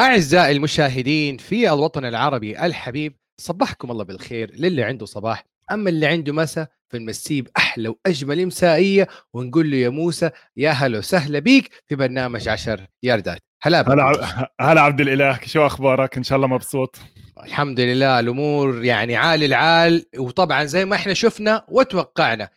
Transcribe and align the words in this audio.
أعزائي 0.00 0.56
المشاهدين 0.56 1.36
في 1.36 1.72
الوطن 1.72 2.04
العربي 2.04 2.66
الحبيب 2.66 3.16
صبحكم 3.40 3.90
الله 3.90 4.04
بالخير 4.04 4.50
للي 4.54 4.82
عنده 4.82 5.06
صباح 5.06 5.44
أما 5.72 5.90
اللي 5.90 6.06
عنده 6.06 6.32
مساء 6.32 6.68
فنمسيه 6.88 7.42
بأحلى 7.42 7.88
وأجمل 7.88 8.46
مسائية 8.46 9.08
ونقول 9.34 9.70
له 9.70 9.76
يا 9.76 9.88
موسى 9.88 10.30
يا 10.56 10.70
هلا 10.70 10.98
وسهلا 10.98 11.38
بيك 11.38 11.82
في 11.86 11.96
برنامج 11.96 12.48
عشر 12.48 12.86
ياردات. 13.02 13.38
هلا 13.62 13.92
هلا 13.92 14.50
هلا 14.60 14.80
عبد 14.80 15.00
الإله 15.00 15.38
شو 15.46 15.66
أخبارك؟ 15.66 16.16
إن 16.16 16.22
شاء 16.22 16.36
الله 16.36 16.48
مبسوط. 16.48 16.96
الحمد 17.42 17.80
لله 17.80 18.20
الأمور 18.20 18.84
يعني 18.84 19.16
عال 19.16 19.44
العال 19.44 20.06
وطبعا 20.18 20.64
زي 20.64 20.84
ما 20.84 20.96
إحنا 20.96 21.14
شفنا 21.14 21.64
وتوقعنا. 21.68 22.48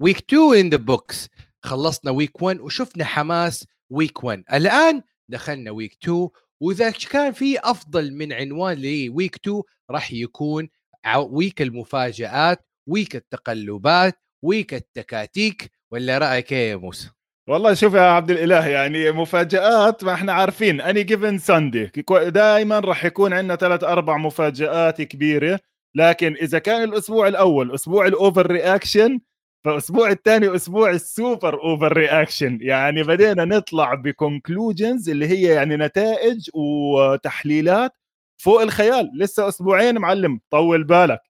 week 0.00 0.18
2 0.18 0.54
in 0.60 0.70
the 0.70 0.76
books 0.76 1.28
خلصنا 1.60 2.10
week 2.10 2.42
1 2.42 2.60
وشفنا 2.60 3.04
حماس 3.04 3.66
week 3.90 4.24
1 4.24 4.44
الآن 4.52 5.02
دخلنا 5.28 5.70
week 5.70 5.96
2 6.02 6.28
وإذا 6.62 6.90
كان 6.90 7.32
في 7.32 7.58
أفضل 7.58 8.14
من 8.14 8.32
عنوان 8.32 8.76
ل 8.78 8.90
week 8.90 9.36
2 9.36 9.62
راح 9.90 10.12
يكون 10.12 10.68
week 11.16 11.62
المفاجآت 11.62 12.66
و 12.88 12.94
week 12.94 13.16
التقلبات 13.16 14.18
و 14.42 14.48
week 14.48 14.74
التكاتيك 14.74 15.70
ولا 15.92 16.18
رأيك 16.18 16.52
إيه 16.52 16.70
يا 16.70 16.76
موسى؟ 16.76 17.10
والله 17.48 17.74
شوف 17.74 17.94
يا 17.94 18.00
عبد 18.00 18.30
الإله 18.30 18.66
يعني 18.68 19.12
مفاجآت 19.12 20.04
ما 20.04 20.14
إحنا 20.14 20.32
عارفين. 20.32 20.80
any 20.80 21.02
given 21.02 21.38
Sunday 21.38 21.90
دائما 22.26 22.78
راح 22.78 23.04
يكون 23.04 23.32
عندنا 23.32 23.56
ثلاث 23.56 23.84
أربع 23.84 24.16
مفاجآت 24.16 25.02
كبيرة. 25.02 25.60
لكن 25.94 26.34
إذا 26.42 26.58
كان 26.58 26.82
الأسبوع 26.82 27.28
الأول 27.28 27.74
أسبوع 27.74 28.06
ال 28.06 28.50
overreaction 28.50 29.20
فالاسبوع 29.64 30.10
الثاني 30.10 30.54
أسبوع 30.56 30.90
ال 30.90 31.62
super 31.62 31.92
overreaction. 31.92 32.58
يعني 32.62 33.02
بدينا 33.02 33.44
نطلع 33.44 33.94
ب 33.94 34.03
conclusions 34.03 35.08
اللي 35.10 35.28
هي 35.28 35.42
يعني 35.42 35.76
نتائج 35.76 36.50
وتحليلات 36.54 37.92
فوق 38.42 38.62
الخيال. 38.62 39.10
لسه 39.18 39.48
أسبوعين 39.48 39.98
معلم 39.98 40.40
طول 40.50 40.84
بالك. 40.84 41.20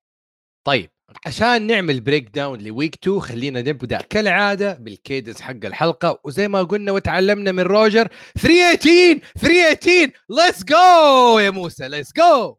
طيب 0.67 0.91
عشان 1.27 1.67
نعمل 1.67 2.01
breakdown 2.01 2.29
ل 2.29 2.61
week 2.61 2.95
2 3.03 3.21
خلينا 3.21 3.61
نبدأ 3.63 3.99
كالعادة 4.03 4.75
بال 4.75 4.89
cadence 4.89 5.41
حق 5.41 5.65
الحلقة. 5.65 6.21
وزي 6.25 6.49
ما 6.49 6.63
قلنا 6.63 6.93
وتعلمنا 6.93 7.53
من 7.53 7.61
روجرز 7.63 8.09
green 8.39 9.21
18 9.39 10.13
green 10.31 10.45
18 10.45 10.50
let's 10.50 10.65
go 10.65 11.39
يا 11.39 11.51
موسى 11.51 11.89
let's 11.89 12.13
go 12.17 12.57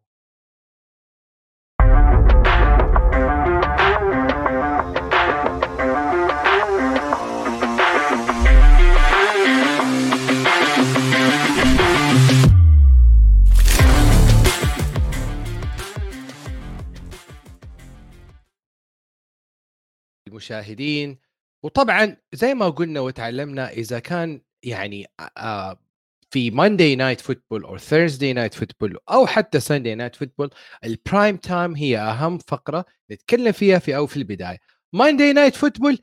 المشاهدين. 20.32 21.18
وطبعا 21.64 22.16
زي 22.32 22.54
ما 22.54 22.68
قلنا 22.68 23.00
وتعلمنا 23.00 23.70
إذا 23.70 23.98
كان 23.98 24.40
يعني 24.62 25.06
في 26.30 26.50
Monday 26.50 26.96
Night 26.96 27.20
Football 27.20 27.64
أو 27.64 27.78
Thursday 27.78 28.32
Night 28.32 28.54
Football 28.54 28.98
أو 29.10 29.26
حتى 29.26 29.60
Sunday 29.60 29.94
Night 29.94 30.16
Football 30.16 30.50
ال 30.84 30.93
prime 30.93 31.36
time 31.36 31.76
هي 31.76 31.98
أهم 31.98 32.38
فقرة 32.38 32.84
نتكلم 33.10 33.52
فيها 33.52 33.78
في 33.78 33.96
أو 33.96 34.06
في 34.06 34.16
البداية. 34.16 34.58
Monday 34.92 35.32
Night 35.32 35.56
Football 35.56 35.98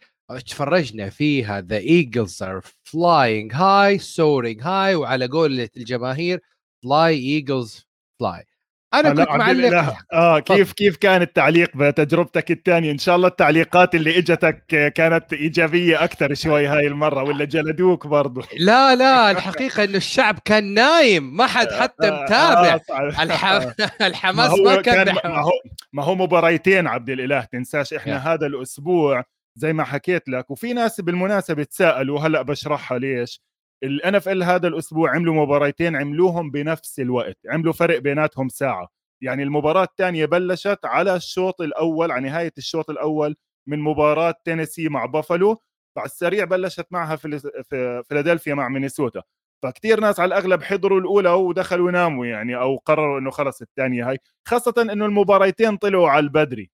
تفرجنا 0.46 1.10
فيها 1.10 1.62
the 1.62 1.78
Eagles 1.78 2.44
are 2.44 2.62
flying 2.84 3.54
high 3.54 4.00
soaring 4.00 4.62
high 4.64 4.96
وعلى 4.96 5.28
قولة 5.28 5.70
الجماهير 5.78 6.42
fly 6.84 7.16
Eagles 7.20 7.88
fly 8.20 8.46
أنا 8.94 9.10
كنت 9.10 9.30
معلق. 9.30 9.96
آه 10.14 10.40
كيف 10.40 10.74
كيف 10.74 10.98
كان 10.98 11.22
التعليق 11.22 11.78
بتجربتك 11.78 12.52
الثانية؟ 12.52 12.92
إن 12.92 12.98
شاء 12.98 13.16
الله 13.16 13.28
التعليقات 13.28 13.96
اللي 13.96 14.18
إجتك 14.18 14.66
كانت 14.96 15.34
إيجابية 15.34 16.04
أكثر 16.04 16.34
شوي 16.34 16.68
هاي 16.68 16.88
المرة 16.88 17.24
ولا 17.24 17.46
جلدوك 17.46 18.08
برضه 18.08 18.44
لا 18.60 18.96
لا 18.96 19.32
الحقيقة 19.32 19.84
إنه 19.84 19.98
الشعب 19.98 20.40
كان 20.46 20.74
نايم 20.74 21.38
ما 21.38 21.48
حد 21.48 21.68
حتى 21.72 22.08
آه، 22.08 22.24
متابع. 22.24 22.80
آه 22.90 23.24
الح... 23.24 23.46
الحماس 24.02 24.50
ما, 24.50 24.76
ما 24.76 24.82
كان, 24.82 25.06
كان 25.06 25.16
ما 25.16 25.40
هو 25.40 25.52
ما 25.94 26.04
هو 26.04 26.16
مباريتين 26.16 26.88
عبد 26.88 27.10
الإله 27.10 27.42
تنساش 27.52 27.94
إحنا 27.94 28.20
yeah. 28.20 28.28
هذا 28.28 28.46
الأسبوع 28.46 29.24
زي 29.56 29.74
ما 29.74 29.84
حكيت 29.84 30.30
لك. 30.30 30.52
وفي 30.52 30.74
ناس 30.74 31.02
بالمناسبة 31.02 31.64
تساءلوا 31.64 32.20
هلأ 32.20 32.42
بشرحها 32.42 33.00
ليش؟ 33.00 33.42
الان 33.84 34.16
اف 34.16 34.30
ال 34.30 34.44
هذا 34.44 34.68
الأسبوع 34.68 35.16
عملوا 35.16 35.36
مباريتين 35.36 35.96
عملوهم 35.96 36.52
بنفس 36.52 37.00
الوقت 37.00 37.38
عملوا 37.50 37.74
فرق 37.74 38.00
بيناتهم 38.00 38.50
ساعة. 38.50 38.88
يعني 39.22 39.44
المباراة 39.44 39.84
الثانية 39.84 40.26
بلشت 40.26 40.80
على 40.84 41.16
الشوط 41.16 41.62
الأول 41.62 42.12
على 42.12 42.30
نهاية 42.30 42.54
الشوط 42.58 42.90
الأول 42.90 43.36
من 43.68 43.80
مباراة 43.80 44.36
تينيسي 44.46 44.90
مع 44.90 45.06
بافالو. 45.06 45.62
بعد 45.96 46.06
السريع 46.06 46.46
بلشت 46.46 46.88
معها 46.92 47.16
في 47.16 48.04
فيلادلفيا 48.08 48.54
مع 48.54 48.70
مينيسوتا. 48.70 49.24
فكتير 49.64 50.00
ناس 50.00 50.20
على 50.20 50.28
الأغلب 50.28 50.64
حضروا 50.64 51.00
الأولى 51.00 51.30
ودخلوا 51.30 51.90
يناموا 51.90 52.26
يعني 52.26 52.56
أو 52.58 52.78
قرروا 52.78 53.20
إنه 53.20 53.32
خلص 53.32 53.62
الثانية 53.62 54.10
هاي. 54.10 54.18
خاصة 54.48 54.74
إنه 54.82 55.06
المباريتين 55.06 55.78
طلعوا 55.78 56.10
على 56.10 56.24
البدري. 56.24 56.72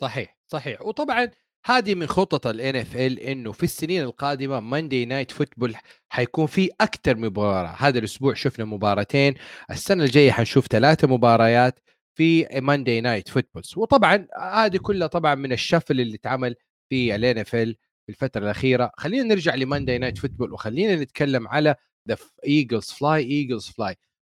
صحيح 0.00 0.38
صحيح. 0.46 0.82
وطبعا 0.82 1.30
هذه 1.66 1.94
من 1.94 2.06
خطط 2.06 2.46
ال 2.46 2.61
N 2.61 2.76
FL 2.76 3.18
إنه 3.18 3.52
في 3.52 3.62
السنين 3.62 4.02
القادمة 4.02 4.60
Monday 4.60 5.04
Night 5.04 5.30
Football 5.30 5.74
حيكون 6.08 6.46
في 6.46 6.70
أكثر 6.80 7.14
من 7.16 7.26
مباراة. 7.26 7.74
هذا 7.78 7.98
الأسبوع 7.98 8.34
شفنا 8.34 8.64
مباراتين 8.64 9.34
السنة 9.70 10.04
الجاية 10.04 10.30
حنشوف 10.30 10.66
ثلاثة 10.66 11.08
مباريات 11.08 11.78
في 12.14 12.48
Monday 12.60 13.00
Night 13.00 13.28
Footballs 13.28 13.74
وطبعا 13.76 14.26
هذه 14.40 14.76
كلها 14.76 15.06
طبعا 15.06 15.34
من 15.34 15.52
ال 15.52 15.58
shuffle 15.58 16.00
اللي 16.00 16.14
اتعمل 16.16 16.54
في 16.90 17.14
ال 17.14 17.38
NFL 17.38 17.76
في 18.06 18.08
الفترة 18.12 18.44
الأخيرة. 18.44 18.92
خلينا 18.96 19.24
نرجع 19.24 19.54
ل 19.54 19.60
Monday 19.60 19.98
Night 19.98 20.18
Football 20.18 20.52
وخلينا 20.52 20.96
نتكلم 20.96 21.48
على 21.48 21.74
the 22.08 22.16
Eagles 22.46 22.84
fly 22.90 23.22
Eagles 23.22 23.66
fly 23.66 23.96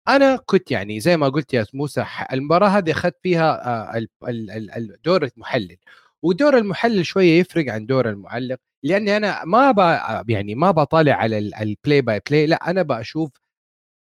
أنا 0.09 0.37
كنت 0.37 0.71
يعني 0.71 1.01
زي 1.01 1.17
ما 1.17 1.29
قلت 1.29 1.55
يا 1.55 1.67
موسى 1.75 2.07
المباراة 2.33 2.69
هذه 2.69 2.91
أخذت 2.91 3.17
فيها 3.23 3.67
آه، 3.97 4.07
الدور 4.77 5.25
المحلل 5.25 5.77
ودور 6.25 6.59
المحلل 6.59 7.07
شوية 7.07 7.41
يفرق 7.41 7.73
عن 7.73 7.87
دور 7.87 8.09
المعلق 8.11 8.59
لأني 8.83 9.17
أنا 9.17 9.45
ما 9.45 9.71
ب 9.71 9.79
يعني 10.31 10.55
ما 10.55 10.71
بطالع 10.71 11.15
على 11.15 11.39
ال 11.39 11.51
play 11.51 12.01
by 12.01 12.21
play 12.31 12.47
لا 12.47 12.71
أنا 12.71 12.83
بشوف 12.83 13.31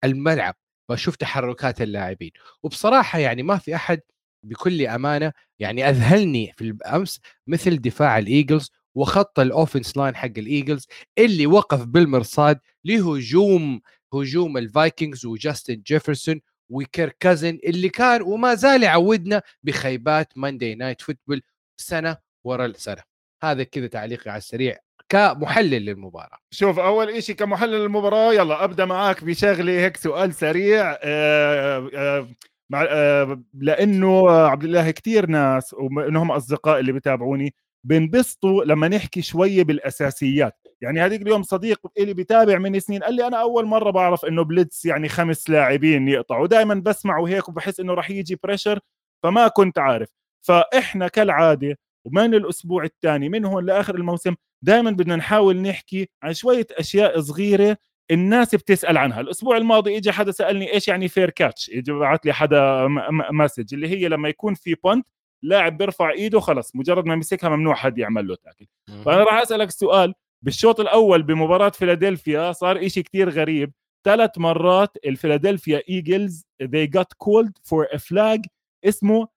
الملعب 0.04 0.54
بشوف 0.90 1.16
تحركات 1.16 1.82
اللاعبين. 1.82 2.30
وبصراحة 2.62 3.18
يعني 3.18 3.42
ما 3.42 3.58
في 3.58 3.74
أحد 3.76 4.00
بكل 4.46 4.86
أمانة 4.86 5.32
يعني 5.58 5.88
أذهلني 5.88 6.52
في 6.56 6.64
الأمس 6.64 7.20
مثل 7.46 7.76
دفاع 7.80 8.18
الإيجلز 8.18 8.70
وخط 8.94 9.40
ال 9.40 9.47
offense 9.47 9.96
line 9.96 10.16
حق 10.16 10.26
الإيجلز 10.38 10.86
اللي 11.18 11.46
وقف 11.46 11.84
بالمرصاد 11.84 12.60
لهجوم 12.84 13.80
هجوم 14.14 14.58
الفايكنجز 14.58 15.26
وجاستن 15.26 15.82
جيفرسون 15.86 16.40
وكيرك 16.70 17.08
كازنز 17.20 17.58
اللي 17.64 17.88
كان 17.88 18.22
وما 18.22 18.54
زال 18.54 18.82
يعودنا 18.82 19.42
بخيبات 19.62 20.38
Monday 20.38 20.74
Night 20.74 21.00
Football 21.00 21.42
سنة 21.82 22.16
ورا 22.44 22.66
السنة. 22.66 23.02
هذا 23.42 23.62
كذا 23.62 23.86
تعليقي 23.86 24.30
على 24.30 24.38
السريع 24.38 24.76
كمحلل 25.08 25.84
للمباراة. 25.84 26.38
شوف 26.50 26.78
أول 26.78 27.22
شيء 27.22 27.36
كمحلل 27.36 27.80
للمباراة 27.82 28.34
يلا 28.34 28.64
أبدأ 28.64 28.84
معاك 28.84 29.24
بشغله 29.24 29.72
هيك 29.72 29.96
سؤال 29.96 30.34
سريع. 30.34 30.98
آه 31.02 31.90
آه 31.94 32.28
مع 32.70 32.86
آه 32.88 33.42
لأنه 33.54 34.30
عبد 34.30 34.64
الإله 34.64 34.90
كثير 34.90 35.26
ناس 35.26 35.74
وانهم 35.74 36.30
أصدقاء 36.30 36.80
اللي 36.80 36.92
بتابعوني 36.92 37.54
بنبسطوا 37.84 38.64
لما 38.64 38.88
نحكي 38.88 39.22
شوية 39.22 39.64
بالأساسيات. 39.64 40.58
يعني 40.80 41.00
هذيك 41.00 41.22
اليوم 41.22 41.42
صديق 41.42 41.80
اللي 41.98 42.14
بيتابع 42.14 42.58
من 42.58 42.80
سنين 42.80 43.02
قال 43.02 43.14
لي 43.14 43.26
أنا 43.26 43.40
أول 43.40 43.66
مرة 43.66 43.90
بعرف 43.90 44.24
إنه 44.24 44.44
blitz 44.44 44.84
يعني 44.84 45.08
خمس 45.08 45.50
لاعبين 45.50 46.08
يقطعوا. 46.08 46.46
دائما 46.46 46.74
بسمع 46.74 47.18
وهيك 47.18 47.48
وبحس 47.48 47.80
إنه 47.80 47.94
راح 47.94 48.10
يجي 48.10 48.38
pressure 48.42 48.80
فما 49.22 49.48
كنت 49.48 49.78
عارف. 49.78 50.08
فإحنا 50.46 51.08
كالعادة 51.08 51.78
ومن 52.04 52.34
الأسبوع 52.34 52.84
الثاني 52.84 53.28
من 53.28 53.44
هون 53.44 53.66
لآخر 53.66 53.94
الموسم 53.94 54.34
دائما 54.62 54.90
بدنا 54.90 55.16
نحاول 55.16 55.62
نحكي 55.62 56.08
عن 56.22 56.34
شوية 56.34 56.66
أشياء 56.72 57.20
صغيرة 57.20 57.76
الناس 58.10 58.54
بتسأل 58.54 58.96
عنها. 58.96 59.20
الأسبوع 59.20 59.56
الماضي 59.56 59.96
اجى 59.96 60.12
حدا 60.12 60.32
سألني 60.32 60.72
إيش 60.72 60.88
يعني 60.88 61.08
fair 61.08 61.30
catch 61.30 61.70
اجى 61.70 61.92
بعث 61.92 62.20
لي 62.26 62.32
حدا 62.32 62.86
message 63.32 63.74
اللي 63.74 63.88
هي 63.88 64.08
لما 64.08 64.28
يكون 64.28 64.54
في 64.54 64.74
punt 64.74 65.06
لاعب 65.42 65.78
بيرفع 65.78 66.10
إيده 66.10 66.40
خلص 66.40 66.76
مجرد 66.76 67.06
ما 67.06 67.14
يمسكها 67.14 67.48
ممنوع 67.50 67.74
حد 67.74 67.98
يعمل 67.98 68.28
له 68.28 68.36
tackle 68.36 68.66
فأنا 69.04 69.24
راح 69.24 69.34
أسألك 69.34 69.70
سؤال 69.70 70.14
بالشوط 70.44 70.80
الأول 70.80 71.22
بمباراة 71.22 71.68
فيلادلفيا 71.68 72.52
صار 72.52 72.86
إشي 72.86 73.02
كتير 73.02 73.30
غريب. 73.30 73.72
ثلاث 74.04 74.38
مرات 74.38 74.96
الفيلادلفيا 75.06 75.82
ايجلز 75.88 76.46
they 76.62 76.86
got 76.98 77.06
called 77.24 77.52
for 77.68 77.96
a 77.96 77.98
flag 77.98 78.40
اسمه 78.84 79.28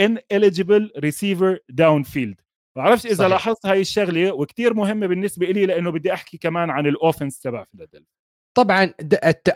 ineligible 0.00 0.88
receiver 1.04 1.58
downfield. 1.72 2.34
ما 2.76 2.82
بعرفش 2.82 3.06
إذا 3.06 3.14
صحيح. 3.14 3.30
لاحظت 3.30 3.66
هاي 3.66 3.80
الشغلة 3.80 4.32
وكتير 4.32 4.74
مهمه 4.74 5.06
بالنسبة 5.06 5.46
لي 5.46 5.66
لأنه 5.66 5.90
بدي 5.90 6.12
أحكي 6.12 6.38
كمان 6.38 6.70
عن 6.70 6.86
ال 6.86 6.93
offense 6.93 7.40
تبع 7.40 7.64
فيلادلفيا 7.64 8.14
طبعا 8.56 8.92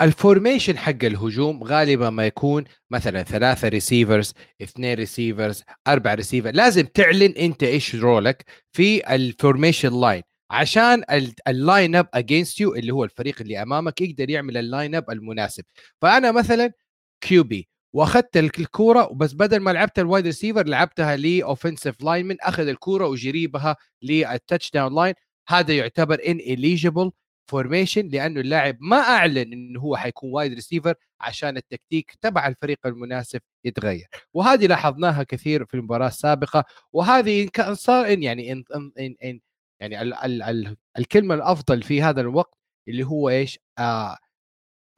ال 0.02 0.10
formation 0.10 0.78
حق 0.78 1.04
الهجوم 1.04 1.64
غالبا 1.64 2.10
ما 2.10 2.26
يكون 2.26 2.64
مثلا 2.90 3.22
ثلاثة 3.22 3.68
receivers 3.68 4.34
اثنين 4.62 4.94
receivers 4.94 5.64
أربعة 5.88 6.14
ريسيفر 6.14 6.50
لازم 6.50 6.86
تعلن 6.86 7.32
أنت 7.32 7.62
إيش 7.62 7.94
role 7.94 8.34
ك 8.34 8.44
في 8.72 9.14
ال 9.14 9.23
formation 9.23 10.00
line 10.00 10.22
عشان 10.50 11.04
ال 11.48 11.58
line 11.58 11.96
up 11.96 12.08
against 12.14 12.60
you 12.60 12.74
اللي 12.74 12.92
هو 12.92 13.04
الفريق 13.04 13.36
اللي 13.40 13.62
أمامك 13.62 14.00
يقدر 14.00 14.30
يعمل 14.30 14.56
ال 14.56 14.94
lineup 14.94 15.10
المناسب. 15.10 15.64
فأنا 16.02 16.32
مثلا 16.32 16.72
QB 17.20 17.68
واخذت 17.92 18.36
الكورة 18.36 19.08
وبس 19.12 19.32
بدل 19.32 19.60
ما 19.60 19.70
لعبت 19.70 19.98
ال 19.98 20.04
wide 20.04 20.26
receiver 20.26 20.66
لعبتها 20.66 21.16
ل 21.16 22.02
offensive 22.02 22.26
lineman 22.26 22.40
أخذ 22.40 22.68
الكورة 22.68 23.06
وجري 23.06 23.46
بها 23.46 23.76
لل 24.02 24.70
touchdown 24.70 24.94
line 24.94 25.14
هذا 25.48 25.76
يعتبر 25.76 26.14
ineligible 26.26 27.10
formation 27.48 28.08
لأنه 28.08 28.40
اللاعب 28.40 28.76
ما 28.80 28.96
أعلن 28.96 29.52
انه 29.52 29.80
هو 29.80 29.96
حيكون 29.96 30.32
wide 30.32 30.52
receiver 30.54 30.94
عشان 31.20 31.56
التكتيك 31.56 32.14
تبع 32.20 32.46
الفريق 32.48 32.78
المناسب 32.86 33.40
يتغير. 33.64 34.06
وهذه 34.34 34.66
لاحظناها 34.66 35.22
كثير 35.22 35.64
في 35.64 35.74
المباراة 35.74 36.08
السابقة. 36.08 36.64
وهذه 36.92 37.42
إن 37.42 37.48
كان 37.48 37.74
صار 37.74 38.12
إن 38.12 38.22
يعني 38.22 38.52
إن, 38.52 38.64
إن, 38.98 39.16
إن 39.24 39.40
يعني 39.80 40.02
ال 40.02 40.14
ال 40.14 40.42
ال 40.42 40.76
الكلمة 40.98 41.34
الأفضل 41.34 41.82
في 41.82 42.02
هذا 42.02 42.20
الوقت 42.20 42.58
اللي 42.88 43.04
هو 43.04 43.28
إيش؟ 43.28 43.58
آه 43.78 44.16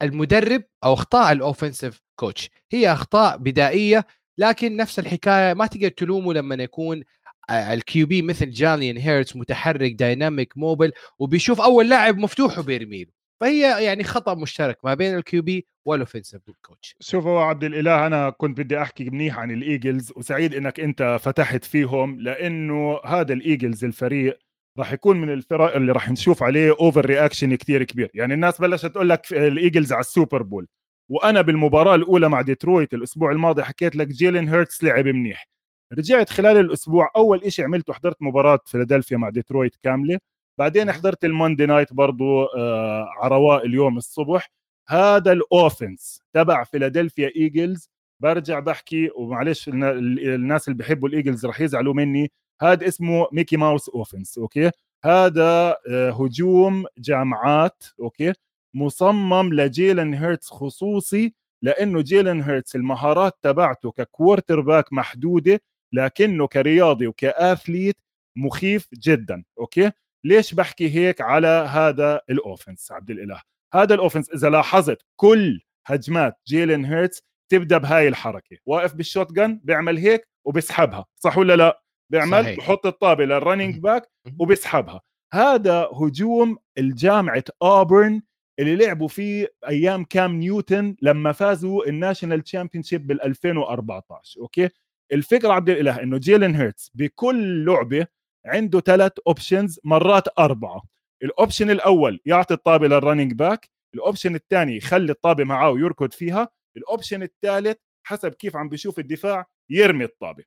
المدرب 0.01 0.63
أو 0.83 0.93
أخطاء 0.93 1.31
ال 1.31 1.38
offensive 1.38 2.01
coach 2.15 2.49
هي 2.71 2.91
أخطاء 2.91 3.37
بدائية 3.37 4.05
لكن 4.37 4.75
نفس 4.75 4.99
الحكاية 4.99 5.53
ما 5.53 5.65
تقدر 5.67 5.89
تلومه 5.89 6.33
لما 6.33 6.55
يكون 6.55 7.03
ال 7.51 8.07
QB 8.07 8.21
مثل 8.21 8.49
جيلين 8.51 8.97
هيرتس 8.97 9.35
متحرك 9.35 9.91
dynamic 9.91 10.57
mobile 10.57 10.91
وبيشوف 11.19 11.61
أول 11.61 11.89
لاعب 11.89 12.17
مفتوح 12.17 12.59
وبيرمي 12.59 13.03
له. 13.03 13.11
فهي 13.41 13.85
يعني 13.85 14.03
خطأ 14.03 14.33
مشترك 14.33 14.77
ما 14.85 14.93
بين 14.93 15.15
ال 15.15 15.41
QB 15.41 15.67
وال 15.85 15.95
offensive 15.95 16.41
coach 16.61 16.95
شوفوا 16.99 17.41
عبد 17.41 17.63
الإله 17.63 18.07
أنا 18.07 18.29
كنت 18.29 18.57
بدي 18.57 18.81
أحكي 18.81 19.09
منيح 19.09 19.39
عن 19.39 19.51
الإيجلز 19.51 20.13
وسعيد 20.15 20.53
إنك 20.55 20.79
أنت 20.79 21.17
فتحت 21.21 21.65
فيهم 21.65 22.19
لأنه 22.19 22.99
هذا 23.05 23.33
الإيجلز 23.33 23.85
الفريق 23.85 24.39
راح 24.79 24.93
يكون 24.93 25.21
من 25.21 25.29
الفرق 25.33 25.75
اللي 25.75 25.91
راح 25.91 26.11
نشوف 26.11 26.43
عليه 26.43 26.71
overreaction 26.71 27.55
كثير 27.55 27.83
كبير. 27.83 28.11
يعني 28.13 28.33
الناس 28.33 28.61
بلشت 28.61 28.85
تقول 28.85 29.09
لك 29.09 29.33
الإيجلز 29.33 29.93
على 29.93 29.99
ال 30.01 30.08
Super 30.08 30.43
Bowl. 30.43 30.67
وأنا 31.09 31.41
بالمباراة 31.41 31.95
الأولى 31.95 32.29
مع 32.29 32.41
ديترويت 32.41 32.93
الأسبوع 32.93 33.31
الماضي 33.31 33.63
حكيت 33.63 33.95
لك 33.95 34.07
جيلين 34.07 34.49
هيرتس 34.49 34.83
لعب 34.83 35.07
منيح. 35.07 35.47
رجعت 35.93 36.29
خلال 36.29 36.57
الأسبوع 36.57 37.11
أول 37.15 37.51
شيء 37.53 37.65
عملته 37.65 37.93
حضرت 37.93 38.21
مباراة 38.21 38.59
فيلادلفيا 38.65 39.17
مع 39.17 39.29
ديترويت 39.29 39.75
كاملة. 39.83 40.19
بعدين 40.59 40.91
حضرت 40.91 41.25
ال 41.25 41.31
Monday 41.31 41.65
Night 41.65 41.93
برضو 41.93 42.43
آه 42.43 43.09
عرواق 43.21 43.65
اليوم 43.65 43.97
الصبح. 43.97 44.51
هذا 44.89 45.31
ال 45.31 45.42
offense 45.42 46.21
تبع 46.33 46.63
فيلادلفيا 46.63 47.31
إيجلز. 47.35 47.89
برجع 48.19 48.59
بحكي 48.59 49.09
ومعلش 49.15 49.69
الناس 49.69 50.67
اللي 50.67 50.77
بيحبوا 50.77 51.09
الإيجلز 51.09 51.45
رح 51.45 51.61
يزعلوا 51.61 51.93
مني. 51.93 52.31
هذا 52.61 52.87
اسمه 52.87 53.27
ميكي 53.31 53.57
ماوس 53.57 53.89
offense 53.89 54.37
أوكي؟ 54.37 54.71
هذا 55.03 55.77
آه، 55.89 56.09
هجوم 56.11 56.85
جامعات 56.97 57.83
okay؟ 57.99 58.33
مصمم 58.73 59.53
لجيلن 59.53 60.13
هيرتس 60.13 60.49
خصوصي 60.49 61.33
لأنه 61.61 62.01
جيلن 62.01 62.41
هيرتس 62.41 62.75
المهارات 62.75 63.37
تبعته 63.41 63.91
ك 63.91 64.61
quarterback 64.61 64.93
محدودة 64.93 65.61
لكنه 65.93 66.47
كرياضي 66.47 67.07
وك 67.07 67.27
athlete 67.27 67.97
مخيف 68.35 68.87
جدا 68.93 69.43
okay؟ 69.59 69.91
ليش 70.23 70.53
بحكي 70.53 70.89
هيك 70.95 71.21
على 71.21 71.47
هذا 71.47 72.21
ال 72.29 72.37
offense 72.37 72.91
عبد 72.91 73.11
الإله؟ 73.11 73.41
هذا 73.73 73.93
ال 73.93 73.97
offense 73.97 74.29
إذا 74.29 74.49
لاحظت 74.49 75.05
كل 75.15 75.61
هجمات 75.85 76.39
جيلن 76.47 76.85
هيرتس 76.85 77.23
تبدأ 77.49 77.77
بهاي 77.77 78.07
الحركة 78.07 78.57
واقف 78.65 78.93
بال 78.93 79.31
shotgun 79.31 79.59
بيعمل 79.63 79.97
هيك 79.97 80.27
وبسحبها 80.45 81.05
صح 81.15 81.37
ولا 81.37 81.55
لا؟ 81.55 81.81
بيعمل 82.11 82.43
صحيح. 82.43 82.57
بحط 82.57 82.85
الطابة 82.85 83.25
لل 83.25 83.37
running 83.37 83.77
back 83.79 84.11
وبيسحبها. 84.39 85.01
هذا 85.33 85.89
هجوم 85.93 86.57
الجامعة 86.77 87.43
أوبرن 87.61 88.21
اللي 88.59 88.75
لعبوا 88.75 89.07
فيه 89.07 89.47
أيام 89.67 90.03
كام 90.03 90.35
نيوتن 90.35 90.95
لما 91.01 91.31
فازوا 91.31 91.89
ال 91.89 91.95
national 91.95 92.41
championship 92.41 93.07
بال 93.07 93.23
2014 93.23 94.39
okay؟ 94.41 94.69
الفكرة 95.13 95.53
عبد 95.53 95.69
الإله 95.69 96.03
إنه 96.03 96.17
جيلن 96.17 96.55
هيرتس 96.55 96.91
بكل 96.93 97.65
لعبة 97.65 98.07
عنده 98.45 98.79
ثلاث 98.79 99.11
options 99.27 99.79
مرات 99.83 100.39
أربعة. 100.39 100.81
ال 101.23 101.30
option 101.30 101.69
الأول 101.69 102.19
يعطي 102.25 102.53
الطابة 102.53 102.87
لل 102.87 102.97
running 102.97 103.33
back 103.33 103.69
ال 103.95 104.01
option 104.01 104.35
الثاني 104.35 104.77
يخلي 104.77 105.11
الطابة 105.11 105.43
معاه 105.43 105.69
ويركض 105.69 106.11
فيها 106.11 106.49
ال 106.77 106.84
option 106.84 107.23
الثالث 107.23 107.77
حسب 108.03 108.33
كيف 108.33 108.55
عم 108.55 108.69
بيشوف 108.69 108.99
الدفاع 108.99 109.45
يرمي 109.69 110.03
الطابة. 110.05 110.43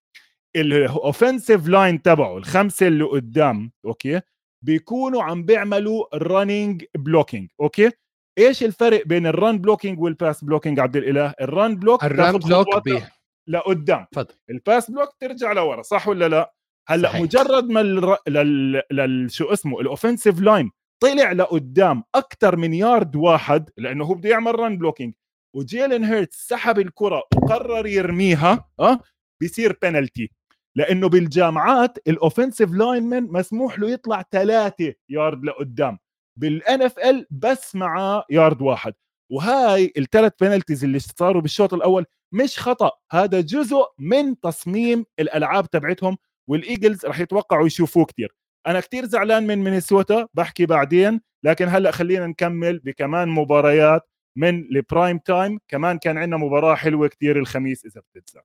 ال 0.56 0.68
offensive 0.68 1.68
line 1.68 2.02
تبعه 2.02 2.36
الخمسة 2.38 2.86
اللي 2.86 3.04
قدام 3.04 3.72
okay؟ 3.84 4.20
بيكونوا 4.64 5.22
عم 5.22 5.42
بيعملوا 5.42 6.16
running 6.16 6.84
blocking 6.94 7.50
okay؟ 7.60 7.90
إيش 8.38 8.64
الفرق 8.64 9.06
بين 9.06 9.26
ال 9.26 9.34
run 9.34 9.58
blocking 9.58 10.00
وال 10.00 10.15
pass 10.15 10.44
blocking 10.44 10.80
عبد 10.80 10.96
الإله؟ 10.96 11.34
ال 11.40 11.49
run 11.49 11.76
block 11.76 12.04
ال 12.04 12.13
run 12.13 12.38
block 12.38 12.84
بي... 12.84 13.02
لقدام. 13.48 14.06
تفضل 14.12 14.34
ال 14.50 14.58
pass 14.58 14.90
block 14.90 15.08
ترجع 15.20 15.52
لورا 15.52 15.82
صح 15.82 16.08
ولا 16.08 16.28
لا؟ 16.28 16.54
هلأ 16.88 17.08
صحيح. 17.08 17.22
مجرد 17.22 17.64
ما 17.64 17.80
الر... 17.80 18.16
لل... 18.28 18.82
لل... 18.90 19.30
شو 19.30 19.52
اسمه؟ 19.52 19.80
ال 19.80 19.86
offensive 19.86 20.40
line 20.40 20.70
طلع 21.02 21.32
لقدام 21.32 22.02
أكثر 22.14 22.56
من 22.56 22.74
يارد 22.74 23.16
واحد 23.16 23.70
لأنه 23.76 24.04
هو 24.04 24.14
بده 24.14 24.28
يعمل 24.28 24.58
run 24.58 24.78
blocking 24.78 25.14
وجيلن 25.56 26.04
هيرتس 26.04 26.48
سحب 26.48 26.78
الكرة 26.78 27.22
وقرر 27.36 27.86
يرميها 27.86 28.68
آه؟ 28.80 28.98
بيصير 29.40 29.78
بينالتي 29.82 30.30
لأنه 30.76 31.08
بالجامعات 31.08 31.98
ال 32.08 32.15
offensive 32.15 32.70
lineman 32.72 33.22
مسموح 33.22 33.78
له 33.78 33.90
يطلع 33.90 34.24
ثلاثة 34.30 34.94
يارد 35.08 35.44
لقدام. 35.44 35.98
بال 36.38 36.82
NFL 36.82 37.26
بس 37.30 37.76
مع 37.76 38.24
يارد 38.30 38.62
واحد. 38.62 38.94
وهاي 39.32 39.92
الثلاث 39.98 40.32
penalties 40.40 40.84
اللي 40.84 40.98
صاروا 40.98 41.42
بالشوط 41.42 41.74
الأول 41.74 42.06
مش 42.32 42.58
خطأ. 42.58 42.90
هذا 43.12 43.40
جزء 43.40 43.84
من 43.98 44.40
تصميم 44.40 45.04
الألعاب 45.18 45.70
تبعتهم 45.70 46.16
والايجلز 46.48 47.06
رح 47.06 47.20
يتوقعوا 47.20 47.66
يشوفوه 47.66 48.04
كثير 48.04 48.34
أنا 48.66 48.80
كثير 48.80 49.04
زعلان 49.04 49.46
من 49.46 49.58
مينيسوتا 49.64 50.28
بحكي 50.34 50.66
بعدين 50.66 51.20
لكن 51.44 51.68
هلأ 51.68 51.90
خلينا 51.90 52.26
نكمل 52.26 52.78
بكمان 52.78 53.28
مباريات 53.28 54.02
من 54.36 54.58
ال 54.58 54.68
prime 54.68 55.18
time 55.18 55.58
كمان 55.68 55.98
كان 55.98 56.18
عندنا 56.18 56.36
مباراة 56.36 56.74
حلوة 56.74 57.08
كثير 57.08 57.38
الخميس 57.38 57.86
إذا 57.86 58.00
بتتذكر 58.00 58.42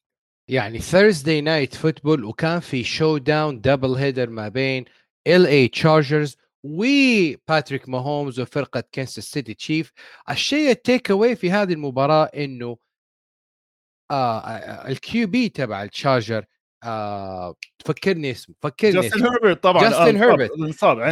يعني 0.50 0.80
Thursday 0.80 1.42
Night 1.42 1.76
Football 1.76 2.24
وكان 2.24 2.60
في 2.60 2.84
showdown 2.84 3.62
double 3.62 3.96
header 3.96 4.30
ما 4.30 4.48
بين 4.48 4.86
ال 5.28 5.46
LA 5.48 5.68
تشارجرز 5.68 6.38
وباتريك 6.64 7.90
ماهومز 7.90 8.40
وفرقة 8.40 8.84
كنساس 8.94 9.24
سيتي 9.24 9.54
تشيف 9.54 9.92
الشيء 10.30 10.72
التيك 10.72 11.12
اواي 11.12 11.36
في 11.36 11.52
هذه 11.52 11.74
المباراة 11.74 12.26
إنه 12.26 12.78
آه 14.12 14.48
ال 14.88 15.28
QB 15.28 15.50
تبع 15.50 15.84
التشارجر 15.84 16.46
آه 16.84 17.56
فكرني 17.86 18.32
اسمه 18.32 18.56
فكرني 18.62 18.94
جاستن 18.94 19.22
هيربرت 19.22 19.64
طبعا 19.64 19.84
جاستن 19.84 20.16
هيربرت 20.16 20.52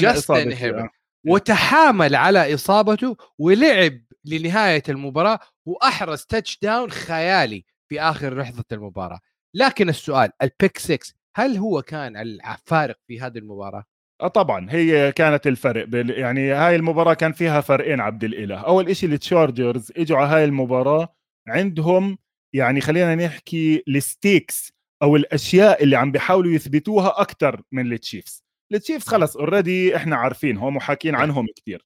جاستن 0.02 0.52
هيربرت 0.52 0.92
وتحامل 1.28 2.16
على 2.16 2.54
إصابته 2.54 3.18
ولعب 3.40 4.02
لنهاية 4.26 4.84
المباراة 4.90 5.40
وأحرز 5.66 6.26
touchdown 6.26 6.92
خيالي. 6.92 7.66
في 7.90 8.02
آخر 8.02 8.38
لحظة 8.38 8.64
المباراة. 8.72 9.20
لكن 9.56 9.90
السؤال 9.90 10.30
ال 10.42 10.49
pick 10.49 10.78
6 10.78 11.14
هل 11.36 11.58
هو 11.58 11.82
كان 11.82 12.18
الفارق 12.18 12.96
في 13.08 13.22
هذه 13.22 13.38
المباراة؟ 13.38 13.84
آه 14.22 14.28
طبعا 14.28 14.72
هي 14.72 15.12
كانت 15.12 15.48
الفرق 15.48 15.88
يعني 16.20 16.52
هاي 16.52 16.76
المباراة 16.76 17.14
كان 17.14 17.32
فيها 17.32 17.62
فرقين 17.62 18.00
عبد 18.00 18.24
الإله. 18.24 18.56
أول 18.60 18.96
شيء 18.96 19.10
التشارجرز 19.10 19.92
إجوا 19.98 20.18
على 20.18 20.28
هاي 20.28 20.46
المباراة 20.46 21.16
عندهم 21.48 22.18
يعني 22.56 22.82
خلينا 22.82 23.16
نحكي 23.16 23.84
ال 23.88 24.00
stakes 24.00 24.72
أو 25.04 25.16
الأشياء 25.16 25.84
اللي 25.84 25.96
عم 25.96 26.12
بيحاولوا 26.12 26.52
يثبتوها 26.52 27.22
أكثر 27.22 27.62
من 27.72 27.94
التشيفز 27.94 28.44
التشيفز 28.74 29.08
خلص 29.08 29.38
already 29.38 29.96
إحنا 29.96 30.16
عارفينهم 30.16 30.76
وحاكين 30.76 31.16
عنهم 31.16 31.48
كثير 31.56 31.86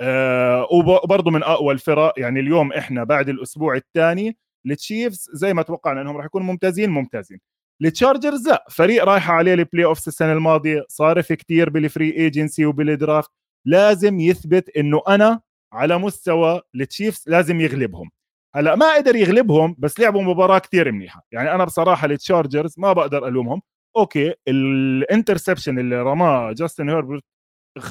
آه 0.00 0.68
وبرضه 0.72 1.30
من 1.30 1.42
أقوى 1.42 1.74
الفرق 1.74 2.14
يعني 2.16 2.40
اليوم 2.40 2.72
إحنا 2.72 3.04
بعد 3.04 3.28
الأسبوع 3.28 3.76
الثاني 3.76 4.38
التشيفز 4.66 5.30
زي 5.32 5.54
ما 5.54 5.62
توقعنا 5.62 6.00
إنهم 6.00 6.16
راح 6.16 6.24
يكونوا 6.24 6.46
ممتازين 6.46 6.90
ممتازين. 6.90 7.40
التشارجرز 7.82 8.48
لا 8.48 8.66
فريق 8.70 9.04
رايحه 9.04 9.32
عليه 9.34 9.54
ال 9.54 9.84
playoffs 9.84 10.08
السنة 10.08 10.32
الماضية 10.32 10.84
صارف 10.88 11.32
كثير 11.32 11.70
بال 11.70 11.84
free 11.84 12.12
agency 12.12 12.66
وبال 12.66 12.90
draft 12.90 13.30
لازم 13.66 14.20
يثبت 14.20 14.76
إنه 14.76 15.02
أنا 15.08 15.40
على 15.72 15.98
مستوى 15.98 16.60
التشيفز 16.74 17.24
لازم 17.26 17.60
يغلبهم. 17.60 18.10
هلأ 18.54 18.74
ما 18.74 18.94
قدر 18.96 19.16
يغلبهم 19.16 19.76
بس 19.78 20.00
لعبوا 20.00 20.22
مباراة 20.22 20.58
كثير 20.58 20.92
منيحة. 20.92 21.26
يعني 21.32 21.54
أنا 21.54 21.64
بصراحة 21.64 22.06
التشارجرز 22.06 22.74
ما 22.78 22.92
بقدر 22.92 23.28
ألومهم. 23.28 23.62
okay 23.96 24.34
ال 24.48 24.58
interception 24.58 25.78
اللي 25.78 26.02
رماه 26.02 26.52
جاستن 26.52 26.88
هيربرت 26.88 27.24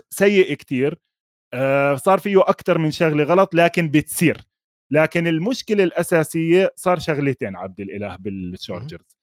سيء 0.10 0.54
كثير 0.54 1.00
آه 1.54 1.96
صار 1.96 2.20
فيه 2.20 2.42
أكثر 2.42 2.78
من 2.78 2.92
شغلة 2.92 3.24
غلط 3.24 3.56
لكن 3.56 3.90
بتصير. 3.90 4.42
لكن 4.92 5.28
المشكلة 5.28 5.84
الأساسية 5.84 6.72
صار 6.76 7.00
شغلتين 7.00 7.56
عبد 7.56 7.80
الإله 7.80 8.16
بالشارجرز 8.20 9.18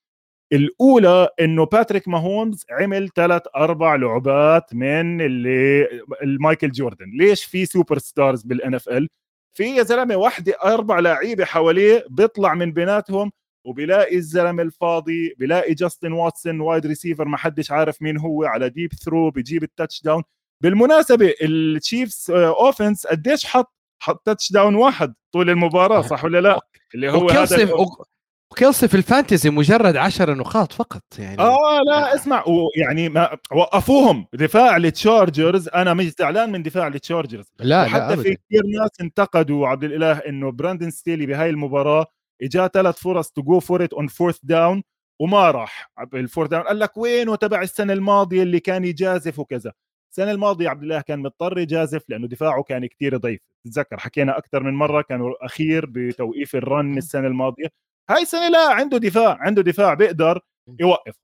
الأولى 0.52 1.28
إنه 1.40 1.66
باتريك 1.66 2.08
ماهومز 2.08 2.66
عمل 2.70 3.08
ثلاث 3.08 3.42
أربع 3.56 3.94
لعبات 3.96 4.74
من 4.74 5.20
اللي 5.20 5.88
المايكل 6.22 6.70
جوردن. 6.70 7.10
ليش 7.18 7.44
في 7.44 7.66
superstars 7.66 8.42
بال 8.42 8.74
NFL 8.74 9.08
في 9.56 9.76
يا 9.76 9.82
زلمة 9.82 10.16
وحدة 10.16 10.52
أربع 10.64 10.98
لعيبة 11.00 11.44
حواليه 11.44 12.04
بيطلع 12.10 12.54
من 12.54 12.72
بيناتهم 12.72 13.30
وبيلاقي 13.66 14.16
الزلمة 14.16 14.62
الفاضي 14.62 15.34
بيلاقي 15.38 15.74
جاستن 15.74 16.12
واتسون 16.12 16.60
wide 16.60 16.86
receiver 16.86 17.24
ما 17.28 17.36
حدش 17.36 17.70
عارف 17.70 18.02
مين 18.02 18.18
هو 18.18 18.44
على 18.44 18.68
deep 18.68 18.92
throw 18.94 19.30
بيجيب 19.30 19.62
ال 19.62 20.02
touchdown 20.02 20.22
بالمناسبه 20.62 21.34
التشيفز 21.42 22.30
offense 22.30 23.06
قديش 23.06 23.44
حط 23.46 23.77
حط 23.98 24.22
touchdown 24.26 24.74
واحد 24.74 25.14
طول 25.32 25.50
المباراة 25.50 26.02
صح 26.02 26.24
ولا 26.24 26.40
لا؟ 26.40 26.60
اللي 26.94 27.10
هو 27.10 27.28
هذا 27.28 27.68
وكيلسي 28.50 28.88
في 28.88 28.96
ال 28.96 29.03
fantasy 29.03 29.50
مجرد 29.50 29.96
10 29.96 30.34
نقاط 30.34 30.72
فقط 30.72 31.02
يعني. 31.18 31.38
آه 31.38 31.80
لا 31.86 32.14
اسمع 32.14 32.44
يعني 32.76 33.08
ما 33.08 33.38
وقفوهم. 33.52 34.26
دفاع 34.32 34.76
التشارجرز 34.76 35.68
أنا 35.68 35.94
مش 35.94 36.12
زعلان 36.18 36.52
من 36.52 36.62
دفاع 36.62 36.86
التشارجرز 36.86 37.52
لا 37.58 37.84
حتى 37.84 38.16
في 38.16 38.22
كثير 38.22 38.62
ناس 38.80 38.90
انتقدوا 39.00 39.68
عبد 39.68 39.84
الإله 39.84 40.12
إنه 40.12 40.50
براندن 40.50 40.90
ستيلي 40.90 41.26
بهاي 41.26 41.50
المباراة 41.50 42.06
اجاه 42.42 42.66
ثلاث 42.66 42.98
فرص 42.98 43.30
to 43.30 43.42
go 43.42 43.60
for 43.60 43.84
it 43.84 43.92
on 43.92 44.06
fourth 44.06 44.38
down 44.42 44.82
وما 45.20 45.50
راح. 45.50 45.90
بال 46.12 46.22
fourth 46.22 46.50
down 46.50 46.62
قال 46.62 46.78
لك 46.78 46.96
وينه 46.96 47.36
تبع 47.36 47.62
السنة 47.62 47.92
الماضية 47.92 48.42
اللي 48.42 48.60
كان 48.60 48.84
يجازف 48.84 49.38
وكذا. 49.38 49.72
السنة 50.10 50.30
الماضية 50.30 50.68
عبد 50.68 50.82
الله 50.82 51.00
كان 51.00 51.18
مضطر 51.18 51.58
يجازف 51.58 52.02
لأنه 52.08 52.26
دفاعه 52.28 52.62
كان 52.62 52.86
كثير 52.86 53.16
ضعيف. 53.16 53.40
تتذكر 53.66 53.98
حكينا 53.98 54.38
أكثر 54.38 54.62
من 54.62 54.74
مرة 54.74 55.02
كان 55.02 55.34
أخير 55.42 55.86
بتوقيف 55.86 56.56
ال 56.56 56.67
run 56.67 56.98
السنة 56.98 57.26
الماضية. 57.26 57.68
هاي 58.10 58.22
السنة 58.22 58.48
لا 58.48 58.70
عنده 58.72 58.98
دفاع 58.98 59.38
عنده 59.40 59.62
دفاع 59.62 59.94
بيقدر 59.94 60.40
يوقف 60.80 61.14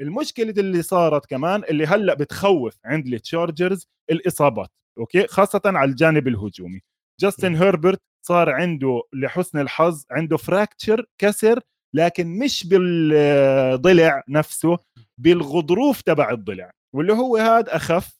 المشكلة 0.00 0.54
اللي 0.58 0.82
صارت 0.82 1.26
كمان 1.26 1.64
اللي 1.64 1.86
هلأ 1.86 2.14
بتخوف 2.14 2.78
عند 2.84 3.06
التشارجرز 3.06 3.88
الإصابات 4.10 4.68
okay؟ 4.98 5.26
خاصة 5.26 5.60
على 5.66 5.90
الجانب 5.90 6.28
الهجومي. 6.28 6.80
جاستن 7.20 7.54
هيربرت 7.56 8.00
صار 8.26 8.50
عنده 8.50 9.02
لحسن 9.12 9.58
الحظ 9.58 10.04
عنده 10.10 10.36
fracture 10.36 11.06
كسر 11.18 11.60
لكن 11.94 12.38
مش 12.38 12.66
بالضلع 12.66 14.22
نفسه 14.28 14.78
بالغضروف 15.18 16.00
تبع 16.02 16.30
الضلع. 16.30 16.70
واللي 16.94 17.12
هو 17.12 17.36
هذا 17.36 17.76
أخف 17.76 18.17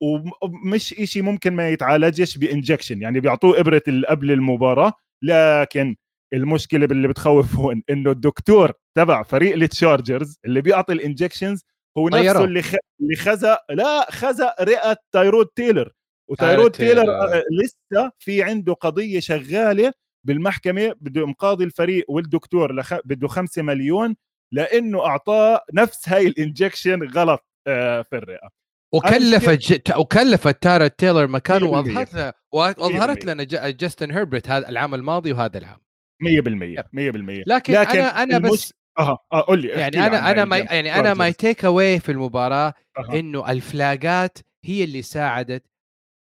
ومش 0.00 0.94
إشي 0.94 1.22
ممكن 1.22 1.52
ما 1.52 1.68
يتعالجش 1.68 2.38
ب 2.38 2.44
injection 2.44 3.02
يعني 3.02 3.20
بيعطوه 3.20 3.60
إبرة 3.60 3.82
قبل 4.08 4.32
المباراة 4.32 4.92
لكن 5.22 5.96
المشكلة 6.32 6.84
اللي 6.84 7.08
بتخوف 7.08 7.56
هو 7.56 7.74
إنه 7.90 8.10
الدكتور 8.10 8.72
تبع 8.96 9.22
فريق 9.22 9.54
التشارجرز 9.54 10.38
اللي 10.44 10.60
بيعطي 10.60 10.92
ال 10.92 10.99
injections 10.99 11.64
هو 11.98 12.08
نفسه 12.08 12.44
اللي 12.44 12.62
خ... 12.62 12.74
اللي 13.00 13.16
خزق 13.16 13.58
لا 13.70 14.10
خزق 14.10 14.62
رئة 14.62 14.96
تايرود 15.12 15.46
تيلر. 15.46 15.92
وتايرود 16.30 16.70
تيلر 16.70 17.10
آه، 17.10 17.44
لسه 17.62 18.12
في 18.18 18.42
عنده 18.42 18.72
قضية 18.72 19.20
شغالة 19.20 19.92
بالمحكمة 20.26 20.94
بده 21.00 21.26
مقاضي 21.26 21.64
الفريق 21.64 22.04
والدكتور 22.10 22.74
لخ... 22.74 22.94
بده 23.04 23.28
5 23.28 23.62
مليون 23.62 24.16
لأنه 24.52 25.06
أعطاه 25.06 25.64
نفس 25.72 26.08
هاي 26.08 26.26
ال 26.26 26.34
injection 26.34 27.02
غلط 27.02 27.46
آه، 27.66 28.02
في 28.02 28.16
الرئة. 28.16 28.59
وكلفت 28.92 29.96
وكلفت 29.96 30.62
تايرود 30.62 30.88
تيلر 30.88 31.26
مكانه 31.26 31.66
وأظهرت 31.66 32.34
وأظهرت 32.52 33.24
لنا 33.24 33.44
جاستن 33.70 34.10
هيربرت 34.10 34.48
هذا 34.48 34.68
العام 34.68 34.94
الماضي 34.94 35.32
وهذا 35.32 35.58
العام. 35.58 35.78
100% 36.22 36.82
100% 36.82 37.44
لكن, 37.46 37.72
لكن 37.72 37.98
أنا 37.98 38.22
أنا 38.22 38.36
المش... 38.36 38.50
بس 38.50 38.74
أها 38.98 39.18
آه 39.32 39.44
قول 39.46 39.62
لي 39.62 39.68
يعني 39.68 40.06
أنا 40.06 40.30
أنا 40.30 40.44
ما 40.44 40.58
يعني 40.58 40.94
أنا 40.94 41.14
my 41.14 41.32
takeaway 41.32 42.00
في 42.00 42.12
المباراة 42.12 42.74
أه. 42.98 43.18
إنه 43.18 43.50
الفلاجات 43.50 44.38
هي 44.64 44.84
اللي 44.84 45.02
ساعدت 45.02 45.64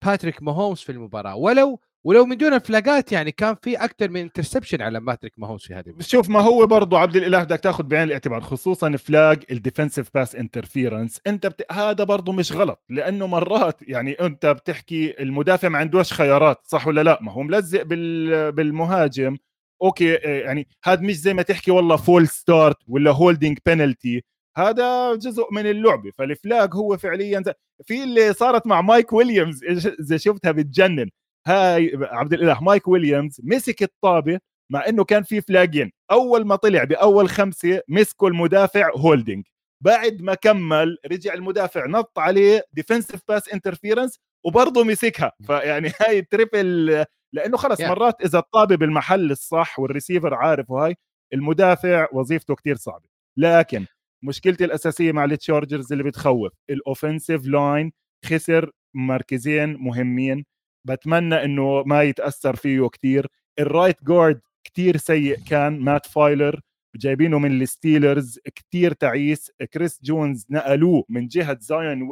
باتريك 0.04 0.42
ماهومز 0.42 0.78
في 0.78 0.92
المباراة. 0.92 1.36
ولو 1.36 1.80
ولو 2.04 2.26
من 2.26 2.36
دون 2.36 2.54
ال 2.54 2.64
flagات 2.64 3.12
يعني 3.12 3.32
كان 3.32 3.56
في 3.62 3.76
أكثر 3.76 4.08
من 4.08 4.20
interception 4.20 4.82
على 4.82 5.00
باتريك 5.00 5.32
ماهومز 5.36 5.60
في 5.60 5.74
هذه 5.74 5.94
شوف 6.00 6.28
ما 6.28 6.40
هو 6.40 6.66
برضه 6.66 6.98
عبد 6.98 7.16
الإله 7.16 7.44
بدك 7.44 7.60
تاخذ 7.60 7.84
بعين 7.84 8.02
الاعتبار 8.02 8.40
خصوصا 8.40 8.96
flag 8.96 9.44
ال 9.50 9.56
defensive 9.56 10.10
pass 10.14 10.36
interference 10.36 11.20
أنت 11.26 11.46
بت... 11.46 11.72
هذا 11.72 12.04
برضه 12.04 12.32
مش 12.32 12.52
غلط 12.52 12.84
لأنه 12.88 13.26
مرات 13.26 13.80
يعني 13.82 14.12
أنت 14.12 14.46
بتحكي 14.46 15.22
المدافع 15.22 15.68
ما 15.68 15.78
عندوش 15.78 16.12
خيارات 16.12 16.60
صح 16.64 16.86
ولا 16.86 17.02
لا؟ 17.02 17.18
ما 17.22 17.32
هو 17.32 17.42
ملزق 17.42 17.82
بال... 17.82 18.52
بالمهاجم. 18.52 19.36
okay 19.82 20.14
آه، 20.16 20.40
يعني 20.40 20.68
هذا 20.84 21.00
مش 21.00 21.14
زي 21.16 21.34
ما 21.34 21.42
تحكي 21.42 21.70
والله 21.70 21.96
false 21.96 22.28
start 22.28 22.76
ولا 22.88 23.10
holding 23.10 23.58
penalty 23.66 24.24
هذا 24.56 25.14
جزء 25.14 25.44
من 25.52 25.66
اللعبة 25.66 26.10
فال 26.18 26.37
flag 26.37 26.74
هو 26.74 26.96
فعليا 26.96 27.42
في 27.84 28.04
اللي 28.04 28.32
صارت 28.32 28.66
مع 28.66 28.80
مايك 28.80 29.12
ويليامز 29.12 29.64
إذا 30.00 30.16
شفتها 30.16 30.52
بتجنن. 30.52 31.10
هاي 31.46 31.92
عبد 32.02 32.32
الإله 32.32 32.62
مايك 32.62 32.88
ويليامز 32.88 33.40
مسك 33.44 33.82
الطابة 33.82 34.38
مع 34.72 34.88
إنه 34.88 35.04
كان 35.04 35.22
في 35.22 35.40
flagين 35.40 35.92
أول 36.10 36.46
ما 36.46 36.56
طلع 36.56 36.84
بأول 36.84 37.28
خمسة 37.28 37.80
مسكوا 37.88 38.28
المدافع 38.28 38.90
holding 38.96 39.44
بعد 39.84 40.22
ما 40.22 40.34
كمل 40.34 40.98
رجع 41.12 41.34
المدافع 41.34 41.86
نط 41.86 42.18
عليه 42.18 42.64
defensive 42.72 43.20
pass 43.28 43.48
interference 43.48 44.18
وبرضه 44.44 44.84
مسكها. 44.84 45.32
فيعني 45.46 45.92
هاي 46.00 46.22
triple 46.22 46.86
لأنه 47.32 47.56
خلص 47.56 47.82
yeah. 47.82 47.84
مرات 47.84 48.20
إذا 48.24 48.38
الطابة 48.38 48.76
بالمحل 48.76 49.30
الصح 49.30 49.78
والريسيفر 49.78 50.34
عارف 50.34 50.70
وهاي 50.70 50.96
المدافع 51.32 52.08
وظيفته 52.12 52.54
كتير 52.54 52.76
صعبة. 52.76 53.08
لكن 53.36 53.86
مشكلتي 54.24 54.64
الأساسية 54.64 55.12
مع 55.12 55.24
التشارجرز 55.24 55.92
اللي 55.92 56.04
بتخوف 56.04 56.52
ال 56.70 56.78
offensive 56.78 57.46
line 57.46 57.92
خسر 58.24 58.70
مركزين 58.94 59.76
مهمين. 59.76 60.44
بتمنى 60.84 61.44
إنه 61.44 61.82
ما 61.86 62.02
يتأثر 62.02 62.56
فيه 62.56 62.88
كتير. 62.88 63.26
ال 63.58 63.66
right 63.66 64.04
guard 64.04 64.40
كتير 64.64 64.96
سيء 64.96 65.38
كان 65.48 65.78
مات 65.78 66.06
فيلر 66.06 66.60
جايبينه 66.96 67.38
من 67.38 67.62
الستيلرز 67.62 68.38
كتير 68.54 68.92
تعيس. 68.92 69.50
كريس 69.74 70.00
جونز 70.02 70.46
نقلوه 70.50 71.04
من 71.08 71.28
جهة 71.28 71.58
زاين 71.60 72.10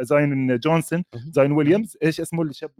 زاين 0.00 0.58
جونسون. 0.58 1.04
زاين 1.14 1.52
ويليامز؟ 1.52 1.96
إيش 2.02 2.20
اسمه 2.20 2.42
الشاب 2.42 2.70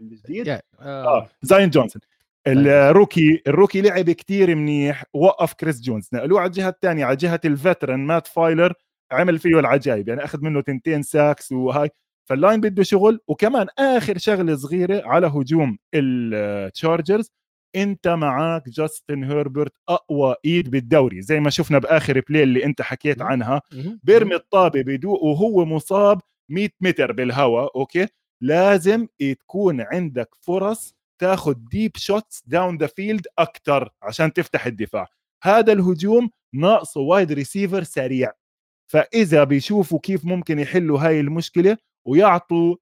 الجديد؟ 0.00 0.48
آه, 0.48 0.62
آه، 0.80 1.28
زاين 1.42 1.70
جونسون. 1.70 2.02
ال 2.46 2.60
rookie 2.60 3.42
ال 3.46 3.51
rookie 3.51 3.80
لعب 3.80 4.10
كتير 4.10 4.54
منيح 4.54 5.04
وقف 5.14 5.52
كريس 5.52 5.80
جونز. 5.80 6.08
نقلوه 6.12 6.40
على 6.40 6.46
الجهة 6.46 6.68
الثانية 6.68 7.04
على 7.04 7.16
جهة 7.16 7.40
ال 7.44 7.51
veteran 7.51 8.00
مات 8.00 8.26
فيلر 8.26 8.72
عمل 9.12 9.38
فيه 9.38 9.58
العجائب 9.58 10.08
يعني 10.08 10.24
أخذ 10.24 10.40
منه 10.44 10.60
تنتين 10.60 11.02
sacks 11.02 11.52
وهاي. 11.52 11.90
فال 12.28 12.39
line 12.39 12.60
بده 12.60 12.82
شغل 12.82 13.20
وكمان 13.28 13.66
آخر 13.78 14.18
شغلة 14.18 14.56
صغيرة 14.56 15.02
على 15.06 15.26
هجوم 15.26 15.78
التشارجرز 15.94 17.30
أنت 17.76 18.08
معك 18.08 18.68
جاستن 18.68 19.24
هيربرت 19.24 19.72
أقوى 19.88 20.34
إيد 20.44 20.70
بالدوري 20.70 21.22
زي 21.22 21.40
ما 21.40 21.50
شفنا 21.50 21.78
بآخر 21.78 22.20
play 22.28 22.42
اللي 22.42 22.64
أنت 22.64 22.82
حكيت 22.82 23.22
عنها. 23.22 23.62
بيرمي 24.02 24.34
الطابة 24.34 24.82
بدوق 24.82 25.22
وهو 25.22 25.64
مصاب 25.64 26.20
100 26.48 26.68
متر 26.80 27.12
بالهواء 27.12 27.76
okay؟ 27.76 28.06
لازم 28.40 29.06
تكون 29.18 29.80
عندك 29.80 30.28
فرص 30.40 30.94
تاخذ 31.18 31.54
deep 31.70 31.96
shots 31.96 32.42
down 32.46 32.76
the 32.76 32.86
field 32.86 33.26
أكثر 33.38 33.90
عشان 34.02 34.32
تفتح 34.32 34.66
الدفاع. 34.66 35.06
هذا 35.42 35.72
الهجوم 35.72 36.30
ناقصه 36.54 37.00
wide 37.00 37.32
receiver 37.32 37.82
سريع. 37.82 38.32
فإذا 38.86 39.44
بيشوفوا 39.44 39.98
كيف 40.02 40.24
ممكن 40.24 40.58
يحلوا 40.58 41.00
هاي 41.00 41.20
المشكلة 41.20 41.76
ويعطوا 42.04 42.76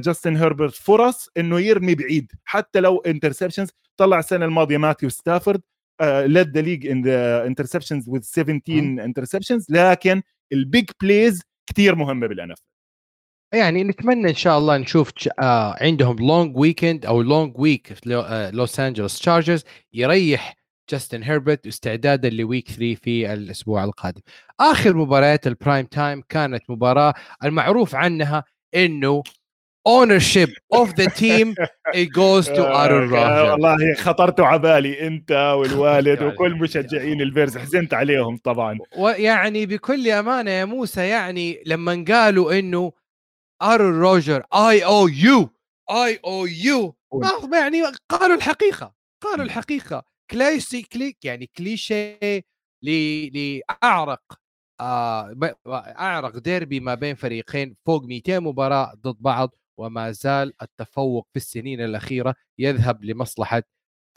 جاستن 0.00 0.36
هيربرت 0.36 0.74
فرص 0.74 1.28
إنه 1.36 1.60
يرمي 1.60 1.94
بعيد. 1.94 2.32
حتى 2.44 2.80
لو 2.80 2.98
interceptions 2.98 3.68
طلع 3.96 4.18
السنة 4.18 4.44
الماضية 4.44 4.76
ماثيو 4.76 5.08
ستافورد 5.08 5.60
led 6.02 6.48
the 6.56 6.60
league 6.60 6.86
in 6.86 7.02
the 7.02 7.46
interceptions 7.46 8.08
with 8.08 8.20
17 8.22 9.04
interceptions 9.04 9.66
لكن 9.70 10.22
ال 10.52 10.62
big 10.62 10.90
plays 11.02 11.42
كثير 11.66 11.94
مهمة 11.94 12.26
بال 12.26 12.37
NFL 12.37 12.54
يعني 13.54 13.84
نتمنى 13.84 14.28
إن 14.30 14.34
شاء 14.34 14.58
الله 14.58 14.76
نشوف 14.76 15.10
آه 15.38 15.76
عندهم 15.84 16.16
long 16.16 16.56
weekend 16.56 17.06
أو 17.06 17.22
long 17.22 17.58
week 17.58 17.94
لوس 18.52 18.80
انجلوس 18.80 19.18
تشارجرز 19.18 19.64
يريح 19.92 20.56
جاستن 20.90 21.22
هيربرت 21.22 21.66
استعدادا 21.66 22.30
ل 22.30 22.38
week 22.38 22.68
3 22.70 22.94
في 22.94 23.32
الأسبوع 23.32 23.84
القادم. 23.84 24.20
آخر 24.60 24.96
مباريات 24.96 25.46
ال 25.46 25.53
prime 25.53 25.86
time 25.86 26.22
كانت 26.28 26.70
مباراة 26.70 27.14
المعروف 27.44 27.94
عنها 27.94 28.44
إنه 28.74 29.22
ownership 29.88 30.50
of 30.74 30.94
the 30.96 31.08
team 31.22 31.54
it 31.94 32.08
goes 32.12 32.46
to 32.46 32.62
Aaron 32.80 33.08
Rodgers. 33.10 33.50
والله 33.50 33.94
خطرتوا 33.94 34.46
على 34.46 34.58
بالي 34.58 35.06
انت 35.06 35.30
والوالد 35.32 36.22
وكل 36.26 36.54
مشجعين 36.54 37.20
البيرز 37.20 37.58
حزنت 37.58 37.94
عليهم 37.94 38.36
طبعا. 38.36 38.78
ويعني 38.98 39.66
بكل 39.66 40.08
أمانة 40.08 40.50
يا 40.50 40.64
موسى 40.64 41.08
يعني 41.08 41.62
لما 41.66 42.04
قالوا 42.08 42.58
إنه 42.58 42.92
ارون 43.62 44.00
روجر 44.00 44.42
اي 44.54 44.84
أو 44.84 45.08
يو 45.08 45.50
اي 45.90 46.20
أو 46.24 46.46
يو 46.46 46.94
يعني 47.52 47.82
قالوا 48.08 48.36
الحقيقة 48.36 48.94
قالوا 49.22 49.44
الحقيقة. 49.44 50.04
كلاسي 50.30 50.82
كليك 50.82 51.24
يعني 51.24 51.50
كليشيه 51.58 52.42
لأعرق. 52.82 54.22
آه 54.80 55.36
أعرق 55.98 56.38
ديربي 56.38 56.80
ما 56.80 56.94
بين 56.94 57.14
فريقين 57.14 57.76
فوق 57.86 58.04
200 58.04 58.38
مباراة 58.38 58.94
ضد 59.04 59.16
بعض 59.20 59.54
وما 59.78 60.10
زال 60.12 60.52
التفوق 60.62 61.28
في 61.32 61.36
السنين 61.36 61.80
الأخيرة 61.80 62.34
يذهب 62.58 63.04
لمصلحة 63.04 63.62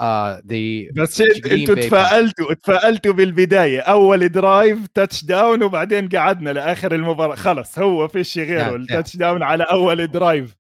آه 0.02 0.40
دي 0.40 0.90
بس 0.90 1.22
إنتوا 1.22 1.76
تفائلتوا 1.76 2.54
تفائلتوا 2.54 3.14
بالبداية 3.14 3.80
أول 3.80 4.30
drive 4.30 4.88
touchdown 4.88 5.64
وبعدين 5.64 6.10
قعدنا 6.10 6.50
لآخر 6.50 6.96
المباراة 6.96 7.36
خلص 7.36 7.80
هو 7.80 8.08
فيش 8.08 8.38
غيره 8.38 8.64
نعم، 8.64 8.76
ال 8.76 9.18
touchdown 9.18 9.40
نعم. 9.40 9.50
على 9.50 9.64
أول 9.64 10.08
drive 10.08 10.56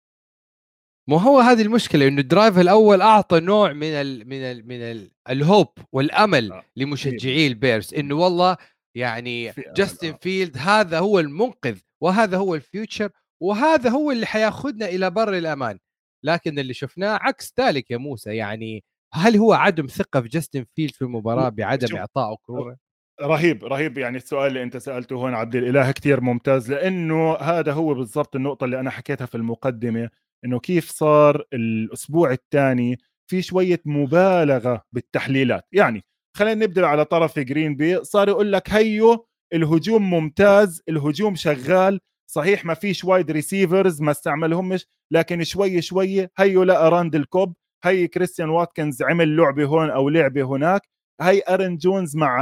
مو 1.08 1.18
هو 1.18 1.40
هذه 1.40 1.62
المشكلة 1.62 2.08
إنه 2.08 2.22
ال 2.22 2.28
drive 2.28 2.60
الأول 2.60 3.02
أعطى 3.02 3.40
نوع 3.40 3.74
من 3.74 3.88
ال 3.88 4.30
من 4.30 4.38
ال 4.38 4.68
من 4.68 4.82
ال 4.82 5.12
ال 5.30 5.37
hope 5.37 5.68
والأمل 5.92 6.52
آه. 6.52 6.64
لمشجعي 6.76 7.48
البيرز 7.48 7.94
إنه 7.94 8.16
والله 8.16 8.58
يعني 8.96 9.54
جاستن 9.76 10.14
فيلدز 10.22 10.58
هذا 10.58 11.00
هو 11.00 11.20
المنقذ 11.20 11.80
وهذا 12.04 12.38
هو 12.38 12.56
ال 12.56 12.63
future 12.63 13.10
وهذا 13.42 13.90
هو 13.90 14.12
اللي 14.12 14.26
حياخذنا 14.26 14.86
إلى 14.86 15.10
بر 15.10 15.38
الأمان. 15.38 15.80
لكن 16.26 16.60
اللي 16.60 16.74
شفناه 16.74 17.20
عكس 17.22 17.54
ذلك 17.60 17.92
يا 17.92 17.98
موسى 17.98 18.36
يعني 18.36 18.84
هل 19.14 19.38
هو 19.38 19.54
عدم 19.54 19.88
ثقة 19.88 20.22
في 20.22 20.28
جاستن 20.28 20.66
فيلدز 20.76 20.92
في 20.92 21.02
المباراة 21.02 21.50
بعدم 21.50 21.96
إعطائه 21.98 22.36
كوره 22.36 22.78
رهيب 23.22 23.66
رهيب. 23.66 23.98
يعني 23.98 24.18
السؤال 24.18 24.48
اللي 24.48 24.64
أنت 24.64 24.78
سألته 24.78 25.16
هون 25.16 25.34
عبد 25.34 25.56
الإله 25.56 25.92
كثير 25.92 26.22
ممتاز 26.22 26.72
لأنه 26.72 27.36
هذا 27.36 27.74
هو 27.74 27.94
بالضبط 27.94 28.36
النقطة 28.36 28.66
اللي 28.66 28.80
أنا 28.80 28.90
حكيتها 28.90 29.26
في 29.26 29.36
المقدمة 29.36 30.10
إنه 30.46 30.60
كيف 30.60 30.90
صار 30.90 31.46
الأسبوع 31.54 32.32
الثاني 32.32 33.00
في 33.28 33.42
شوية 33.42 33.82
مبالغة 33.86 34.84
بالتحليلات. 34.92 35.66
يعني 35.72 36.04
خلينا 36.38 36.66
نبدأ 36.66 36.86
على 36.86 37.06
طرف 37.06 37.40
جرين 37.40 37.76
بي. 37.76 38.04
صار 38.04 38.30
يقول 38.30 38.52
لك 38.52 38.70
هيو 38.70 39.26
الهجوم 39.54 40.10
ممتاز 40.10 40.82
الهجوم 40.90 41.36
شغال. 41.36 42.00
صحيح 42.32 42.66
ما 42.66 42.74
فيش 42.74 43.04
wide 43.04 43.32
receivers 43.32 44.02
ما 44.02 44.12
استعملهمش 44.12 44.86
لكن 45.14 45.44
شوي 45.44 45.82
شوي 45.82 46.28
هيو 46.38 46.64
لقى 46.64 46.92
راند 46.92 47.16
الكوب 47.16 47.54
هي 47.84 48.08
كريستيان 48.08 48.50
واتكنز 48.50 49.02
عمل 49.04 49.38
لعبه 49.38 49.66
هون 49.66 49.90
أو 49.90 50.10
لعبه 50.10 50.44
هناك. 50.44 50.82
هي 51.22 51.44
أرن 51.50 51.78
جونز 51.78 52.16
مع 52.16 52.42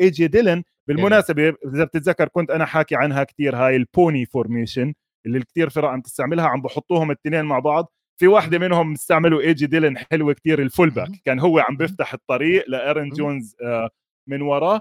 اي 0.00 0.10
جي 0.10 0.26
ديلن 0.26 0.62
بالمناسبة 0.88 1.54
إذا 1.74 1.84
بتتذكر 1.84 2.28
كنت 2.28 2.50
أنا 2.50 2.64
حاكي 2.64 2.96
عنها 2.96 3.24
كثير 3.24 3.56
هاي 3.56 3.76
ال 3.76 3.86
pony 3.86 4.26
formation 4.26 4.94
اللي 5.26 5.40
كثير 5.40 5.68
فرق 5.70 5.88
عم 5.88 6.00
تستعملها 6.00 6.46
عم 6.46 6.62
بحطوهم 6.62 7.10
الاثنين 7.10 7.44
مع 7.44 7.58
بعض. 7.58 7.92
في 8.18 8.26
واحدة 8.26 8.58
منهم 8.58 8.92
استعملوا 8.92 9.40
ايجي 9.40 9.66
ديلن 9.66 9.98
حلوة 9.98 10.32
كثير 10.32 10.62
ال 10.62 10.90
fullback 10.90 11.10
كان 11.24 11.40
هو 11.40 11.58
عم 11.58 11.76
بيفتح 11.76 12.14
الطريق 12.14 12.64
لأرن 12.68 13.08
جونز 13.08 13.56
آه، 13.62 13.90
من 14.26 14.42
وراه. 14.42 14.80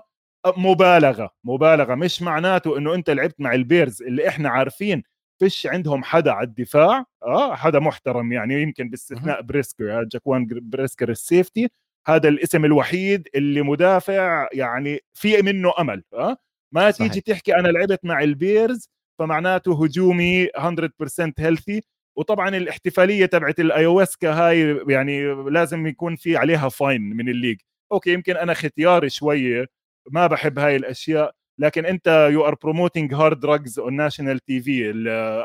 مبالغة 0.57 1.31
مبالغة. 1.43 1.95
مش 1.95 2.21
معناته 2.21 2.77
إنه 2.77 2.93
أنت 2.95 3.09
لعبت 3.09 3.35
مع 3.41 3.53
البيرز 3.53 4.01
اللي 4.01 4.27
إحنا 4.27 4.49
عارفين 4.49 5.03
فيش 5.39 5.67
عندهم 5.67 6.03
حدا 6.03 6.31
على 6.31 6.47
الدفاع. 6.47 7.05
آه 7.23 7.55
حدا 7.55 7.79
محترم 7.79 8.31
يعني 8.33 8.61
يمكن 8.61 8.89
باستثناء 8.89 9.41
بريسكر 9.41 10.03
جاكوان 10.03 10.47
بريسكر 10.51 11.09
ال 11.09 11.17
safety. 11.17 11.69
هذا 12.07 12.29
الاسم 12.29 12.65
الوحيد 12.65 13.27
اللي 13.35 13.61
مدافع 13.61 14.47
يعني 14.53 14.99
في 15.13 15.41
منه 15.41 15.71
أمل 15.79 16.03
آه. 16.13 16.37
ما 16.71 16.91
صحيح. 16.91 17.07
تيجي 17.07 17.21
تحكي 17.21 17.55
أنا 17.55 17.67
لعبت 17.67 18.05
مع 18.05 18.23
البيرز 18.23 18.89
فمعناته 19.19 19.83
هجومي 19.83 20.47
100% 20.47 21.33
healthy 21.39 21.81
وطبعا 22.17 22.49
الاحتفالية 22.57 23.25
تبعت 23.25 23.59
ال 23.59 23.67
ayahuasca 23.67 24.33
هاي 24.33 24.83
يعني 24.87 25.33
لازم 25.33 25.87
يكون 25.87 26.15
في 26.15 26.37
عليها 26.37 26.69
fine 26.69 27.01
من 27.01 27.29
ال 27.29 27.33
league. 27.33 27.57
okay 27.91 28.13
يمكن 28.13 28.37
أنا 28.37 28.53
ختياري 28.53 29.09
شوية 29.09 29.65
ما 30.11 30.27
بحب 30.27 30.59
هاي 30.59 30.75
الأشياء 30.75 31.31
لكن 31.59 31.85
أنت 31.85 32.29
you 32.31 32.47
are 32.47 32.55
promoting 32.63 33.13
hard 33.13 33.39
drugs 33.39 33.79
on 33.79 33.95
national 33.95 34.39
TV 34.39 34.93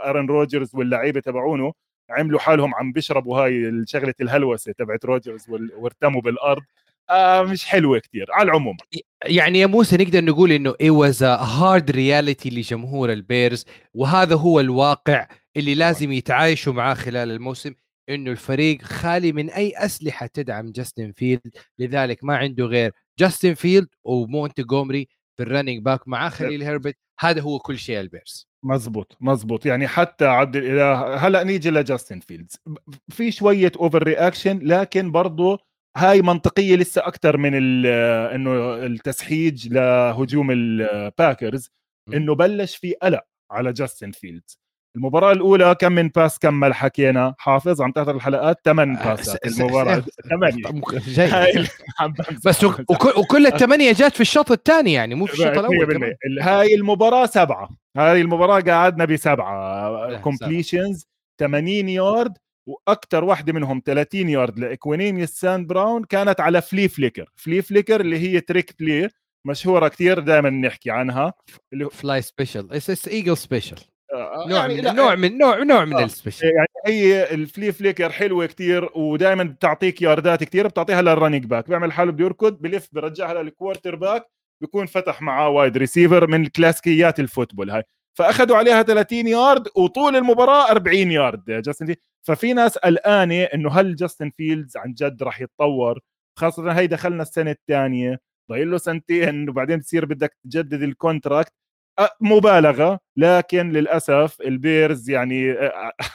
ارن 0.05 0.27
روجرز 0.27 0.75
واللعيبة 0.75 1.21
تبعونه 1.21 1.73
عملوا 2.11 2.39
حالهم 2.41 2.75
عم 2.75 2.93
بيشربوا 2.93 3.39
هاي 3.39 3.85
شغله 3.87 4.15
الهلوسة 4.21 4.73
تبعت 4.73 5.05
روجرز 5.05 5.47
وارتموا 5.77 6.21
بالأرض. 6.21 6.63
آه 7.11 7.43
مش 7.43 7.65
حلوة 7.65 7.99
كثير 7.99 8.27
على 8.33 8.47
العموم. 8.47 8.77
يعني 9.25 9.61
يا 9.61 9.67
موسى 9.67 9.97
نقدر 9.97 10.25
نقول 10.25 10.53
إنه 10.53 10.73
was 10.73 11.17
a 11.17 11.45
hard 11.45 11.95
reality 11.95 12.47
لجمهور 12.47 13.13
البيرز 13.13 13.67
وهذا 13.95 14.35
هو 14.35 14.61
الواقع. 14.61 15.27
اللي 15.57 15.75
لازم 15.75 16.13
يتعايشوا 16.13 16.73
معاه 16.73 16.95
خلال 16.95 17.31
الموسم 17.31 17.75
إنه 18.09 18.31
الفريق 18.31 18.83
خالي 18.83 19.33
من 19.33 19.51
أي 19.51 19.73
أسلحة 19.77 20.27
تدعم 20.27 20.73
جاستن 20.73 21.13
فيلدز 21.13 21.57
لذلك 21.79 22.25
ما 22.25 22.37
عنده 22.37 22.65
غير 22.65 22.93
جاستن 23.19 23.55
فيلد 23.55 23.89
ومونتجومري 24.05 25.09
في 25.37 25.43
الرننج 25.43 25.83
باك 25.83 26.09
مع 26.09 26.29
خليل 26.29 26.63
هيربت 26.63 26.97
هذا 27.21 27.41
هو 27.41 27.59
كل 27.59 27.79
شيء 27.79 28.01
البيرز 28.01 28.49
مزبوط 28.65 29.17
مزبوط 29.21 29.67
يعني 29.67 29.89
حتى 29.89 30.25
عبد 30.25 30.57
الاله 30.57 31.15
هلا 31.17 31.43
نيجي 31.43 31.71
لجاستن 31.71 32.21
فيلدز 32.21 32.57
في 33.09 33.31
شوية 33.31 33.73
over 33.77 34.03
reaction 34.03 34.59
لكن 34.63 35.13
برضه 35.13 35.59
هاي 35.97 36.23
منطقية 36.23 36.77
لسه 36.77 37.07
أكثر 37.07 37.37
من 37.37 37.55
إنه 38.35 38.75
التسحيج 38.75 39.69
لهجوم 39.69 40.51
الباكرز 40.51 41.71
إنه 42.15 42.35
بلش 42.35 42.77
في 42.77 42.93
قلق 42.93 43.23
على 43.51 43.73
جاستن 43.73 44.11
فيلدز 44.11 44.62
المباراة 44.97 45.33
الأولى 45.33 45.77
كم 45.81 45.93
من 45.93 46.09
pass 46.09 46.39
كمل 46.39 46.75
حكينا. 46.75 47.35
حافظ 47.39 47.83
عم 47.83 47.93
تحضر 47.93 48.17
الحلقات؟ 48.17 48.61
ثمان 48.65 48.97
آه، 48.97 49.15
باسات. 49.15 49.47
المباراة 49.47 50.03
ثمانية 50.31 50.63
بس 52.47 52.65
وكل 53.17 53.47
الثمانية 53.47 53.93
جات 53.93 54.15
في 54.15 54.21
الشوط 54.21 54.53
الثاني 54.53 54.93
يعني 54.93 55.15
مو 55.15 55.27
في 55.27 55.33
الشوط 55.33 55.59
الأول 55.59 56.15
هاي 56.41 56.75
المباراة 56.75 57.27
سبعة. 57.27 57.69
هاي 57.97 58.21
المباراة 58.21 58.61
قعدنا 58.61 59.05
بسبعة. 59.05 60.17
completions 60.21 61.07
80 61.41 61.89
يارد 61.89 62.33
وأكثر 62.69 63.25
واحدة 63.25 63.53
منهم 63.53 63.83
30 63.85 64.29
يارد 64.29 64.59
لاكوينيميوس 64.59 65.31
سانت 65.31 65.67
براون 65.67 66.05
كانت 66.05 66.41
على 66.41 66.63
flea 66.63 66.89
flicker. 66.89 67.33
flea 67.37 67.63
flicker 67.63 68.01
اللي 68.01 68.19
هي 68.19 68.41
trick 68.41 68.75
play 68.81 69.09
مشهورة 69.47 69.89
كثير 69.89 70.19
دائما 70.19 70.51
نحكي 70.51 70.91
عنها. 70.91 71.33
اللي 71.73 71.91
Philly 71.91 72.23
Special 72.23 72.69
it's 72.73 73.09
Eagle 73.09 73.37
Special 73.37 73.77
نوع 74.49 74.67
يعني 74.67 74.83
من 74.83 74.95
نوع 74.95 75.15
من 75.15 75.39
نوع 75.39 75.63
نوع 75.63 75.85
من 75.85 75.97
آه. 75.97 76.05
ال 76.05 76.10
special 76.10 76.47
يعني 76.47 76.69
هي 76.87 77.35
ال 77.35 77.42
flea 77.42 77.73
flicker 77.73 78.11
حلوة 78.11 78.47
كثير 78.47 78.89
ودائما 78.95 79.45
بتعطيك 79.45 80.03
ياردات 80.03 80.45
كثير 80.45 80.67
بتعطيها 80.67 81.03
لل 81.03 81.12
running 81.12 81.45
back 81.45 81.69
بيعمل 81.69 81.93
حاله 81.93 82.13
بده 82.13 82.25
يركض 82.25 82.61
بلف 82.61 82.89
برجعها 82.93 83.43
لل 83.43 83.97
quarterback 83.97 84.27
بيكون 84.61 84.87
فتح 84.87 85.23
معاه 85.23 85.49
wide 85.49 85.77
receiver 85.77 86.27
من 86.27 86.47
كلاسيكيات 86.47 87.21
ال 87.21 87.26
football 87.26 87.71
هاي. 87.71 87.83
فأخذوا 88.19 88.57
عليها 88.57 88.83
30 88.83 89.27
يارد 89.29 89.69
وطول 89.77 90.17
المباراة 90.17 90.71
40 90.71 90.97
يارد 90.97 91.45
جاستن. 91.47 91.87
فيلدز 91.87 92.03
ففي 92.27 92.53
ناس 92.53 92.79
قلقانة 92.79 93.43
إنه 93.43 93.71
هل 93.71 93.97
جاستن 93.97 94.31
فيلدز 94.37 94.77
عن 94.77 94.93
جد 94.95 95.23
راح 95.23 95.41
يتطور؟ 95.41 96.01
خاصة 96.39 96.73
هي 96.73 96.87
دخلنا 96.87 97.23
السنة 97.23 97.51
الثانية 97.51 98.21
ضايل 98.51 98.71
له 98.71 98.79
سنتين 98.79 99.49
وبعدين 99.49 99.81
تصير 99.81 100.05
بدك 100.05 100.37
تجدد 100.45 100.83
ال 100.83 100.91
contract 100.91 101.53
مبالغة 102.21 103.01
لكن 103.17 103.73
للأسف 103.73 104.41
البيرز 104.41 105.11
يعني 105.11 105.57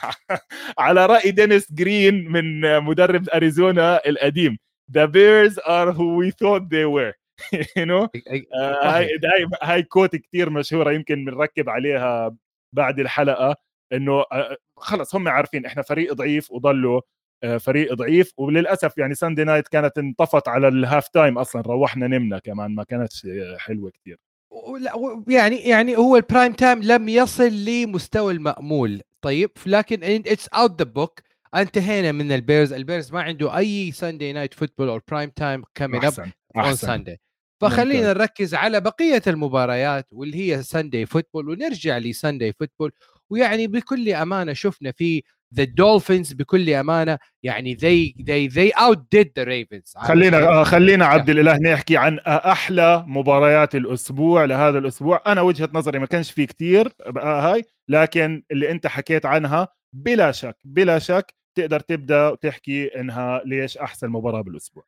على 0.78 1.06
رأي 1.06 1.30
دينيس 1.30 1.72
جرين 1.72 2.32
من 2.32 2.80
مدرب 2.80 3.28
أريزونا 3.28 4.00
القديم 4.06 4.58
the 4.88 5.06
bears 5.06 5.58
are 5.58 5.92
who 5.92 6.16
we 6.16 6.30
thought 6.30 6.68
they 6.70 6.84
were. 6.84 7.14
You 7.76 7.86
know 7.86 8.08
هاي 8.28 9.18
هاي 9.24 9.48
هاي 9.62 9.82
quote 9.82 10.16
كثير 10.16 10.50
مشهورة 10.50 10.92
يمكن 10.92 11.24
بنركب 11.24 11.68
عليها 11.68 12.36
بعد 12.72 13.00
الحلقة 13.00 13.56
إنه 13.92 14.24
خلص 14.76 15.14
هم 15.14 15.28
عارفين 15.28 15.66
إحنا 15.66 15.82
فريق 15.82 16.12
ضعيف 16.12 16.52
وضلوا 16.52 17.00
فريق 17.58 17.94
ضعيف 17.94 18.32
وللأسف 18.36 18.98
يعني 18.98 19.14
Sunday 19.14 19.44
night 19.44 19.68
كانت 19.68 19.98
انطفت 19.98 20.48
على 20.48 20.68
ال 20.68 20.76
half 20.76 21.08
time 21.08 21.38
أصلا 21.38 21.62
روحنا 21.62 22.06
نمنا 22.06 22.38
كمان 22.38 22.74
ما 22.74 22.84
كانتش 22.84 23.26
حلوة 23.58 23.90
كثير 23.90 24.18
يعني 25.28 25.56
يعني 25.56 25.96
هو 25.96 26.16
ال 26.16 26.22
prime 26.22 26.52
time 26.52 26.82
لم 26.82 27.08
يصل 27.08 27.52
لمستوى 27.64 28.32
المأمول. 28.32 29.00
طيب 29.22 29.50
لكن 29.66 30.00
it's 30.02 30.48
out 30.48 30.82
the 30.82 30.90
book 30.90 31.20
انتهينا 31.54 32.12
من 32.12 32.32
البيرز. 32.32 32.72
البيرز 32.72 33.12
ما 33.12 33.22
عنده 33.22 33.58
أي 33.58 33.92
Sunday 33.92 34.32
night 34.32 34.54
football 34.54 34.88
أو 34.88 35.00
prime 35.08 35.30
time 35.30 35.62
coming 35.74 36.04
up 36.04 36.32
on 36.56 36.74
Sunday 36.74 37.20
فخلينا 37.60 38.12
نركز 38.12 38.54
على 38.54 38.80
بقية 38.80 39.22
المباريات 39.26 40.06
واللي 40.12 40.36
هي 40.52 40.62
Sunday 40.62 41.06
football 41.06 41.48
ونرجع 41.48 41.98
ل 41.98 42.06
Sunday 42.06 42.52
football 42.52 42.92
ويعني 43.30 43.66
بكل 43.66 44.08
أمانة 44.08 44.52
شفنا 44.52 44.92
في 44.92 45.22
the 45.54 45.64
دولفينز 45.64 46.32
بكل 46.32 46.70
أمانة 46.70 47.18
يعني 47.42 47.76
they 47.76 48.22
they 48.22 48.54
they 48.54 48.80
outdid 48.80 49.26
the 49.38 49.44
Ravens. 49.44 49.98
خلينا 50.06 50.38
آه 50.38 50.64
خلينا 50.64 51.06
عبد 51.06 51.30
الإله 51.30 51.58
نحكي 51.58 51.96
عن 51.96 52.18
أحلى 52.26 53.04
مباريات 53.06 53.74
الأسبوع 53.74 54.44
لهذا 54.44 54.78
الأسبوع. 54.78 55.22
أنا 55.26 55.40
وجهة 55.40 55.68
نظري 55.72 55.98
ما 55.98 56.06
كانش 56.06 56.30
في 56.30 56.46
كتير 56.46 56.92
هاي 57.16 57.64
لكن 57.88 58.42
اللي 58.50 58.70
أنت 58.70 58.86
حكيت 58.86 59.26
عنها 59.26 59.68
بلا 59.92 60.32
شك 60.32 60.56
بلا 60.64 60.98
شك 60.98 61.34
تقدر 61.54 61.80
تبدأ 61.80 62.28
وتحكي 62.28 63.00
إنها 63.00 63.42
ليش 63.44 63.78
أحسن 63.78 64.08
مباراة 64.08 64.40
بالأسبوع. 64.40 64.84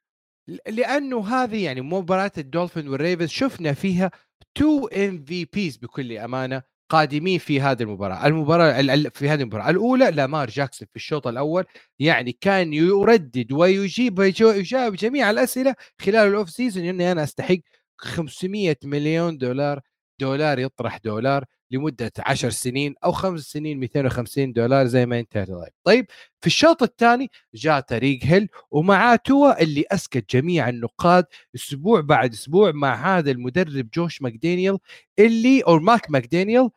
لأنه 0.68 1.28
هذه 1.28 1.64
يعني 1.64 1.80
مباراة 1.80 2.32
الدولفينز 2.38 2.88
والريفنز 2.88 3.28
شفنا 3.28 3.72
فيها 3.72 4.10
تو 4.54 4.86
ام 4.86 5.24
في 5.24 5.44
بيز 5.44 5.76
بكل 5.76 6.18
أمانة. 6.18 6.62
قادمين 6.90 7.38
في 7.38 7.60
هذه 7.60 7.82
المباراة، 7.82 8.26
المباراة 8.26 8.82
في 9.14 9.28
هذه 9.28 9.40
المباراة. 9.40 9.70
الأولى 9.70 10.10
لامار 10.10 10.50
جاكسون 10.50 10.88
في 10.90 10.96
الشوط 10.96 11.26
الأول 11.26 11.64
يعني 11.98 12.32
كان 12.32 12.72
يردد 12.72 13.52
ويجيب 13.52 14.18
ويجاوب 14.18 14.94
جميع 14.94 15.30
الأسئلة 15.30 15.74
خلال 16.00 16.28
ال 16.28 16.34
off 16.34 16.50
season 16.50 16.84
إني 16.84 17.12
أنا 17.12 17.22
أستحق 17.22 17.56
500 17.98 18.76
مليون 18.84 19.38
دولار 19.38 19.80
دولار 20.20 20.58
يطرح 20.58 20.96
دولار 20.96 21.44
لمدة 21.70 22.12
10 22.18 22.50
سنين 22.50 22.94
أو 23.04 23.12
خمس 23.12 23.40
سنين 23.40 23.78
250 23.80 24.52
دولار 24.52 24.86
زي 24.86 25.06
ما 25.06 25.18
انت 25.18 25.38
طيب 25.38 25.72
طيب 25.84 26.06
في 26.40 26.46
الشوط 26.46 26.82
الثاني 26.82 27.30
جاء 27.54 27.80
تاريك 27.80 28.18
هيل 28.24 28.48
ومعاه 28.70 29.16
توا 29.16 29.62
اللي 29.62 29.84
أسكت 29.92 30.36
جميع 30.36 30.68
النقاد 30.68 31.24
أسبوع 31.54 32.00
بعد 32.00 32.32
أسبوع 32.32 32.72
مع 32.72 33.18
هذا 33.18 33.30
المدرب 33.30 33.88
جوش 33.94 34.22
ماكدانيال 34.22 34.78
اللي 35.18 35.60
أو 35.62 35.78
ماك 35.78 36.10
ماكدانيال 36.10 36.70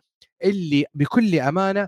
اللي 0.43 0.85
بكل 0.93 1.39
أمانة 1.39 1.87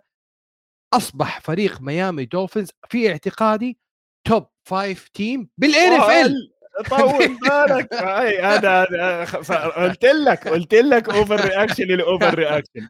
أصبح 0.94 1.40
فريق 1.40 1.82
ميامي 1.82 2.26
دولفينز 2.26 2.70
في 2.90 3.12
اعتقادي 3.12 3.78
top 4.28 4.48
five 4.64 5.08
team 5.08 5.50
بال 5.58 6.02
NFL 6.02 6.56
طول 6.90 7.38
بالك. 7.38 7.94
أي 7.94 8.42
هذا 8.42 8.84
قلت 9.78 10.06
لك 10.06 10.48
قلت 10.48 10.74
لك 10.74 11.10
over 11.10 11.46
reaction 11.46 11.84
ال 11.84 11.94
over 11.94 12.36
reaction 12.36 12.88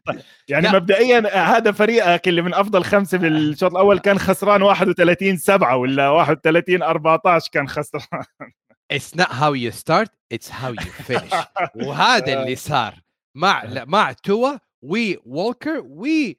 يعني 0.48 0.66
لا. 0.66 0.72
مبدئيا 0.72 1.36
هذا 1.56 1.72
فريقك 1.72 2.28
اللي 2.28 2.42
من 2.42 2.54
أفضل 2.54 2.84
خمسة 2.84 3.18
بالشوط 3.18 3.70
الأول 3.70 3.98
كان 3.98 4.18
خسران 4.18 4.62
31 4.62 5.36
7 5.36 5.76
ولا 5.76 6.08
31 6.08 6.82
14 6.82 7.50
كان 7.52 7.68
خسران؟ 7.68 8.24
It's 8.92 9.16
not 9.16 9.30
how 9.30 9.52
you 9.52 9.72
start 9.72 10.08
it's 10.34 10.48
how 10.48 10.72
you 10.72 10.90
finish. 11.08 11.34
وهذا 11.86 12.42
اللي 12.42 12.56
صار 12.56 12.94
مع 13.36 13.84
مع 13.86 14.12
توا 14.12 14.56
وولكر 14.82 15.82
و 15.86 16.38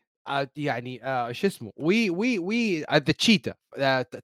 يعني 0.56 1.04
آه 1.06 1.32
شو 1.32 1.48
اسمه 1.48 1.72
و 1.78 2.10
و 2.10 2.40
و 2.40 2.82
the 2.82 3.00
Cheetah 3.00 3.54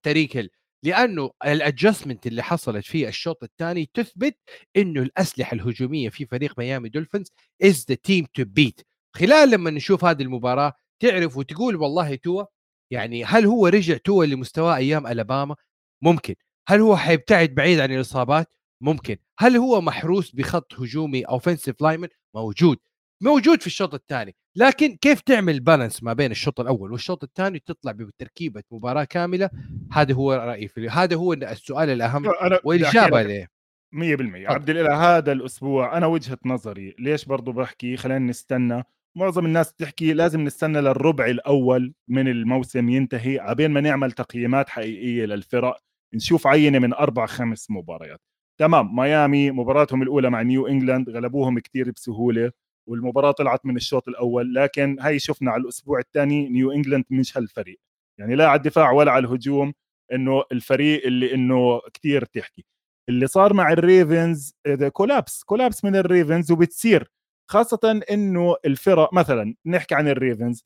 تاريك 0.03 0.37
هيل 0.37 0.49
لأنه 0.83 1.31
ال 1.45 1.53
adjustment 1.53 2.27
اللي 2.27 2.43
حصلت 2.43 2.85
في 2.85 3.07
الشوط 3.07 3.43
الثاني 3.43 3.89
تثبت 3.93 4.37
إنه 4.77 5.01
الأسلحة 5.01 5.55
الهجومية 5.55 6.09
في 6.09 6.25
فريق 6.25 6.59
ميامي 6.59 6.89
دولفينز 6.89 7.31
is 7.63 7.85
the 7.89 7.95
team 7.95 8.25
to 8.33 8.43
beat 8.45 8.81
خلال 9.15 9.49
لما 9.49 9.71
نشوف 9.71 10.05
هذه 10.05 10.21
المباراة 10.21 10.73
تعرف 10.99 11.37
وتقول 11.37 11.75
والله 11.75 12.15
توا 12.15 12.43
يعني 12.91 13.25
هل 13.25 13.45
هو 13.45 13.67
رجع 13.67 13.97
توا 13.97 14.25
لمستواه 14.25 14.75
أيام 14.75 15.07
الاباما 15.07 15.55
ممكن. 16.01 16.35
هل 16.67 16.79
هو 16.81 16.97
حيبتعد 16.97 17.49
بعيد 17.55 17.79
عن 17.79 17.91
الإصابات؟ 17.91 18.47
ممكن. 18.81 19.17
هل 19.39 19.57
هو 19.57 19.81
محروس 19.81 20.35
بخط 20.35 20.73
هجومي 20.73 21.23
اوفنسيف 21.23 21.81
لايمن 21.81 22.07
موجود. 22.35 22.77
موجود 23.23 23.61
في 23.61 23.67
الشوط 23.67 23.93
الثاني. 23.93 24.35
لكن 24.55 24.95
كيف 24.95 25.21
تعمل 25.21 25.59
بالانس 25.59 26.03
ما 26.03 26.13
بين 26.13 26.31
الشوط 26.31 26.59
الأول 26.59 26.91
والشوط 26.91 27.23
الثاني؟ 27.23 27.59
تطلع 27.59 27.91
بتركيبة 27.91 28.63
مباراة 28.71 29.03
كاملة. 29.03 29.49
هذا 29.91 30.13
هو 30.13 30.33
رأيي 30.33 30.67
في 30.67 30.89
هذا 30.89 31.15
هو 31.15 31.33
السؤال 31.33 31.89
الأهم 31.89 32.25
والإجابة 32.63 33.17
عليه. 33.17 33.47
100% 33.93 34.49
عبد 34.49 34.69
الإله 34.69 35.17
هذا 35.17 35.31
الأسبوع 35.31 35.97
أنا 35.97 36.07
وجهة 36.07 36.37
نظري 36.45 36.95
ليش 36.99 37.25
برضو 37.25 37.51
بحكي 37.51 37.97
خلينا 37.97 38.19
نستنى. 38.19 38.83
معظم 39.15 39.45
الناس 39.45 39.73
بتحكي 39.73 40.13
لازم 40.13 40.41
نستنى 40.41 40.81
للربع 40.81 41.25
الأول 41.25 41.93
من 42.07 42.27
الموسم 42.27 42.89
ينتهي 42.89 43.39
عبين 43.39 43.71
ما 43.71 43.81
نعمل 43.81 44.11
تقييمات 44.11 44.69
حقيقية 44.69 45.25
للفرق. 45.25 45.77
نشوف 46.13 46.47
عينة 46.47 46.79
من 46.79 46.93
أربع 46.93 47.25
خمس 47.25 47.71
مباريات. 47.71 48.21
تمام 48.57 48.95
ميامي 48.95 49.51
مباراتهم 49.51 50.01
الأولى 50.01 50.29
مع 50.29 50.41
نيو 50.41 50.67
إنجلاند 50.67 51.09
غلبوهم 51.09 51.59
كثير 51.59 51.91
بسهولة. 51.91 52.51
والمباراة 52.89 53.31
طلعت 53.31 53.65
من 53.65 53.75
الشوط 53.75 54.07
الأول 54.07 54.53
لكن 54.55 54.97
هي 55.01 55.19
شفنا 55.19 55.51
على 55.51 55.63
الأسبوع 55.63 55.99
الثاني 55.99 56.49
نيو 56.49 56.71
إنجلاند 56.71 57.05
مش 57.09 57.37
هالفريق 57.37 57.79
يعني 58.19 58.35
لا 58.35 58.47
على 58.47 58.57
الدفاع 58.57 58.91
ولا 58.91 59.11
على 59.11 59.25
الهجوم 59.27 59.73
إنه 60.13 60.43
الفريق 60.51 61.05
اللي 61.05 61.33
إنه 61.33 61.79
كثير 61.93 62.25
تحكي. 62.25 62.65
اللي 63.09 63.27
صار 63.27 63.53
مع 63.53 63.71
الريفنز 63.71 64.55
collapse 64.93 65.43
collapse 65.43 65.85
من 65.85 65.95
الريفنز 65.95 66.51
وبتصير. 66.51 67.11
خاصة 67.51 68.01
إنه 68.11 68.55
الفرق 68.65 69.13
مثلا 69.13 69.55
نحكي 69.65 69.95
عن 69.95 70.07
الريفنز 70.07 70.65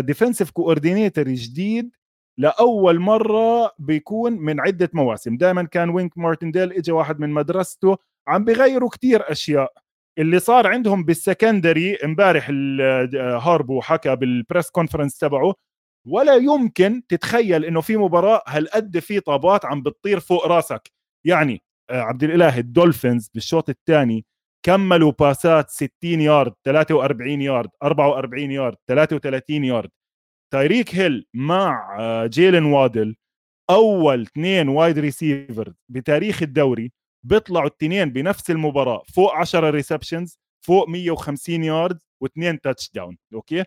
defensive 0.00 0.50
coordinator 0.50 1.24
جديد 1.28 1.90
لأول 2.38 3.00
مرة 3.00 3.72
بيكون 3.78 4.32
من 4.32 4.60
عدة 4.60 4.90
مواسم. 4.94 5.36
دائما 5.36 5.62
كان 5.62 5.90
وينك 5.90 6.18
مارتنديل 6.18 6.72
اجى 6.72 6.92
واحد 6.92 7.20
من 7.20 7.30
مدرسته 7.30 7.96
عم 8.28 8.44
بيغيروا 8.44 8.90
كتير 8.90 9.32
أشياء. 9.32 9.72
اللي 10.18 10.38
صار 10.38 10.66
عندهم 10.66 11.04
بال 11.04 11.20
secondary 11.20 11.94
امبارح 11.96 12.50
هاربو 13.46 13.80
حكى 13.80 14.16
بال 14.16 14.31
press 14.31 14.70
conference 14.70 15.18
تبعه 15.18 15.54
ولا 16.06 16.34
يمكن 16.34 17.02
تتخيل 17.08 17.64
إنه 17.64 17.80
في 17.80 17.96
مباراة 17.96 18.42
هالقد 18.48 18.98
في 18.98 19.20
طابات 19.20 19.64
عم 19.64 19.82
بتطير 19.82 20.20
فوق 20.20 20.46
راسك. 20.46 20.92
يعني 21.26 21.62
آه، 21.90 22.00
عبد 22.00 22.22
الإله 22.24 22.58
الدولفينز 22.58 23.28
بالشوط 23.34 23.68
الثاني 23.68 24.24
كملوا 24.66 25.12
باسات 25.12 25.70
60 25.70 25.90
يارد 26.04 26.52
43 26.64 27.42
يارد 27.42 27.70
44 27.82 28.50
يارد 28.50 28.76
33 28.88 29.64
يارد. 29.64 29.90
تايريك 30.52 30.94
هيل 30.94 31.26
مع 31.34 31.96
آه، 32.00 32.26
جيلن 32.26 32.64
وادل 32.64 33.16
أول 33.70 34.22
اثنين 34.22 34.68
wide 34.68 34.98
receiver 34.98 35.72
بتاريخ 35.90 36.42
الدوري 36.42 36.92
بيطلعوا 37.26 37.66
الاثنين 37.66 38.10
بنفس 38.12 38.50
المباراة 38.50 39.02
فوق 39.14 39.34
10 39.34 39.70
receptions 39.70 40.38
فوق 40.66 40.88
150 40.88 41.64
يارد 41.64 41.98
واثنين 42.22 42.60
touchdown 42.60 43.18
okay؟ 43.34 43.64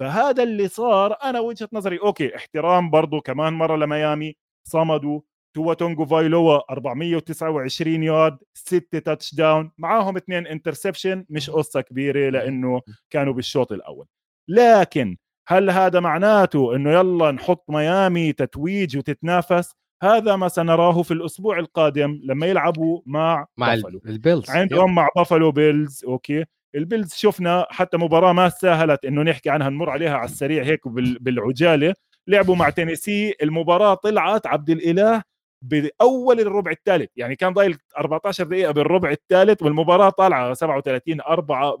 فهذا 0.00 0.42
اللي 0.42 0.68
صار 0.68 1.16
أنا 1.24 1.40
وجهة 1.40 1.68
نظري 1.72 1.98
okay 1.98 2.36
احترام 2.36 2.90
برضه 2.90 3.20
كمان 3.20 3.52
مرة 3.52 3.76
لميامي 3.76 4.36
صمدوا 4.68 5.20
توا 5.56 5.74
تونجوفايلوا 5.74 6.72
429 6.72 8.02
يارد 8.02 8.38
6 8.54 8.98
touchdown 8.98 9.72
معاهم 9.78 10.16
اثنين 10.16 10.46
interception 10.46 11.24
مش 11.30 11.50
قصة 11.50 11.80
كبيرة 11.80 12.30
لأنه 12.30 12.80
كانوا 13.10 13.32
بالشوط 13.32 13.72
الأول. 13.72 14.06
لكن 14.48 15.16
هل 15.48 15.70
هذا 15.70 16.00
معناته 16.00 16.76
إنه 16.76 16.90
يلا 16.92 17.30
نحط 17.30 17.64
ميامي 17.70 18.32
تتويج 18.32 18.96
وتتنافس؟ 18.96 19.74
هذا 20.02 20.36
ما 20.36 20.48
سنراه 20.48 21.02
في 21.02 21.10
الأسبوع 21.10 21.58
القادم 21.58 22.20
لما 22.24 22.46
يلعبوا 22.46 23.00
مع 23.06 23.46
مع 23.56 23.74
بافلو. 23.74 24.00
البيلز. 24.06 24.50
عندهم 24.50 24.94
مع 24.94 25.08
بافلو 25.16 25.52
بيلز 25.52 26.04
أوكي. 26.04 26.44
البيلز 26.74 27.14
شفنا 27.14 27.66
حتى 27.70 27.96
مباراة 27.96 28.32
ما 28.32 28.48
سهلت 28.48 29.04
إنه 29.04 29.22
نحكي 29.22 29.50
عنها 29.50 29.68
نمر 29.70 29.90
عليها 29.90 30.16
على 30.16 30.24
السريع 30.24 30.64
هيك 30.64 30.88
بالعجالة. 30.88 31.94
لعبوا 32.26 32.56
مع 32.56 32.70
تينيسي 32.70 33.34
المباراة 33.42 33.94
طلعت 33.94 34.46
عبد 34.46 34.70
الإله 34.70 35.22
بأول 35.62 36.40
الربع 36.40 36.70
الثالث. 36.70 37.10
يعني 37.16 37.36
كان 37.36 37.52
ضايل 37.52 37.78
14 37.98 38.44
دقيقة 38.44 38.72
بالربع 38.72 39.10
الثالث 39.10 39.62
والمباراة 39.62 40.10
طالعة 40.10 40.54
37 40.54 41.20
4 41.20 41.78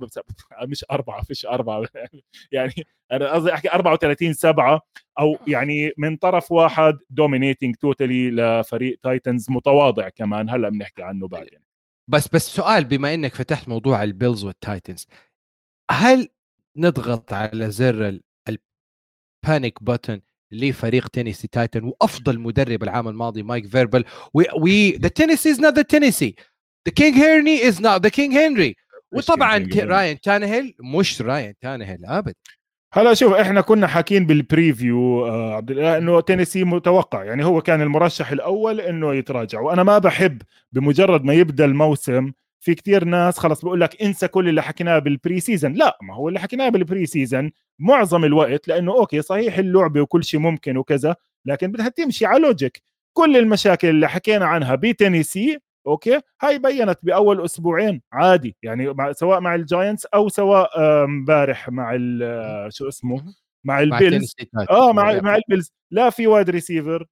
مش 0.62 0.84
4 0.90 1.22
فيش 1.22 1.46
4 1.46 1.86
يعني 2.52 2.72
أنا 3.12 3.32
قصدي 3.32 3.54
أحكي 3.54 3.72
34 3.72 4.32
7 4.32 4.80
أو 5.18 5.36
يعني 5.46 5.92
من 5.98 6.16
طرف 6.16 6.52
واحد 6.52 6.98
dominating 7.10 7.74
totally 7.76 8.30
لفريق 8.30 8.98
تايتنز 9.02 9.50
متواضع 9.50 10.08
كمان. 10.08 10.50
هلأ 10.50 10.68
بنحكي 10.68 11.02
عنه 11.02 11.28
بعدين. 11.28 11.58
بس 12.08 12.28
بس 12.28 12.46
سؤال 12.46 12.84
بما 12.84 13.14
إنك 13.14 13.34
فتحت 13.34 13.68
موضوع 13.68 14.02
البيلز 14.02 14.44
والتايتنز 14.44 15.06
هل 15.90 16.28
نضغط 16.76 17.32
على 17.32 17.70
زر 17.70 18.20
ال 19.44 19.50
panic 19.50 19.78
button 19.78 20.31
لفريق 20.52 21.08
تينيسي 21.08 21.48
تايتن 21.48 21.84
وأفضل 21.84 22.38
مدرب 22.38 22.82
العام 22.82 23.08
الماضي 23.08 23.42
مايك 23.42 23.66
فيربل. 23.66 24.04
وي 24.34 24.90
the 24.90 25.08
Tennessee 25.08 25.50
is 25.50 25.60
not 25.60 25.74
the 25.74 25.82
Tennessee 25.82 26.34
the 26.88 26.94
King 26.94 27.16
Henry 27.16 27.68
is 27.68 27.80
not 27.82 28.02
the 28.02 28.08
King 28.08 28.34
Henry 28.34 28.76
وطبعا 29.12 29.68
راين 29.76 30.20
تانهيل 30.20 30.74
مش 30.80 31.22
راين 31.22 31.54
تانهيل 31.60 32.04
ابدا. 32.04 32.34
هلا 32.94 33.14
شوف 33.14 33.32
إحنا 33.32 33.60
كنا 33.60 33.86
حاكين 33.86 34.26
بال 34.26 34.48
preview 34.48 35.26
آه 35.26 35.54
عبد 35.54 35.70
الله 35.70 35.98
إنه 35.98 36.20
تينيسي 36.20 36.64
متوقع. 36.64 37.24
يعني 37.24 37.44
هو 37.44 37.60
كان 37.62 37.80
المرشح 37.82 38.30
الأول 38.30 38.80
إنه 38.80 39.14
يتراجع. 39.14 39.60
وأنا 39.60 39.82
ما 39.82 39.98
بحب 39.98 40.42
بمجرد 40.72 41.24
ما 41.24 41.34
يبدأ 41.34 41.64
الموسم 41.64 42.32
في 42.60 42.74
كتير 42.74 43.04
ناس 43.04 43.38
خلص 43.38 43.64
بقول 43.64 43.80
لك 43.80 44.02
انسى 44.02 44.28
كل 44.28 44.48
اللي 44.48 44.62
حكيناه 44.62 44.98
بال 44.98 45.40
preseason 45.40 45.72
لا 45.72 45.98
ما 46.02 46.14
هو 46.14 46.28
اللي 46.28 46.40
حكيناه 46.40 46.68
بال 46.68 47.06
preseason 47.06 47.50
معظم 47.82 48.24
الوقت 48.24 48.68
لأنه 48.68 48.92
okay 48.92 49.22
صحيح 49.22 49.58
اللعبة 49.58 50.00
وكل 50.00 50.24
شيء 50.24 50.40
ممكن 50.40 50.76
وكذا 50.76 51.16
لكن 51.46 51.72
بدها 51.72 51.88
تمشي 51.88 52.26
على 52.26 52.42
logic 52.42 52.82
كل 53.16 53.36
المشاكل 53.36 53.88
اللي 53.88 54.08
حكينا 54.08 54.46
عنها 54.46 54.74
بتينيسي 54.74 55.58
okay 55.86 56.20
هاي 56.42 56.58
بينت 56.58 56.98
بأول 57.02 57.44
أسبوعين 57.44 58.02
عادي 58.12 58.56
يعني 58.62 58.92
مع 58.92 59.12
سواء 59.12 59.40
مع 59.40 59.54
الجاينتس 59.54 60.06
أو 60.06 60.28
سواء 60.28 60.80
امبارح 61.04 61.68
مع 61.68 61.96
شو 62.68 62.88
اسمه؟ 62.88 63.34
مع 63.64 63.80
البيلز. 63.80 64.34
آه 64.70 64.92
مع 64.92 65.20
مع 65.20 65.36
البيلز. 65.36 65.72
لا 65.90 66.10
في 66.10 66.26
wide 66.26 66.50
receiver 66.50 67.06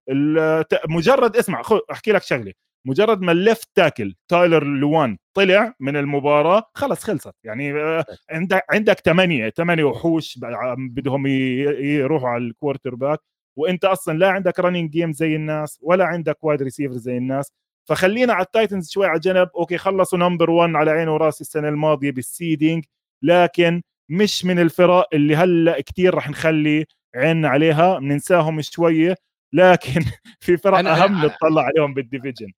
مجرد 0.89 1.37
اسمع 1.37 1.63
أحكي 1.93 2.13
لك 2.13 2.23
شغلة. 2.23 2.53
مجرد 2.87 3.21
ما 3.21 3.33
ال 3.33 3.40
left 3.40 3.69
tackle 3.75 4.15
تايلر 4.29 4.65
لوان 4.65 5.17
طلع 5.35 5.75
من 5.81 5.97
المباراة 5.97 6.63
خلص 6.75 7.05
خلصت. 7.05 7.35
يعني 7.45 7.73
آه، 7.75 8.05
عندك 8.31 8.63
عندك 8.71 9.01
ثمانيه 9.01 9.51
ثمانيه 9.51 9.85
وحوش 9.85 10.39
بدهم 10.79 11.27
يروحوا 11.27 12.29
على 12.29 12.45
ال 12.45 12.95
quarterback 12.95 13.19
وأنت 13.57 13.85
أصلا 13.85 14.19
لا 14.19 14.31
عندك 14.31 14.61
running 14.61 14.91
game 14.91 15.13
زي 15.13 15.37
الناس 15.37 15.79
ولا 15.83 16.05
عندك 16.05 16.45
wide 16.45 16.63
receiver 16.63 16.95
زي 16.97 17.17
الناس. 17.19 17.53
فخلينا 17.89 18.33
على 18.33 18.45
التايتنز 18.45 18.91
شوي 18.91 19.07
على 19.07 19.21
جنب 19.21 19.49
okay 19.57 19.79
خلصوا 19.79 20.19
number 20.19 20.51
1 20.51 20.75
على 20.77 20.91
عيني 20.91 21.11
وراس 21.11 21.41
السنة 21.41 21.69
الماضية 21.69 22.11
بال 22.11 22.27
seeding 22.27 22.85
لكن 23.23 23.83
مش 24.09 24.45
من 24.45 24.59
الفرق 24.59 25.09
اللي 25.15 25.37
هلأ 25.37 25.81
كثير 25.81 26.15
رح 26.15 26.31
نخلي 26.31 26.87
عيننا 27.17 27.49
عليها. 27.49 27.99
بننساهم 27.99 28.61
شوية. 28.63 29.15
لكن 29.53 30.01
في 30.41 30.57
فرق 30.57 30.79
أهم 30.89 31.25
نطلع 31.27 31.63
عليهم 31.63 31.95
بال 31.95 32.06
division 32.06 32.53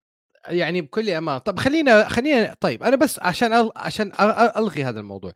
يعني 0.49 0.81
بكل 0.81 1.11
أمان 1.11 1.39
طب 1.39 1.59
خلينا 1.59 2.09
خلينا 2.09 2.55
طيب 2.61 2.83
أنا 2.83 2.97
بس 2.97 3.19
عشان 3.19 3.53
أل... 3.53 3.71
عشان 3.77 4.13
ألغي 4.57 4.85
هذا 4.85 5.01
الموضوع. 5.01 5.33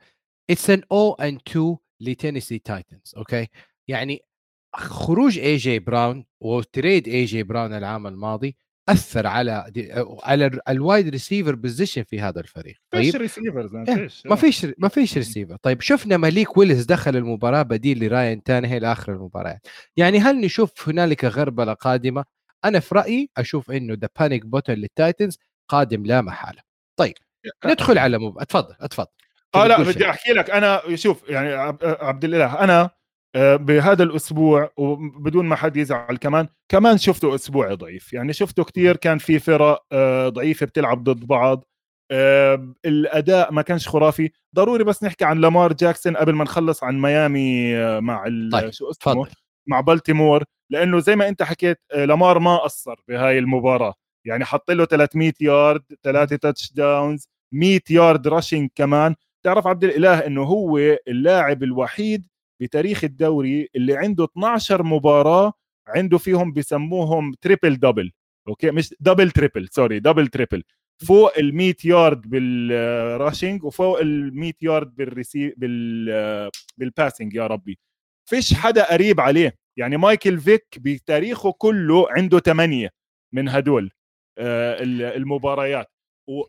it's 0.51 0.71
an 0.71 0.83
0 0.93 1.15
and 1.15 1.39
2 1.49 1.77
لتينيسي 2.01 2.59
تايتنز 2.59 3.15
okay 3.17 3.47
يعني 3.89 4.21
خروج 4.75 5.39
اي 5.39 5.57
جي 5.57 5.79
براون 5.79 6.25
و 6.43 6.54
trade 6.54 7.09
اي 7.09 7.25
جي 7.25 7.43
براون 7.43 7.73
العام 7.73 8.07
الماضي 8.07 8.57
أثر 8.89 9.27
على 9.27 9.73
على 10.23 10.61
ال 10.69 10.77
wide 10.77 11.09
receiver 11.09 11.55
position 11.55 12.03
في 12.03 12.21
هذا 12.21 12.41
الفريق. 12.41 12.77
طيب؟ 12.91 13.03
فيش 13.03 13.17
receivers 13.17 13.75
ما 14.27 14.37
فيش 14.37 14.67
ما 14.79 14.89
فيش 14.89 15.17
ريسيفر 15.17 15.57
طيب 15.57 15.81
شفنا 15.81 16.17
ماليك 16.17 16.57
ويلز 16.57 16.85
دخل 16.85 17.17
المباراة 17.17 17.63
بديل 17.63 18.05
لراين 18.05 18.43
تانهيل 18.43 18.79
لاخر 18.79 19.13
المباراه 19.13 19.59
يعني 19.97 20.19
هل 20.19 20.41
نشوف 20.41 20.89
هنالك 20.89 21.25
غربلة 21.25 21.73
قادمة؟ 21.73 22.25
أنا 22.69 22.81
في 22.81 22.95
رأيي 22.95 23.31
أشوف 23.37 23.71
إنه 23.71 23.95
the 23.95 24.09
panic 24.21 24.47
button 24.47 24.75
للتايتنز 24.75 25.39
قادم 25.69 26.07
لا 26.07 26.21
محالة. 26.21 26.63
طيب 26.99 27.15
ندخل 27.67 27.99
على 27.99 28.19
مب... 28.19 28.39
اتفضل 28.39 28.75
اتفضل. 28.81 29.11
آه 29.55 29.67
لا 29.67 29.83
بدي 29.83 30.11
أحكي 30.11 30.33
لك. 30.33 30.51
أنا 30.51 30.83
شوف 30.95 31.29
يعني 31.29 31.55
عبد 31.83 32.25
الإله 32.25 32.65
أنا 32.65 32.91
آه، 33.37 33.57
بهذا 33.57 34.03
الأسبوع 34.03 34.71
وبدون 34.77 35.47
ما 35.47 35.57
حد 35.57 35.77
يزعل 35.77 36.17
كمان 36.17 36.49
كمان 36.69 36.99
شفته 36.99 37.35
أسبوع 37.35 37.75
ضعيف. 37.75 38.13
يعني 38.13 38.33
شفته 38.33 38.65
كثير 38.65 38.97
كان 38.97 39.19
في 39.19 39.39
فرق 39.39 39.85
آه، 39.93 40.29
ضعيفة 40.29 40.67
بتلعب 40.67 41.05
ضد 41.05 41.27
بعض. 41.27 41.65
آه، 42.11 42.75
الأداء 42.85 43.53
ما 43.53 43.63
كانش 43.63 43.89
خرافي. 43.89 44.31
ضروري 44.55 44.85
بس 44.85 45.05
نحكي 45.05 45.25
عن 45.25 45.41
لامار 45.41 45.73
جاكسون 45.73 46.17
قبل 46.17 46.33
ما 46.33 46.45
نخلص 46.45 46.85
عن 46.85 47.01
ميامي 47.01 47.77
مع 48.01 48.25
طيب. 48.53 48.71
شو 48.71 48.91
اسمه 48.91 49.15
فضل. 49.15 49.31
مع 49.67 49.81
بالتيمور. 49.81 50.45
لأنه 50.71 50.99
زي 50.99 51.17
ما 51.17 51.29
أنت 51.29 51.43
حكيت 51.43 51.79
لامار 51.95 52.39
ما 52.39 52.57
قصر 52.57 53.01
بهاي 53.09 53.39
المباراة. 53.39 53.95
يعني 54.27 54.45
حط 54.45 54.71
له 54.71 54.85
300 54.85 55.33
يارد 55.41 55.83
ثلاثة 56.03 56.37
touchdowns 56.37 57.29
100 57.53 57.81
yard 57.91 58.29
rushing 58.29 58.71
كمان. 58.75 59.15
تعرف 59.45 59.67
عبد 59.67 59.85
الإله 59.85 60.27
إنه 60.27 60.43
هو 60.43 60.79
اللاعب 61.09 61.63
الوحيد 61.63 62.27
بتاريخ 62.63 63.05
الدوري 63.05 63.69
اللي 63.77 63.97
عنده 63.97 64.25
12 64.25 64.83
مباراة 64.83 65.53
عنده 65.89 66.19
فيهم 66.19 66.53
بسموهم 66.53 67.33
triple 67.41 67.77
double 67.77 68.13
okay؟ 68.49 68.71
مش 68.71 68.95
double 69.01 69.31
triple 69.31 69.69
sorry 69.69 70.01
double 70.01 70.27
triple 70.29 70.63
فوق 71.07 71.39
ال 71.39 71.55
100 71.57 71.75
yard 71.85 72.21
بال 72.31 72.61
rushing 72.61 73.65
وفوق 73.65 74.01
ال 74.01 74.37
100 74.37 74.53
يارد 74.63 74.95
بالريسي 74.97 75.55
بال 75.57 76.51
recei- 76.79 76.99
بال 76.99 77.05
بال 77.05 77.12
passing 77.12 77.35
يا 77.35 77.47
ربي. 77.47 77.79
فيش 78.31 78.55
حدا 78.55 78.93
قريب 78.93 79.21
عليه. 79.21 79.57
يعني 79.77 79.97
مايكل 79.97 80.41
فيك 80.41 80.67
بتاريخه 80.79 81.53
كله 81.53 82.07
عنده 82.11 82.39
ثمانية 82.39 82.91
من 83.33 83.49
هدول 83.49 83.91
آه، 84.39 84.77
المباريات. 85.17 85.87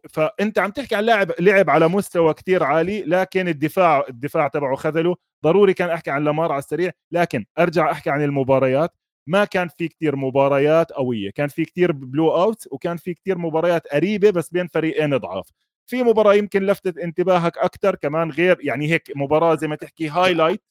فأنت 0.10 0.60
عم 0.60 0.72
تحكي 0.72 0.96
عن 0.96 1.04
لاعب 1.04 1.32
لعب 1.40 1.70
على 1.70 1.88
مستوى 1.88 2.34
كتير 2.34 2.63
عالي 2.63 3.04
لكن 3.04 3.48
الدفاع 3.48 4.06
الدفاع 4.10 4.48
تبعه 4.48 4.76
خذله. 4.76 5.16
ضروري 5.44 5.74
كان 5.74 5.90
أحكي 5.90 6.12
عن 6.12 6.24
لامار 6.24 6.52
على 6.52 6.60
السريع 6.60 6.92
لكن 7.12 7.46
أرجع 7.60 7.92
أحكي 7.92 8.10
عن 8.10 8.24
المباريات. 8.24 8.92
ما 9.28 9.46
كان 9.46 9.68
في 9.68 9.88
كتير 9.88 10.16
مباريات 10.16 10.92
قوية. 10.92 11.32
كان 11.32 11.48
في 11.48 11.66
كتير 11.66 11.92
blowout 11.92 12.68
وكان 12.72 12.98
في 12.98 13.13
كتير 13.13 13.38
مباريات 13.38 13.88
قريبة 13.88 14.30
بس 14.30 14.50
بين 14.50 14.68
فريقين 14.68 15.18
ضعاف. 15.18 15.52
في 15.90 16.04
مباراة 16.04 16.34
يمكن 16.34 16.63
لفتت 16.63 16.98
انتباهك 16.98 17.58
أكثر 17.58 17.96
كمان 17.96 18.32
غير 18.32 18.58
يعني 18.62 18.88
هيك 18.92 19.12
مباراة 19.16 19.56
زي 19.56 19.68
ما 19.68 19.76
تحكي 19.76 20.10
highlight 20.10 20.62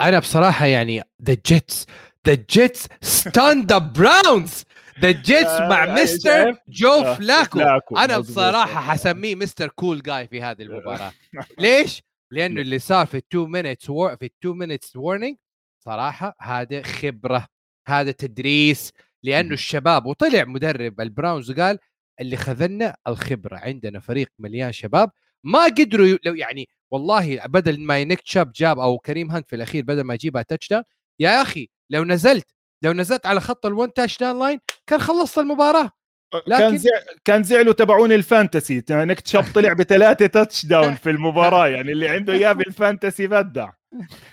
أنا 0.00 0.18
بصراحة 0.18 0.66
يعني 0.66 1.02
the 1.22 1.36
Jets 1.46 1.86
the 2.26 2.44
Jets 2.50 2.88
stun 3.02 3.66
the 3.66 3.78
Browns 3.78 4.64
the 5.00 5.10
Jets 5.10 5.60
مع 5.60 5.86
Mister 6.02 6.56
Joe 6.68 6.92
آه، 6.92 7.14
فلاكو 7.14 7.60
أنا 7.96 8.18
بصراحة 8.18 8.80
حسميه 8.92 9.34
Mister 9.34 9.68
cool 9.68 10.02
guy 10.02 10.28
في 10.28 10.42
هذه 10.42 10.62
المباراة. 10.62 11.12
ليش؟ 11.58 12.02
لأنه 12.30 12.60
اللي 12.60 12.78
صار 12.78 13.06
في 13.06 13.16
ال 13.16 13.23
two 13.23 13.46
minutes 13.46 13.86
في 13.86 14.22
ال 14.22 14.30
two 14.30 14.54
minutes 14.54 14.96
warning 14.96 15.36
صراحة 15.84 16.36
هذا 16.40 16.82
خبرة 16.82 17.46
هذا 17.88 18.10
تدريس. 18.10 18.92
لأنه 19.22 19.54
الشباب 19.54 20.06
وطلع 20.06 20.44
مدرب 20.44 21.00
البراونز 21.00 21.50
وقال 21.50 21.78
اللي 22.20 22.36
خذلنا 22.36 22.96
الخبرة 23.08 23.56
عندنا 23.56 24.00
فريق 24.00 24.28
مليان 24.38 24.72
شباب 24.72 25.10
ما 25.44 25.64
قدروا 25.64 26.18
لو 26.24 26.34
يعني 26.34 26.68
والله 26.90 27.46
بدل 27.46 27.80
ما 27.80 28.04
نيك 28.04 28.20
شاب 28.24 28.52
جاب 28.52 28.78
أو 28.78 28.98
كريم 28.98 29.30
هانت 29.30 29.48
في 29.48 29.56
الأخير 29.56 29.84
بدل 29.84 30.00
ما 30.00 30.14
يجيبها 30.14 30.42
touchdown 30.42 30.84
يا 31.20 31.42
أخي 31.42 31.68
لو 31.90 32.04
نزلت 32.04 32.46
لو 32.82 32.92
نزلت 32.92 33.26
على 33.26 33.40
خط 33.40 33.66
ال 33.66 33.92
one 33.92 34.18
touchdown 34.18 34.38
line 34.38 34.60
كان 34.86 35.00
خلصت 35.00 35.38
المباراة. 35.38 35.90
لكن 36.34 36.58
كان 36.58 36.78
زع... 36.78 36.90
كان 37.24 37.42
زعلوا 37.42 37.72
تبعون 37.72 38.12
ال 38.12 38.20
fantasy. 38.20 38.82
نيك 38.90 39.26
شاب 39.26 39.44
طلع 39.54 39.72
بثلاثة 39.72 40.26
touchdown 40.26 40.94
في 40.94 41.10
المباراة 41.10 41.68
يعني 41.74 41.92
اللي 41.92 42.08
عنده 42.08 42.32
إياه 42.32 42.52
بال 42.52 42.68
fantasy 42.68 43.26
بدع. 43.26 43.70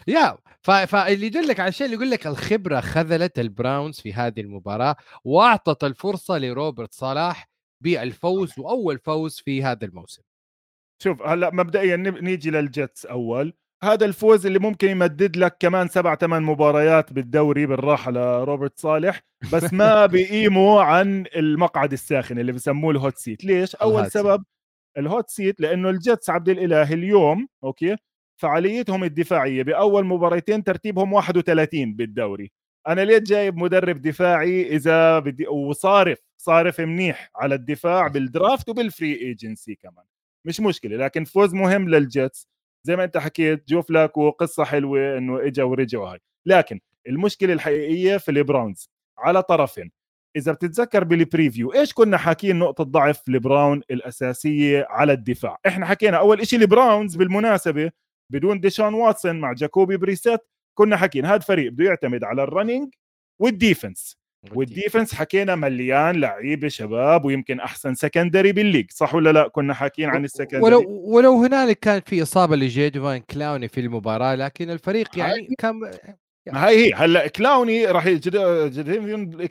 يا 0.07 0.37
ف... 0.61 0.71
فاللي 0.71 1.25
يدلك 1.25 1.59
على 1.59 1.69
الشيء 1.69 1.85
اللي 1.85 1.97
يقول 1.97 2.11
لك 2.11 2.27
الخبرة 2.27 2.79
خذلت 2.79 3.39
البراونز 3.39 3.99
في 3.99 4.13
هذه 4.13 4.41
المباراة 4.41 4.95
وأعطت 5.23 5.83
الفرصة 5.83 6.37
لروبرت 6.37 6.93
صالح 6.93 7.49
بالفوز 7.81 8.59
وأول 8.59 8.99
فوز 8.99 9.41
في 9.45 9.63
هذا 9.63 9.85
الموسم. 9.85 10.21
شوف 11.03 11.21
هلأ 11.21 11.49
مبدئيا 11.53 11.95
نيجي 11.95 12.51
للجيتس 12.51 13.05
أول. 13.05 13.53
هذا 13.83 14.05
الفوز 14.05 14.45
اللي 14.45 14.59
ممكن 14.59 14.89
يمدد 14.89 15.37
لك 15.37 15.57
كمان 15.59 15.87
سبع 15.87 16.15
ثمان 16.15 16.43
مباريات 16.43 17.13
بالدوري 17.13 17.65
بالراحة 17.65 18.11
لروبرت 18.11 18.79
صالح 18.79 19.21
بس 19.53 19.73
ما 19.73 20.05
بيقيموا 20.05 20.81
عن 20.81 21.25
المقعد 21.35 21.93
الساخن 21.93 22.39
اللي 22.39 22.51
بسموه 22.51 22.91
ال 22.91 22.98
hot 22.98 23.17
seat 23.17 23.45
ليش؟ 23.45 23.75
أول 23.75 24.11
سبب 24.11 24.43
ال 24.97 25.05
hot 25.05 25.29
seat 25.29 25.61
لأنه 25.61 25.89
الجيتس 25.89 26.29
عبد 26.29 26.49
الإله 26.49 26.93
اليوم 26.93 27.47
okay؟ 27.63 27.95
فعاليتهم 28.41 29.03
الدفاعية 29.03 29.63
بأول 29.63 30.05
مباريتين 30.05 30.63
ترتيبهم 30.63 31.13
31 31.13 31.95
بالدوري. 31.95 32.51
أنا 32.87 33.01
ليه 33.01 33.17
جايب 33.17 33.57
مدرب 33.57 34.01
دفاعي 34.01 34.75
إذا 34.75 35.19
بدي 35.19 35.47
وصارف 35.47 36.19
صارف 36.37 36.81
منيح 36.81 37.31
على 37.35 37.55
الدفاع 37.55 38.07
بال 38.07 38.25
draft 38.25 38.69
وبال 38.69 38.88
free 38.88 39.13
agency 39.21 39.75
كمان؟ 39.75 40.05
مش 40.45 40.59
مشكلة 40.59 40.97
لكن 40.97 41.23
فوز 41.23 41.53
مهم 41.53 41.89
لل 41.89 42.06
Jets. 42.06 42.47
زي 42.83 42.95
ما 42.95 43.03
أنت 43.03 43.17
حكيت 43.17 43.69
جو 43.69 43.81
فلاكو 43.81 44.29
قصة 44.29 44.63
حلوة 44.63 45.17
إنه 45.17 45.47
اجى 45.47 45.61
ورجع 45.61 45.99
وهي 45.99 46.19
لكن 46.45 46.79
المشكلة 47.07 47.53
الحقيقية 47.53 48.17
في 48.17 48.31
ال 48.31 48.39
Browns. 48.39 48.89
على 49.17 49.43
طرفين 49.43 49.91
إذا 50.35 50.51
بتتذكر 50.51 51.03
بال 51.03 51.19
preview 51.19 51.73
إيش 51.73 51.93
كنا 51.93 52.17
حاكيين 52.17 52.59
نقطة 52.59 52.83
ضعف 52.83 53.29
ال 53.29 53.37
Browns 53.37 53.81
الأساسية 53.91 54.87
على 54.89 55.13
الدفاع؟ 55.13 55.57
إحنا 55.67 55.85
حكينا 55.85 56.17
أول 56.17 56.47
شيء 56.47 56.59
ال 56.59 56.67
Browns 56.67 57.15
بالمناسبة 57.15 57.91
بدون 58.31 58.59
ديشون 58.59 58.93
واتسون 58.93 59.39
مع 59.39 59.53
جاكوبي 59.53 59.97
بريسيت 59.97 60.39
كنا 60.77 60.97
حكيين 60.97 61.25
هذا 61.25 61.39
فريق 61.39 61.71
بده 61.71 61.85
يعتمد 61.85 62.23
على 62.23 62.43
ال 62.43 62.50
running 62.50 62.93
وال 63.41 63.58
defense 63.58 64.17
وال 64.55 64.69
defense 64.69 65.15
حكينا 65.15 65.55
مليان 65.55 66.19
لعيبة 66.19 66.67
شباب 66.67 67.25
ويمكن 67.25 67.59
أحسن 67.59 67.95
secondary 67.95 68.51
بال 68.51 68.61
league 68.61 68.91
صح 68.91 69.15
ولا 69.15 69.31
لا؟ 69.31 69.47
كنا 69.47 69.73
حاكيين 69.73 70.09
عن 70.09 70.25
ال 70.25 70.29
secondary 70.29 70.61
ولو 70.61 71.01
ولو 71.03 71.43
هنالك 71.43 71.79
كان 71.79 72.01
في 72.05 72.21
إصابة 72.21 72.55
لجيدفيان 72.55 73.19
كلاوني 73.19 73.67
في 73.67 73.79
المباراة 73.79 74.35
لكن 74.35 74.69
الفريق 74.69 75.19
يعني 75.19 75.55
كان 75.57 75.91
يعني 76.45 76.59
هاي 76.59 76.85
هي. 76.85 76.93
هلأ 76.93 77.27
كلاوني 77.27 77.85
راح 77.85 78.09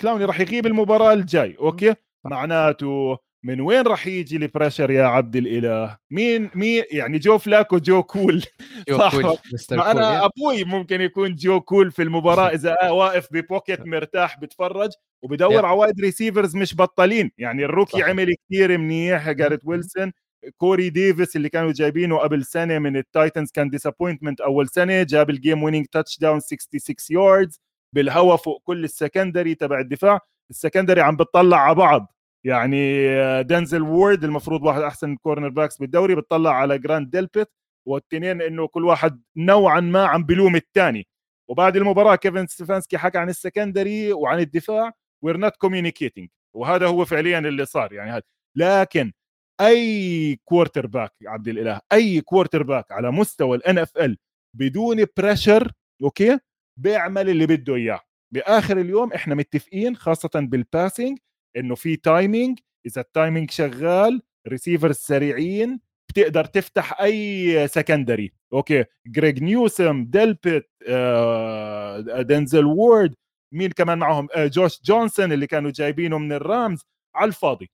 كلاوني 0.00 0.24
راح 0.24 0.40
يغيب 0.40 0.66
المباراة 0.66 1.12
الجاي 1.12 1.56
أوكي؟ 1.60 1.94
معناته 2.24 3.18
من 3.44 3.60
وين 3.60 3.82
راح 3.82 4.06
يجي 4.06 4.36
ال 4.36 4.42
pressure 4.42 4.90
يا 4.90 5.04
عبد 5.04 5.36
الإله؟ 5.36 5.96
مين 6.10 6.50
مين 6.54 6.84
يعني 6.90 7.18
جو 7.18 7.38
فلاكو 7.38 7.78
جو 7.78 8.02
cool. 8.02 8.44
جو 8.88 8.98
صح. 8.98 9.20
cool. 9.20 9.36
أنا 9.72 10.24
أبوي 10.24 10.64
ممكن 10.64 11.00
يكون 11.00 11.34
جو 11.34 11.60
cool 11.60 11.90
في 11.90 12.02
المباراة. 12.02 12.48
إذا 12.48 12.90
واقف 12.90 13.28
ب 13.32 13.39
pocket 13.39 13.80
مرتاح 13.86 14.40
بتفرج 14.40 14.90
وبدور 15.22 15.66
على 15.66 15.76
wide 15.76 16.00
receivers 16.00 16.56
مش 16.56 16.76
بطلين 16.76 17.30
يعني 17.38 17.64
ال 17.64 17.69
rookie 17.69 18.00
صح. 18.00 18.08
عمل 18.08 18.34
كثير 18.50 18.78
منيح 18.78 19.30
جاريت 19.30 19.60
ويلسون 19.64 20.12
Corey 20.56 20.90
Davis 20.90 21.36
اللي 21.36 21.48
كانوا 21.48 21.72
جايبينه 21.72 22.18
قبل 22.18 22.44
سنة 22.44 22.78
من 22.78 22.96
ال 22.96 23.04
Titans 23.04 23.50
كان 23.50 23.70
disappointment 23.70 24.40
أول 24.40 24.68
سنة 24.68 25.02
جاب 25.02 25.30
ال 25.30 25.62
game 25.62 25.86
winning 25.86 26.18
touchdown 26.18 26.40
66 26.40 26.96
yards 27.10 27.60
بالهوا 27.92 28.36
فوق 28.36 28.62
كل 28.64 28.84
ال 28.84 28.91
secondary 28.91 29.54
تبع 29.54 29.80
الدفاع. 29.80 30.20
ال 30.50 30.55
secondary 30.55 31.00
عم 31.00 31.16
بتطلع 31.16 31.56
على 31.58 31.74
بعض. 31.74 32.15
يعني 32.46 33.08
دنزل 33.42 33.82
وورد 33.82 34.24
المفروض 34.24 34.62
واحد 34.62 34.82
أحسن 34.82 35.16
cornerbacks 35.16 35.78
بالدوري 35.78 36.14
بتطلع 36.14 36.50
على 36.54 36.78
جراند 36.78 37.10
ديلبيت 37.10 37.48
والتنين 37.88 38.42
إنه 38.42 38.66
كل 38.68 38.84
واحد 38.84 39.22
نوعا 39.36 39.80
ما 39.80 40.04
عم 40.06 40.24
بلوم 40.24 40.56
الثاني 40.56 41.06
وبعد 41.50 41.76
المباراة 41.76 42.16
كيفن 42.16 42.46
ستيفانسكي 42.46 42.98
حكى 42.98 43.18
عن 43.18 43.28
ال 43.28 43.37
secondary 43.37 44.12
وعن 44.12 44.38
الدفاع 44.38 44.92
we're 45.22 45.36
not 45.36 45.56
communicating 45.56 46.28
وهذا 46.56 46.86
هو 46.86 47.04
فعليا 47.04 47.38
اللي 47.38 47.64
صار 47.66 47.92
يعني 47.92 48.10
هذا. 48.10 48.22
لكن 48.56 49.12
أي 49.60 50.36
quarterback 50.44 51.12
عبد 51.26 51.48
الإله 51.48 51.80
أي 51.92 52.20
quarterback 52.20 52.92
على 52.92 53.10
مستوى 53.10 53.56
ال 53.56 53.78
NFL 53.78 54.18
بدون 54.56 55.04
pressure 55.16 55.72
أوكي 56.02 56.38
بيعمل 56.80 57.28
اللي 57.30 57.46
بده 57.46 57.74
إياه. 57.74 58.00
بآخر 58.34 58.78
اليوم 58.80 59.12
إحنا 59.12 59.34
متفقين 59.34 59.96
خاصة 59.96 60.30
بال 60.34 60.53
passing 60.53 61.18
إنه 61.56 61.74
في 61.74 61.96
timing 61.96 62.58
إذا 62.86 63.00
ال 63.00 63.07
timing 63.07 63.50
شغال 63.50 64.22
receivers 64.48 64.96
سريعين 64.96 65.80
بتقدر 66.08 66.44
تفتح 66.44 67.00
أي 67.00 67.68
secondary 67.68 68.32
okay 68.52 68.84
جريج 69.06 69.42
نيوسم 69.42 70.04
ديلبيت 70.04 70.70
آه، 70.88 72.00
دنزل 72.22 72.64
وورد 72.64 73.14
مين 73.52 73.70
كمان 73.70 73.98
معهم؟ 73.98 74.28
آه، 74.34 74.46
جوش 74.46 74.80
جونسون 74.84 75.32
اللي 75.32 75.46
كانوا 75.46 75.70
جايبينه 75.70 76.18
من 76.18 76.32
ال 76.32 76.42
Rams 76.42 76.80
على 77.14 77.28
الفاضي. 77.28 77.70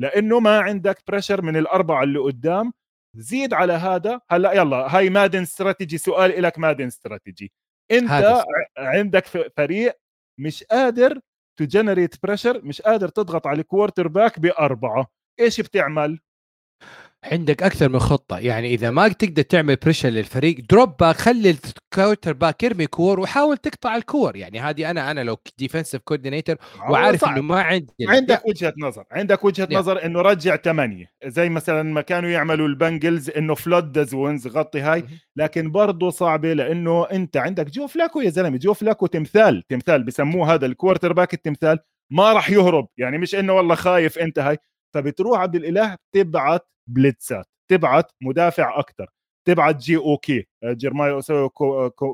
لأنه 0.00 0.40
ما 0.40 0.58
عندك 0.60 1.02
pressure 1.08 1.42
من 1.42 1.56
الأربعة 1.56 2.02
اللي 2.02 2.18
قدام. 2.18 2.72
زيد 3.16 3.54
على 3.54 3.72
هذا 3.72 4.20
هلأ 4.30 4.52
يلا 4.52 4.96
هاي 4.96 5.10
Madden 5.10 5.42
strategy 5.42 5.98
سؤال 5.98 6.42
لك 6.42 6.58
Madden 6.58 6.86
strategy 6.86 7.52
أنت 7.90 8.44
عندك 8.78 9.26
فريق 9.56 9.98
مش 10.38 10.64
قادر 10.64 11.20
ت 11.56 11.62
generate 11.62 12.14
pressure 12.22 12.60
مش 12.64 12.82
قادر 12.82 13.08
تضغط 13.08 13.46
على 13.46 13.60
ال 13.60 14.08
quarterback 14.08 14.38
بأربعة. 14.40 15.06
إيش 15.40 15.60
بتعمل؟ 15.60 16.18
عندك 17.24 17.62
أكثر 17.62 17.88
من 17.88 17.98
خطة. 17.98 18.38
يعني 18.38 18.74
إذا 18.74 18.90
ما 18.90 19.08
تقدر 19.08 19.42
تعمل 19.42 19.76
pressure 19.76 20.08
للفريق 20.08 20.56
drop 20.70 20.96
back 20.96 21.16
خلي 21.16 21.50
ال 21.50 22.32
quarterback 22.32 22.62
يرمي 22.62 22.86
كور 22.86 23.20
وحاول 23.20 23.56
تقطع 23.56 23.96
الكور. 23.96 24.36
يعني 24.36 24.60
هذه 24.60 24.90
أنا 24.90 25.10
أنا 25.10 25.24
لو 25.24 25.36
defensive 25.58 26.02
coordinator 26.04 26.56
وعارف 26.90 27.24
إنه 27.24 27.40
ما 27.40 27.62
عندي 27.62 27.94
عندك 28.08 28.46
وجهة 28.46 28.74
نظر. 28.78 29.04
عندك 29.10 29.44
وجهة 29.44 29.68
يا. 29.70 29.78
نظر 29.78 30.04
إنه 30.04 30.20
رجع 30.20 30.56
ثمانيه 30.56 31.06
زي 31.26 31.48
مثلا 31.48 31.82
ما 31.82 32.00
كانوا 32.00 32.30
يعملوا 32.30 32.68
ال 32.68 32.76
Bengals 32.76 33.30
إنه 33.30 33.54
flood 33.54 33.92
the 33.92 34.12
zones 34.12 34.46
غطي 34.46 34.80
هاي. 34.80 35.04
لكن 35.36 35.70
برضه 35.70 36.10
صعبة 36.10 36.52
لإنه 36.52 37.04
أنت 37.04 37.36
عندك 37.36 37.70
جو 37.70 37.86
فلاكو 37.86 38.20
يا 38.20 38.30
زلمة. 38.30 38.56
جو 38.56 38.74
فلاكو 38.74 39.06
تمثال 39.06 39.62
تمثال. 39.68 40.02
بسموه 40.02 40.54
هذا 40.54 40.66
ال 40.66 41.12
quarterback 41.12 41.34
التمثال. 41.34 41.78
ما 42.10 42.32
راح 42.32 42.50
يهرب. 42.50 42.88
يعني 42.96 43.18
مش 43.18 43.34
إنه 43.34 43.52
والله 43.52 43.74
خايف 43.74 44.18
أنت 44.18 44.38
هاي. 44.38 44.58
فبتروح 44.94 45.40
عبد 45.40 45.54
الإله 45.54 45.96
تبعت 46.12 46.68
blitz 46.86 47.36
ات 47.36 47.46
تبعت 47.70 48.12
مدافع 48.22 48.78
أكثر 48.78 49.10
تبعت 49.48 49.76
جي 49.76 49.96
okay 49.96 50.46
جيرماي 50.64 51.10
اوسوي 51.10 51.48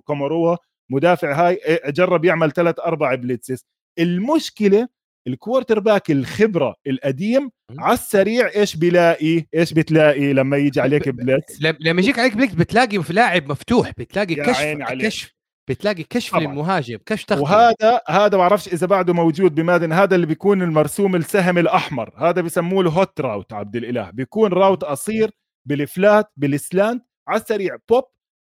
كوموروا 0.04 0.56
مدافع 0.92 1.48
هاي 1.48 1.60
جرب 1.86 2.24
يعمل 2.24 2.52
ثلاث 2.52 2.80
أربع 2.80 3.14
blitzes 3.14 3.66
المشكلة 3.98 4.88
ال 5.26 5.78
quarterback 5.78 6.10
الخبرة 6.10 6.74
القديم 6.86 7.50
على 7.78 7.94
السريع 7.94 8.50
إيش 8.56 8.76
بيلاقي؟ 8.76 9.46
إيش 9.54 9.72
بتلاقي 9.72 10.32
لما 10.32 10.56
يجي 10.56 10.80
عليك 10.80 11.08
blitz 11.08 11.62
لما 11.62 12.00
يجيك 12.00 12.18
عليك 12.18 12.36
blitz 12.36 12.54
بتلاقي 12.54 13.02
في 13.02 13.12
لاعب 13.12 13.50
مفتوح 13.50 13.90
بتلاقي 13.90 14.34
كشف 14.34 14.62
كشف. 14.90 15.32
بتلاقي 15.68 16.02
كشف 16.02 16.32
طبعا. 16.32 16.46
للمهاجم 16.46 16.98
كشف 17.06 17.24
تغطية. 17.24 17.42
وهذا 17.42 18.00
هذا 18.08 18.36
ما 18.36 18.36
بعرفش 18.36 18.68
إذا 18.68 18.86
بعده 18.86 19.12
موجود 19.12 19.54
ب 19.54 19.60
Madden 19.60 19.92
هذا 19.92 20.14
اللي 20.14 20.26
بيكون 20.26 20.62
المرسوم 20.62 21.16
السهم 21.16 21.58
الأحمر 21.58 22.12
هذا 22.16 22.40
بيسموه 22.40 22.84
له 22.84 22.90
hot 22.90 23.20
route 23.20 23.52
عبد 23.52 23.76
الإله. 23.76 24.10
بيكون 24.10 24.52
route 24.52 24.84
قصير 24.84 25.30
بال 25.68 25.89
flat 25.89 26.30
بال 26.36 26.56
slant 26.56 27.04
على 27.28 27.40
السريع 27.40 27.76
بوب 27.88 28.04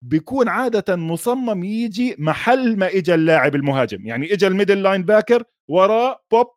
بيكون 0.02 0.48
عادة 0.48 0.96
مصمم 0.96 1.64
يجي 1.64 2.16
محل 2.20 2.78
ما 2.78 2.88
اجى 2.88 3.14
اللاعب 3.14 3.56
المهاجم. 3.56 4.08
يعني 4.08 4.34
اجى 4.34 4.48
ال 4.48 4.84
middle 4.84 5.04
linebacker 5.04 5.44
وراه 5.70 6.20
pop 6.32 6.48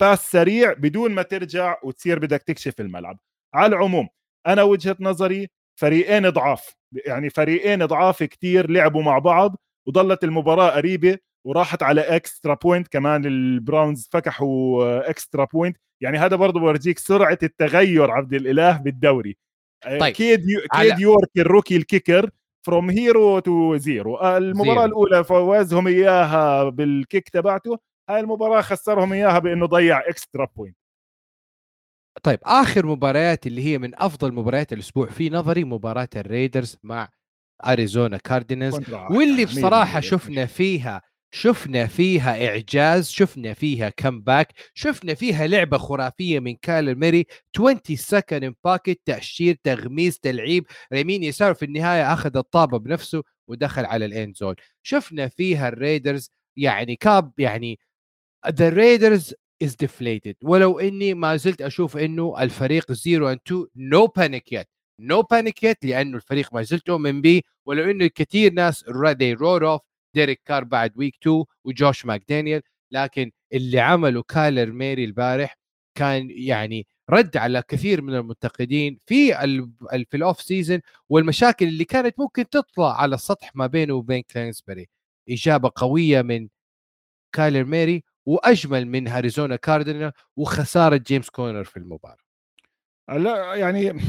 pass 0.00 0.30
سريع 0.30 0.72
بدون 0.72 1.10
ما 1.12 1.22
ترجع 1.22 1.76
وتصير 1.84 2.18
بدك 2.18 2.42
تكشف 2.42 2.80
الملعب. 2.80 3.18
على 3.54 3.76
العموم 3.76 4.08
أنا 4.46 4.62
وجهة 4.62 4.96
نظري 5.00 5.48
فريقين 5.80 6.30
ضعاف. 6.30 6.74
يعني 7.06 7.30
فريقين 7.30 7.86
ضعاف 7.86 8.22
كتير 8.22 8.70
لعبوا 8.70 9.02
مع 9.02 9.18
بعض. 9.18 9.56
وظلت 9.88 10.24
المباراة 10.24 10.70
قريبة 10.70 11.18
وراحت 11.46 11.82
على 11.82 12.00
extra 12.00 12.54
point 12.54 12.88
كمان 12.88 13.26
ال 13.26 13.38
Browns 13.38 14.08
فكحوا 14.12 15.10
extra 15.10 15.44
point 15.44 15.76
يعني 16.02 16.18
هذا 16.18 16.36
برضه 16.36 16.60
بورجيك 16.60 16.98
سرعة 16.98 17.38
التغير 17.42 18.10
عبد 18.10 18.34
الإله 18.34 18.76
بالدوري 18.76 19.36
آه، 19.84 19.98
طيب. 19.98 20.14
كيد 20.14 20.48
يو... 20.48 20.60
كيد 20.74 20.98
يورك 20.98 21.30
ال 21.38 21.43
rookie 21.43 21.76
ال 21.76 21.84
kicker 21.84 22.30
from 22.66 22.90
hero 22.90 23.38
to 23.38 23.76
zero 23.76 24.20
المباراة 24.20 24.74
zero. 24.74 24.84
الأولى 24.84 25.24
فوزهم 25.24 25.86
إياها 25.86 26.68
بال 26.68 26.88
kick 26.88 27.28
تبعته 27.28 27.78
هاي 28.10 28.20
المباراة 28.20 28.60
خسرهم 28.60 29.12
إياها 29.12 29.38
بإنه 29.38 29.66
ضيع 29.66 30.08
extra 30.08 30.48
point 30.56 30.76
طيب 32.22 32.38
آخر 32.42 32.86
مباريات 32.86 33.46
اللي 33.46 33.64
هي 33.64 33.78
من 33.78 33.94
أفضل 33.94 34.32
مباريات 34.32 34.72
الأسبوع 34.72 35.06
في 35.06 35.30
نظري 35.30 35.64
مباراة 35.64 36.08
ال 36.16 36.24
Raiders 36.24 36.78
مع 36.82 37.08
Arizona 37.64 38.16
Cardinals 38.16 38.80
واللي 39.10 39.44
بصراحة 39.44 40.00
شفنا 40.00 40.46
فيها 40.46 41.02
شفنا 41.34 41.86
فيها 41.86 42.46
إعجاز 42.48 43.10
شفنا 43.10 43.54
فيها 43.54 43.88
comeback 43.88 44.52
شفنا 44.74 45.14
فيها 45.14 45.46
لعبة 45.46 45.78
خرافية 45.78 46.40
من 46.40 46.56
كايلر 46.56 46.98
موري 46.98 47.26
20 47.56 47.80
second 47.94 48.54
pocket 48.64 49.02
تأشير 49.04 49.58
تغميس 49.64 50.18
تلعيب. 50.18 50.66
يمين 50.92 51.22
يسار 51.22 51.54
في 51.54 51.64
النهاية 51.64 52.12
أخذ 52.12 52.36
الطابة 52.36 52.78
بنفسه 52.78 53.22
ودخل 53.48 53.84
على 53.84 54.04
ال 54.04 54.11
end 54.11 54.32
zone 54.32 54.54
شفنا 54.82 55.28
فيها 55.28 55.68
ال 55.68 55.76
Raiders 55.76 56.30
يعني 56.56 56.96
كاب 56.96 57.32
يعني 57.38 57.78
the 58.48 58.68
Raiders 58.68 59.34
is 59.62 59.74
deflated 59.74 60.36
ولو 60.42 60.78
إني 60.78 61.14
ما 61.14 61.36
زلت 61.36 61.62
أشوف 61.62 61.96
إنه 61.96 62.42
الفريق 62.42 62.92
0 62.92 63.32
and 63.32 63.40
2 63.46 63.66
no 63.76 64.06
panic 64.06 64.52
yet 64.52 64.68
no 65.02 65.22
panic 65.22 65.62
yet 65.62 65.84
لأنه 65.84 66.16
الفريق 66.16 66.54
ما 66.54 66.62
زلت 66.62 66.88
أؤمن 66.88 67.22
به 67.22 67.42
ولو 67.66 67.90
إنه 67.90 68.06
كثير 68.06 68.52
ناس 68.52 68.84
wrote 68.84 69.62
off 69.62 69.80
ديريك 70.14 70.42
كار 70.44 70.64
بعد 70.64 70.92
week 70.96 71.14
2 71.22 71.44
وجوش 71.64 72.06
ماكدانيال 72.06 72.62
لكن 72.90 73.30
اللي 73.52 73.80
عمله 73.80 74.22
كايلر 74.22 74.72
موري 74.72 75.04
البارح 75.04 75.58
كان 75.94 76.28
يعني 76.30 76.86
رد 77.10 77.36
على 77.36 77.62
كثير 77.68 78.02
من 78.02 78.14
المنتقدين 78.14 78.98
في 79.06 79.34
في 80.10 80.16
ال 80.16 80.23
off 80.23 80.42
season 80.42 80.80
والمشاكل 81.08 81.68
اللي 81.68 81.84
كانت 81.84 82.20
ممكن 82.20 82.48
تطلع 82.48 83.00
على 83.00 83.14
السطح 83.14 83.56
ما 83.56 83.66
بينه 83.66 83.94
وبين 83.94 84.22
كلينسبري. 84.22 84.88
إجابة 85.28 85.72
قوية 85.76 86.22
من 86.22 86.48
كايلر 87.32 87.64
موري 87.64 88.04
وأجمل 88.26 88.86
من 88.86 89.08
هاي 89.08 89.19
Arizona 89.19 89.56
Cardinals 89.56 90.12
وخسارة 90.36 90.96
جيمس 90.96 91.30
كونر 91.30 91.64
في 91.64 91.76
المباراة. 91.76 92.16
لا 93.08 93.54
يعني 93.54 94.00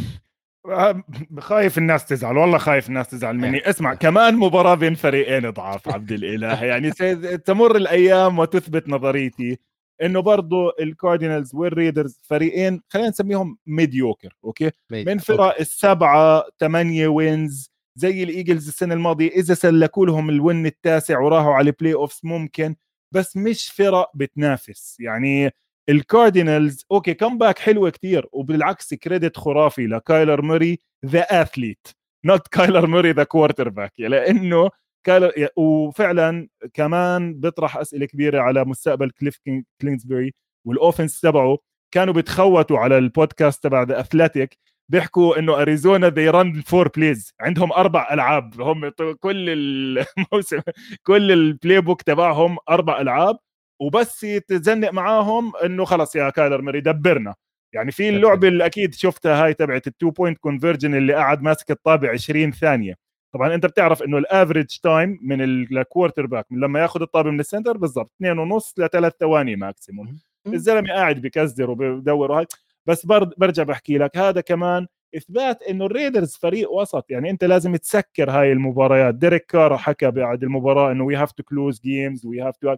خايف 1.39 1.77
الناس 1.77 2.05
تزعل 2.05 2.37
والله 2.37 2.57
خايف 2.57 2.89
الناس 2.89 3.07
تزعل 3.07 3.35
مني. 3.37 3.69
اسمع 3.69 3.93
كمان 3.93 4.35
مباراة 4.35 4.75
بين 4.75 4.95
فريقين 4.95 5.49
ضعاف 5.49 5.89
عبد 5.89 6.11
الإله. 6.11 6.63
يعني 6.63 6.91
تمر 7.37 7.75
الأيام 7.75 8.39
وتثبت 8.39 8.89
نظريتي 8.89 9.59
إنه 10.03 10.19
برضه 10.19 10.73
ال 10.79 10.87
Cardinals 10.87 11.55
وال 11.55 11.70
Raiders 11.70 12.19
فريقين 12.23 12.81
خلينا 12.89 13.09
نسميهم 13.09 13.57
mediocre 13.67 14.35
okay؟ 14.43 14.71
من 14.91 15.17
فرق 15.17 15.59
السبعة 15.59 16.43
ثمانيه 16.59 17.07
wins 17.07 17.71
زي 17.95 18.23
ال 18.23 18.30
Eagles 18.30 18.67
السنة 18.67 18.93
الماضية. 18.93 19.29
إذا 19.29 19.53
سلكوا 19.53 20.05
لهم 20.05 20.29
ال 20.29 20.38
win 20.38 20.65
التاسع 20.65 21.19
وراحوا 21.19 21.53
على 21.53 21.69
ال 21.69 21.93
playoffs 21.93 22.19
ممكن 22.23 22.75
بس 23.11 23.37
مش 23.37 23.71
فرق 23.71 24.11
بتنافس. 24.15 24.97
يعني 24.99 25.51
ال 25.89 26.85
Cardinals 26.91 27.13
okay 27.13 27.37
comeback 27.37 27.59
حلوة 27.59 27.89
كتير 27.89 28.27
وبالعكس 28.31 28.93
credit 28.93 29.37
خرافي 29.37 29.87
لكايلر 29.87 30.41
موري 30.41 30.79
the 31.05 31.21
athlete 31.41 31.87
not 32.25 32.47
كايلر 32.47 32.87
موري 32.87 33.11
the 33.11 33.23
quarterback 33.23 33.93
لأنه 33.99 34.69
كايلر 35.03 35.49
وفعلا 35.57 36.47
كمان 36.73 37.33
بيطرح 37.33 37.77
أسئلة 37.77 38.05
كبيرة 38.05 38.41
على 38.41 38.65
مستقبل 38.65 39.09
كليف 39.09 39.39
كلينزبري 39.81 40.33
وال 40.65 40.78
offense 40.78 41.21
تبعه 41.21 41.57
كانوا 41.93 42.13
بتخوثوا 42.13 42.79
على 42.79 42.97
البودكاست 42.97 43.63
تبع 43.63 43.83
The 43.83 43.99
Athletic 43.99 44.57
بيحكوا 44.89 45.39
إنه 45.39 45.61
أريزونا 45.61 46.09
they 46.09 46.29
run 46.29 46.61
four 46.61 46.87
plays 46.87 47.33
عندهم 47.41 47.71
أربع 47.73 48.13
ألعاب 48.13 48.61
هم 48.61 48.91
كل 49.19 49.49
الموسم 49.49 50.59
كل 51.07 51.31
ال 51.31 51.81
playbook 51.81 52.01
تبعهم 52.01 52.57
أربع 52.69 53.01
ألعاب 53.01 53.37
وبس 53.79 54.23
يتزنق 54.23 54.91
معاهم 54.91 55.55
إنه 55.55 55.85
خلص 55.85 56.15
يا 56.15 56.29
كايلر 56.29 56.61
ميري 56.61 56.81
دبرنا. 56.81 57.35
يعني 57.73 57.91
في 57.91 58.09
اللعبة 58.09 58.47
اللي 58.47 58.65
أكيد 58.65 58.93
شفتها 58.93 59.43
هاي 59.45 59.53
تبعت 59.53 59.87
ال 59.87 60.09
two-point 60.09 60.37
conversion 60.37 60.95
اللي 60.95 61.13
قاعد 61.13 61.41
ماسك 61.41 61.71
الطابع 61.71 62.11
20 62.11 62.51
ثانية. 62.51 62.95
طبعا 63.33 63.55
أنت 63.55 63.65
بتعرف 63.65 64.03
إنه 64.03 64.17
ال 64.17 64.25
average 64.25 64.77
time 64.83 65.19
من 65.21 65.41
ال 65.41 66.25
quarterback 66.25 66.45
من 66.51 66.59
لما 66.59 66.79
ياخذ 66.79 67.01
الطابة 67.01 67.31
من 67.31 67.39
ال 67.39 67.45
center 67.45 67.77
بالضبط 67.77 68.11
اثنين 68.17 68.39
ونص 68.39 68.73
لثلاث 68.77 69.13
ثواني 69.19 69.55
maximum 69.55 70.17
الزلمة 70.47 70.93
قاعد 70.93 71.21
بكزدر 71.21 71.69
وبدور 71.71 72.31
وهي 72.31 72.45
بس 72.85 73.05
برجع 73.37 73.63
بحكي 73.63 73.97
لك 73.97 74.17
هذا 74.17 74.41
كمان 74.41 74.87
إثبات 75.17 75.63
إنه 75.63 75.85
ال 75.85 75.92
Raiders 75.92 76.35
فريق 76.35 76.71
وسط. 76.71 77.05
يعني 77.09 77.29
أنت 77.29 77.43
لازم 77.43 77.75
تسكر 77.75 78.31
هاي 78.31 78.51
المباريات. 78.51 79.15
ديريك 79.15 79.45
كار 79.45 79.77
حكى 79.77 80.11
بعد 80.11 80.43
المباراة 80.43 80.91
إنه 80.91 81.03
we 81.03 81.15
have 81.15 81.31
to 81.31 81.43
close 81.43 81.81
games 81.81 82.25
we 82.25 82.41
have 82.41 82.57
to 82.57 82.75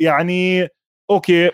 يعني 0.00 0.68
okay 1.10 1.50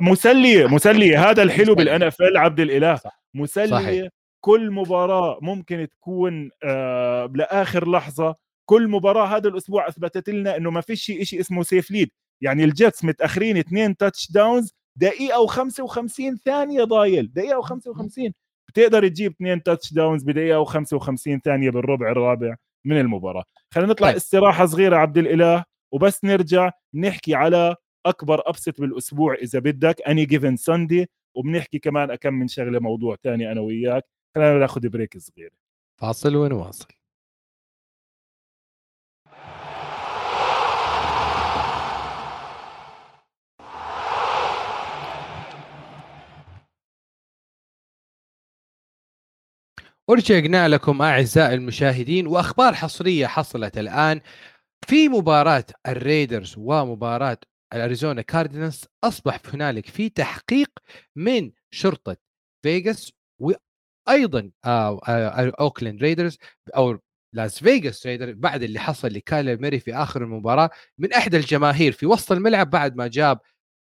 مسليه 0.00 0.66
مسليه 0.66 1.30
هذا 1.30 1.42
الحلو 1.46 1.74
بال 1.74 2.02
NFL 2.02 2.36
عبد 2.36 2.60
الإله. 2.60 3.00
مسليه 3.34 3.70
صحيح. 3.70 4.08
كل 4.40 4.70
مباراة 4.70 5.38
ممكن 5.42 5.88
تكون 5.92 6.50
آه 6.64 7.30
لآخر 7.34 7.90
لحظة 7.90 8.34
كل 8.68 8.88
مباراة 8.88 9.26
هذا 9.36 9.48
الأسبوع 9.48 9.88
أثبتت 9.88 10.28
لنا 10.30 10.56
إنه 10.56 10.70
ما 10.70 10.80
فيش 10.80 11.02
شيء 11.02 11.40
اسمه 11.40 11.62
safe 11.62 11.90
lead 11.90 12.10
يعني 12.42 12.64
ال 12.64 12.72
Jets 12.72 13.04
متأخرين 13.04 13.56
اثنين 13.56 13.96
touchdowns 13.96 14.72
دقيقه 14.96 15.46
و55 15.46 16.36
ثانية 16.44 16.84
ضايل. 16.84 17.32
دقيقة 17.32 17.62
و55 17.62 18.30
بتقدر 18.68 19.08
تجيب 19.08 19.32
اثنين 19.32 19.62
touchdowns 19.62 20.22
بدقيقه 20.22 20.64
و55 20.64 21.40
ثانية 21.44 21.70
بالربع 21.70 22.10
الرابع 22.10 22.56
من 22.84 23.00
المباراة. 23.00 23.44
خلينا 23.74 23.90
نطلع 23.90 24.08
طيب. 24.08 24.16
استراحة 24.16 24.66
صغيرة 24.66 24.96
عبد 24.96 25.18
الإله. 25.18 25.64
وبس 25.92 26.24
نرجع 26.24 26.70
نحكي 26.94 27.34
على 27.34 27.76
أكبر 28.06 28.48
upset 28.48 28.80
بالأسبوع 28.80 29.34
إذا 29.34 29.58
بدك 29.58 30.02
any 30.08 30.24
given 30.24 30.56
Sunday 30.56 31.10
وبنحكي 31.34 31.78
كمان 31.78 32.10
اكم 32.10 32.34
من 32.34 32.48
شغلة 32.48 32.78
موضوع 32.80 33.16
ثاني 33.16 33.52
أنا 33.52 33.60
وياك. 33.60 34.04
خلينا 34.34 34.58
ناخذ 34.58 34.88
break 34.88 35.18
صغير. 35.18 35.52
فاصل 35.96 36.36
ونواصل 36.36 36.88
ورجعنا 50.08 50.68
لكم 50.68 51.02
أعزائي 51.02 51.54
المشاهدين 51.54 52.26
وأخبار 52.26 52.74
حصرية 52.74 53.26
حصلت 53.26 53.78
الآن. 53.78 54.20
في 54.86 55.08
مباراة 55.08 55.64
ال 55.88 55.96
Raiders 55.96 56.54
ومباراة 56.58 57.38
ال 57.74 57.80
Arizona 57.80 58.22
Cardinals 58.22 58.84
أصبح 59.04 59.40
هنالك 59.54 59.86
في 59.86 60.08
تحقيق 60.08 60.70
من 61.16 61.50
شرطة 61.70 62.16
فيغاس 62.62 63.12
وأيضا 63.40 64.50
آه، 64.64 65.00
آه، 65.08 65.52
Oakland 65.60 66.02
Raiders 66.02 66.38
أو 66.76 66.98
Las 67.32 67.58
Vegas 67.58 68.06
Raiders 68.06 68.32
بعد 68.32 68.62
اللي 68.62 68.78
حصل 68.78 69.08
لكايلر 69.08 69.60
موري 69.60 69.80
في 69.80 69.94
آخر 69.94 70.22
المباراة 70.22 70.70
من 70.98 71.12
إحدى 71.12 71.36
الجماهير 71.36 71.92
في 71.92 72.06
وسط 72.06 72.32
الملعب 72.32 72.70
بعد 72.70 72.96
ما 72.96 73.06
جاب 73.06 73.40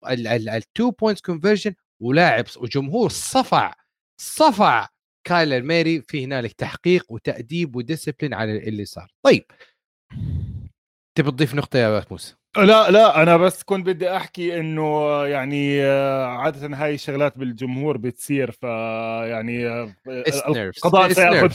ال 0.09 0.29
two 0.29 0.91
points 0.91 1.20
conversion 1.20 1.74
ولاعب 2.01 2.44
وجمهور 2.57 3.11
صفع 3.11 3.74
صفع 4.20 4.88
كايلر 5.24 5.62
ميري 5.62 6.03
في 6.03 6.24
هنالك 6.24 6.53
تحقيق 6.53 7.12
وتأديب 7.12 7.76
وديسبلين 7.76 8.34
على 8.34 8.68
اللي 8.68 8.84
صار. 8.84 9.12
طيب 9.22 9.44
تبي 11.14 11.30
تضيف 11.30 11.54
نقطة 11.54 11.78
يا 11.78 12.04
موسى 12.11 12.40
لا 12.56 12.90
لا 12.90 13.22
أنا 13.22 13.36
بس 13.36 13.62
كنت 13.62 13.86
بدي 13.86 14.16
أحكي 14.16 14.61
إنه 14.61 15.11
يعني 15.26 15.82
آه، 15.84 16.26
عادة 16.26 16.76
هاي 16.76 16.94
الشغلات 16.94 17.38
بالجمهور 17.38 17.96
بتصير 17.96 18.50
ف 18.50 18.62
يعني 18.62 19.66
آه، 19.66 19.94
القضاء 20.06 21.12
سيأخذ 21.12 21.52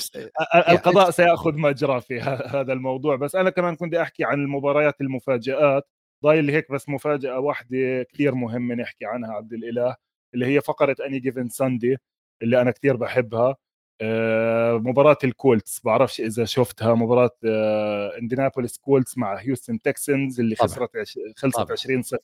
القضاء 0.55 1.11
سيأخذ 1.11 1.57
مجرى 1.57 2.01
في 2.01 2.21
هذا 2.21 2.73
الموضوع. 2.73 3.15
بس 3.15 3.35
أنا 3.35 3.49
كمان 3.49 3.75
كنت 3.75 3.95
أحكي 3.95 4.23
عن 4.23 4.39
المباريات 4.39 5.01
المفاجآت. 5.01 5.83
ضايل 6.23 6.49
هيك 6.49 6.71
بس 6.71 6.89
مفاجأة 6.89 7.39
واحدة 7.39 8.03
كثير 8.13 8.35
مهمة 8.35 8.75
نحكي 8.75 9.05
عنها 9.05 9.33
عبد 9.33 9.53
الإله 9.53 9.95
اللي 10.33 10.45
هي 10.45 10.61
فقرة 10.61 10.95
any 11.05 11.19
given 11.19 11.49
Sunday 11.49 11.97
اللي 12.41 12.61
أنا 12.61 12.71
كثير 12.71 12.95
بحبها. 12.95 13.55
مباراة 14.79 15.17
ال 15.23 15.31
Colts. 15.31 15.81
بعرفش 15.83 16.21
إذا 16.21 16.45
شفتها 16.45 16.93
مباراة 16.93 17.29
Indianapolis 18.21 18.77
Colts 18.77 19.17
مع 19.17 19.35
Houston 19.35 19.81
Texans 19.81 20.39
اللي 20.39 20.55
خسرت 20.55 20.89
خلصت 21.37 21.71
20 21.71 22.01
0 22.01 22.17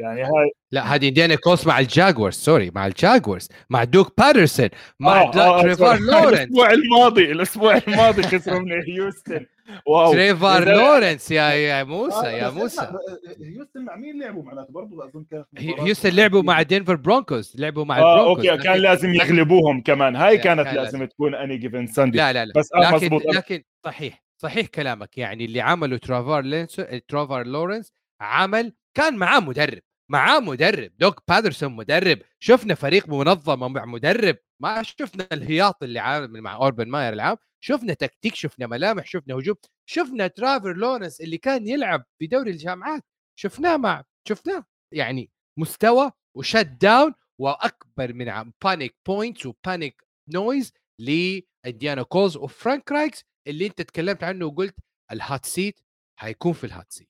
يعني 0.00 0.22
هاي 0.22 0.50
لا 0.72 0.94
هذه 0.94 1.08
Indiana 1.08 1.34
Colts 1.34 1.66
مع 1.66 1.78
ال 1.78 1.85
Jaguars 1.85 2.34
sorry 2.34 2.70
مع 2.74 2.86
ال 2.86 2.94
Jaguars 2.94 3.48
مع 3.70 3.84
دوغ 3.84 4.12
بيدرسون 4.18 4.68
مع 5.00 5.22
آه 5.22 5.58
آه 5.58 5.62
تريفور 5.62 5.98
لورنس 5.98 6.38
الأسبوع 6.40 6.70
الماضي 6.70 7.32
الأسبوع 7.32 7.76
الماضي 7.76 8.22
خسروا 8.22 8.60
من 8.60 8.82
هيوستن 8.82 9.46
wow. 9.86 10.12
تريفور 10.12 10.64
لورنس 10.68 11.30
يا 11.30 11.42
يا 11.42 11.84
موسى 11.84 12.26
يا 12.26 12.50
موسى. 12.50 12.92
هيوستن 13.40 13.84
مع 13.84 13.96
مين 13.96 14.20
لعبوا؟ 14.20 14.42
معناته 14.42 14.72
برضه 14.72 15.04
أظن 15.04 15.24
كان 15.30 15.44
هيوستن 15.58 16.10
لعبوا 16.10 16.42
مع 16.42 16.62
Denver 16.62 16.94
Broncos 16.94 17.52
لعبوا 17.58 17.84
مع 17.84 17.98
آه 17.98 18.20
ال 18.20 18.23
Broncos. 18.23 18.46
okay 18.46 18.62
كان 18.62 18.76
لازم 18.76 19.14
يغلبوهم 19.14 19.80
كمان. 19.80 20.16
هاي 20.16 20.38
كانت 20.38 20.68
لازم 20.68 21.04
تكون 21.04 21.34
any 21.34 21.56
given 21.56 21.86
Sunday 21.86 22.18
لا 22.18 22.32
لا 22.32 22.44
لا. 22.44 22.52
بس 22.56 22.72
آه 22.74 22.96
لكن 22.96 23.20
لكن 23.34 23.62
صحيح 23.84 24.24
صحيح 24.42 24.66
كلامك. 24.66 25.18
يعني 25.18 25.44
اللي 25.44 25.60
عمله 25.60 25.96
ترافار 25.96 26.42
لينسو 26.42 26.84
تريفور 27.08 27.46
لورنس 27.46 27.92
عمل 28.20 28.72
كان 28.94 29.16
معاه 29.16 29.40
مدرب. 29.40 29.82
معاه 30.08 30.40
مدرب 30.40 30.92
دوغ 30.98 31.22
بيدرسون 31.28 31.72
مدرب 31.72 32.18
شفنا 32.40 32.74
فريق 32.74 33.08
منظم 33.08 33.72
مع 33.72 33.84
مدرب 33.84 34.36
ما 34.62 34.82
شفنا 34.82 35.28
الهياط 35.32 35.82
اللي 35.82 35.98
عامل 35.98 36.40
مع 36.42 36.54
أوربن 36.54 36.88
ماير 36.88 37.12
العام 37.12 37.36
شفنا 37.60 37.94
تكتيك 37.94 38.34
شفنا 38.34 38.66
ملامح 38.66 39.06
شفنا 39.06 39.34
هجوم 39.34 39.56
شفنا 39.86 40.26
ترافر 40.26 40.72
لورنس 40.76 41.20
اللي 41.20 41.38
كان 41.38 41.66
يلعب 41.68 42.04
في 42.18 42.26
دوري 42.26 42.50
الجامعات 42.50 43.02
شفناه 43.38 43.76
مع 43.76 44.04
شفناه 44.28 44.64
يعني 44.92 45.30
مستوى 45.58 46.10
وشت 46.36 46.56
داون 46.80 47.14
وأكبر 47.40 48.12
من 48.12 48.52
بانيك 48.64 48.96
بوينتس 49.06 49.46
وبانيك 49.46 50.02
نويز 50.28 50.72
لإنديانا 50.98 52.02
كولز 52.02 52.36
وفرانك 52.36 52.92
رايكس 52.92 53.24
اللي 53.46 53.66
أنت 53.66 53.82
تكلمت 53.82 54.24
عنه 54.24 54.46
وقلت 54.46 54.74
الهات 55.12 55.44
سيت 55.46 55.80
حيكون 56.20 56.52
في 56.52 56.64
الهات 56.64 56.92
سيت 56.92 57.08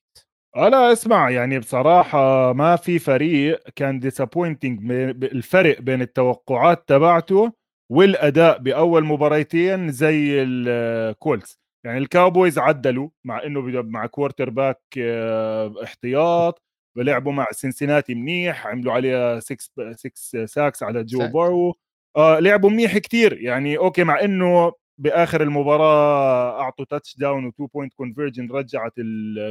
لا 0.56 0.92
أسمع 0.92 1.30
يعني 1.30 1.58
بصراحة 1.58 2.52
ما 2.52 2.76
في 2.76 2.98
فريق 2.98 3.68
كان 3.76 4.00
ديسابوينتنج 4.00 4.90
الفرق 5.24 5.80
بين 5.80 6.02
التوقعات 6.02 6.88
تبعته 6.88 7.52
والأداء 7.92 8.58
بأول 8.58 9.04
مباريتين 9.04 9.90
زي 9.92 10.42
ال 10.42 10.62
Colts 10.62 11.60
يعني 11.84 11.98
ال 11.98 12.06
Cowboys 12.06 12.58
عدلوا 12.58 13.08
مع 13.24 13.42
إنه 13.44 13.60
مع 13.82 14.06
quarterback 14.06 14.80
آه، 14.98 15.74
احتياط 15.84 16.62
ولعبوا 16.96 17.32
مع 17.32 17.46
سينسيناتي 17.52 18.14
منيح 18.14 18.66
عملوا 18.66 18.92
عليها 18.92 19.40
6 19.40 19.92
6 19.96 20.44
sacks 20.46 20.82
على 20.82 21.04
جو 21.04 21.18
بورو 21.28 21.74
آه 22.16 22.38
لعبوا 22.38 22.70
منيح 22.70 22.98
كتير. 22.98 23.42
يعني 23.42 23.78
okay 23.78 24.04
مع 24.04 24.20
إنه 24.20 24.72
بآخر 24.98 25.42
المباراة 25.42 26.60
أعطوا 26.60 26.84
touchdown 26.84 27.50
و2 27.52 27.66
point 27.74 27.94
conversion 27.94 28.48
رجعت 28.52 28.92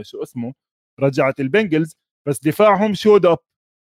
شو 0.01 0.23
اسمه؟ 0.23 0.53
رجعت 0.99 1.39
ال 1.39 1.46
Bengals 1.46 1.95
بس 2.27 2.39
دفاعهم 2.39 2.93
showed 2.93 3.25
up 3.25 3.37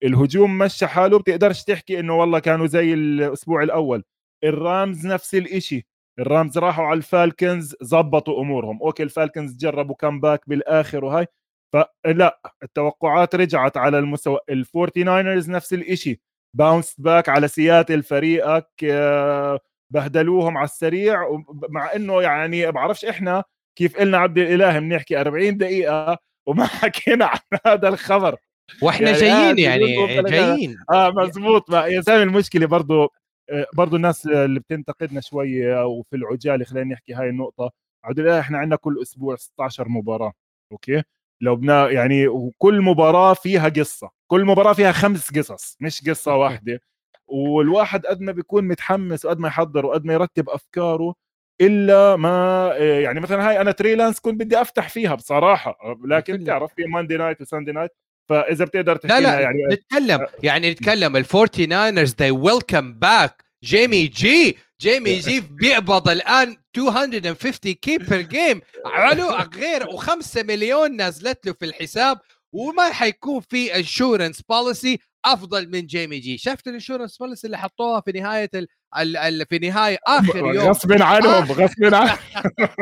الهجوم 0.04 0.58
مشى 0.58 0.88
حاله 0.88 1.20
بتقدرش 1.20 1.64
تحكي 1.64 2.00
إنه 2.00 2.16
والله 2.18 2.40
كانوا 2.40 2.68
زي 2.68 2.94
الأسبوع 2.94 3.64
الأول. 3.64 4.04
ال 4.44 4.57
Rams 4.57 5.08
نفس 5.08 5.36
الإشي. 5.36 5.88
ال 6.20 6.27
Rams 6.27 6.58
راحوا 6.58 6.86
على 6.86 6.98
ال 6.98 7.07
Falcons 7.08 7.76
زبطوا 7.82 8.42
أمورهم. 8.42 8.80
okay 8.84 9.04
ال 9.04 9.10
Falcons 9.10 9.56
جربوا 9.58 9.96
comeback 9.96 10.42
بالآخر 10.50 11.06
وهاي. 11.06 11.28
فلا 11.74 12.42
التوقعات 12.64 13.36
رجعت 13.36 13.78
على 13.78 14.00
المستوى. 14.00 14.40
ال 14.50 14.59
Forty 14.59 15.04
Niners 15.04 15.50
نفس 15.50 15.74
الإشي. 15.74 16.22
bounce 16.58 16.96
back 17.00 17.30
على 17.30 17.48
سياتل 17.48 18.04
فريقك 18.04 18.70
آه، 18.84 19.60
بهدلوهم 19.94 20.58
على 20.58 20.66
السريع. 20.66 21.44
مع 21.70 21.96
إنه 21.96 22.22
يعني 22.22 22.72
بعرفش 22.72 23.06
إحنا 23.06 23.44
كيف 23.78 23.98
قلنا 23.98 24.18
عبد 24.18 24.38
الإله 24.38 24.80
بنحكي 24.80 25.22
40 25.22 25.58
دقيقة. 25.58 26.29
وما 26.50 26.66
حكينا 26.82 27.26
عن 27.26 27.40
هذا 27.66 27.90
الخبر. 27.90 28.36
وإحنا 28.82 29.10
يعني 29.10 29.20
جايين 29.22 29.58
يعني 29.58 30.24
جايين. 30.30 30.78
آه 30.92 31.10
مزبوط. 31.12 31.70
يا 31.74 32.02
زلمه 32.02 32.24
المشكلة 32.24 32.66
برضه 32.68 33.10
آه، 33.52 33.66
برضه 33.74 33.98
الناس 33.98 34.26
اللي 34.28 34.60
بتنتقدنا 34.60 35.22
شوية 35.22 35.86
وفي 35.86 36.16
العجالة 36.16 36.66
خلينا 36.66 36.94
نحكي 36.94 37.14
هاي 37.14 37.30
النقطة. 37.30 37.72
عبد 38.04 38.20
الله 38.20 38.40
إحنا 38.40 38.58
عندنا 38.58 38.76
كل 38.76 39.02
أسبوع 39.02 39.36
16 39.36 39.90
مباراة 39.90 40.34
أوكي؟ 40.72 41.04
لو 41.42 41.56
بنا 41.56 41.90
يعني 41.90 42.28
وكل 42.28 42.82
مباراة 42.82 43.34
فيها 43.34 43.70
قصة. 43.70 44.10
كل 44.28 44.46
مباراة 44.46 44.74
فيها 44.74 44.92
خمس 44.92 45.38
قصص 45.38 45.78
مش 45.82 46.10
قصة 46.10 46.36
واحدة. 46.36 46.82
والواحد 47.28 48.06
قد 48.06 48.22
ما 48.22 48.32
بيكون 48.32 48.64
متحمس 48.68 49.26
وقد 49.26 49.40
ما 49.40 49.48
يحضر 49.48 49.86
وقد 49.86 50.06
ما 50.06 50.14
يرتب 50.14 50.50
أفكاره 50.50 51.16
إلا 51.62 52.16
ما 52.16 52.30
آه، 52.74 53.00
يعني 53.00 53.20
مثلا 53.20 53.50
هاي 53.50 53.62
أنا 53.62 53.72
تري 53.72 53.96
لانس 53.96 54.20
كنت 54.20 54.40
بدي 54.40 54.62
أفتح 54.62 54.90
فيها 54.90 55.16
بصراحة 55.16 55.78
لكن 56.06 56.44
تعرف 56.44 56.74
في 56.76 56.84
Monday 56.86 57.18
night 57.18 57.42
و 57.42 57.46
Sunday 57.46 57.72
night 57.72 57.92
فإذا 58.30 58.66
بتقدر 58.66 58.96
تحكي 58.96 59.14
لا 59.14 59.20
لا 59.22 59.40
يعني 59.40 59.66
نتكلم 59.72 60.26
يعني 60.44 60.72
نتكلم 60.72 61.18
ال 61.18 61.26
Forty 61.26 61.66
Niners 61.66 62.12
they 62.12 62.50
welcome 62.50 62.94
back 63.06 63.32
جيمي 63.64 64.08
جي 64.08 64.58
جيمي 64.82 65.20
جي 65.20 65.40
بيقبض 65.52 66.10
الآن 66.10 66.58
250 66.78 67.74
K 67.74 67.98
per 67.98 68.22
game 68.22 68.62
علو 68.86 69.30
غير 69.56 69.86
و5 69.86 70.38
مليون 70.38 70.96
نازلت 70.96 71.46
له 71.46 71.54
في 71.54 71.66
الحساب 71.66 72.20
وما 72.54 72.90
حيكون 72.90 73.40
في 73.40 73.76
insurance 73.76 74.42
policy 74.42 75.00
أفضل 75.26 75.70
من 75.70 75.86
جيمي 75.86 76.20
جي 76.20 76.38
شفت 76.38 76.68
ال 76.68 76.73
insurance 76.73 77.18
policy 77.18 77.48
اللي 77.48 77.58
حطوها 77.58 78.02
في 78.02 78.12
نهاية 78.12 78.50
ال 78.98 79.18
ال 79.18 79.46
في 79.46 79.60
نهاية 79.60 79.98
آخر 80.08 80.38
يوم. 80.38 80.58
غصب 80.70 81.02
عنهم 81.02 81.52
غصب 81.52 81.84
عنهم. 81.84 82.18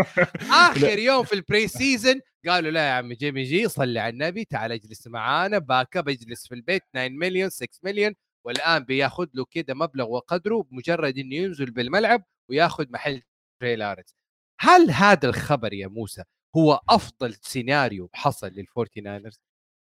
آخر 0.69 0.99
يوم 0.99 1.23
في 1.23 1.33
ال 1.33 1.67
preseason 1.67 2.21
قالوا 2.47 2.71
لا 2.71 2.87
يا 2.87 2.91
عم 2.91 3.13
جيمي 3.13 3.43
جي 3.43 3.67
صلي 3.67 3.99
على 3.99 4.13
النبي 4.13 4.45
تعال 4.45 4.71
اجلس 4.71 5.07
معانا 5.07 5.57
backup 5.57 6.09
اجلس 6.09 6.47
في 6.47 6.55
البيت 6.55 6.81
9 6.93 7.07
مليون 7.07 7.49
6 7.49 7.67
مليون 7.83 8.15
والآن 8.45 8.83
بياخذ 8.83 9.27
له 9.33 9.45
كده 9.51 9.73
مبلغ 9.73 10.09
وقدره 10.09 10.63
بمجرد 10.63 11.17
إنه 11.17 11.35
ينزل 11.35 11.71
بالملعب 11.71 12.23
وياخذ 12.49 12.85
محل 12.91 13.21
تري 13.61 13.75
لانس 13.75 14.15
هل 14.59 14.91
هذا 14.91 15.29
الخبر 15.29 15.73
يا 15.73 15.87
موسى 15.87 16.23
هو 16.57 16.79
أفضل 16.89 17.33
سيناريو 17.41 18.09
حصل 18.13 18.47
لل 18.47 18.62
Forty 18.62 19.01
Niners 19.01 19.39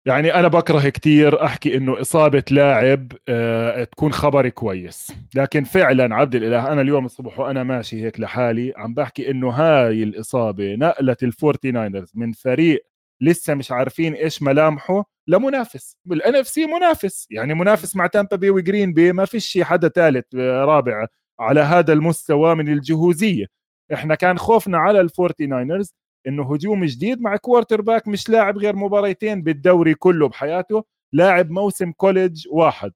يعني 0.09 0.35
أنا 0.35 0.49
بكره 0.49 0.89
كثير 0.89 1.45
أحكي 1.45 1.77
إنه 1.77 2.01
إصابة 2.01 2.45
لاعب 2.51 3.13
آه 3.29 3.85
تكون 3.85 4.13
خبر 4.13 4.49
كويس. 4.49 5.13
لكن 5.35 5.65
فعلا 5.65 6.15
عبد 6.15 6.35
الإله 6.35 6.73
أنا 6.73 6.81
اليوم 6.81 7.05
الصبح 7.05 7.39
وأنا 7.41 7.65
ماشي 7.65 8.05
هيك 8.05 8.21
لحالي 8.21 8.73
عم 8.77 8.95
بحكي 8.95 9.31
إنه 9.31 9.51
هاي 9.51 10.03
الإصابة 10.03 10.75
نقلت 10.75 11.23
ال 11.23 11.31
Forty 11.31 11.71
Niners 11.71 12.13
من 12.15 12.33
فريق 12.33 12.87
لسه 13.21 13.55
مش 13.55 13.73
عارفين 13.73 14.15
إيش 14.15 14.43
ملامحه 14.43 15.05
لمنافس. 15.27 15.97
بال 16.05 16.37
NFC 16.37 16.67
منافس. 16.67 17.27
يعني 17.31 17.55
منافس 17.55 17.97
مع 17.97 18.07
تامبا 18.07 18.37
بي 18.37 18.51
وجرين 18.51 18.93
بي 18.93 19.13
ما 19.13 19.25
فيش 19.25 19.59
حدا 19.63 19.89
ثالث 19.89 20.35
آه، 20.35 20.65
رابع 20.65 21.07
على 21.41 21.61
هذا 21.61 21.93
المستوى 21.93 22.55
من 22.55 22.69
الجهوزية. 22.69 23.47
إحنا 23.93 24.15
كان 24.15 24.39
خوفنا 24.39 24.79
على 24.79 25.01
الفورتي 25.01 25.47
ناينرز 25.47 25.95
إنه 26.29 26.55
هجوم 26.55 26.85
جديد 26.85 27.21
مع 27.21 27.37
quarterback 27.37 28.09
مش 28.09 28.29
لاعب 28.29 28.59
غير 28.59 28.77
مباريتين 28.77 29.43
بالدوري 29.43 29.95
كله 29.95 30.29
بحياته 30.29 30.85
لاعب 31.13 31.51
موسم 31.51 31.93
college 31.93 32.47
واحد. 32.51 32.93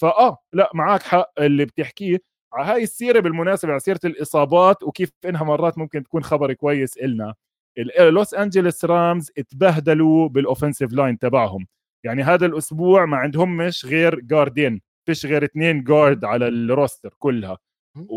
فآه 0.00 0.38
لا 0.52 0.70
معك 0.74 1.02
حق 1.02 1.32
اللي 1.38 1.64
بتحكيه. 1.64 2.18
هاي 2.54 2.82
السيرة 2.82 3.20
بالمناسبة 3.20 3.70
على 3.70 3.80
سيرة 3.80 4.00
الإصابات 4.04 4.82
وكيف 4.82 5.10
إنها 5.24 5.44
مرات 5.44 5.78
ممكن 5.78 6.02
تكون 6.02 6.22
خبر 6.22 6.52
كويس 6.52 6.98
إلنا. 6.98 7.34
لوس 8.00 8.34
انجلس 8.34 8.84
رامز 8.84 9.30
اتبهدلوا 9.38 10.28
بال 10.28 10.40
offensive 10.40 10.92
line 10.92 11.18
تبعهم. 11.18 11.66
يعني 12.04 12.22
هذا 12.22 12.46
الأسبوع 12.46 13.04
ما 13.04 13.16
عندهم 13.16 13.56
مش 13.56 13.86
غير 13.86 14.20
جاردين 14.20 14.80
فيش 15.06 15.26
غير 15.26 15.44
اثنين 15.44 15.84
guard 15.84 16.24
على 16.24 16.48
ال 16.48 16.57
roster 16.57 17.14
كلها. 17.18 17.58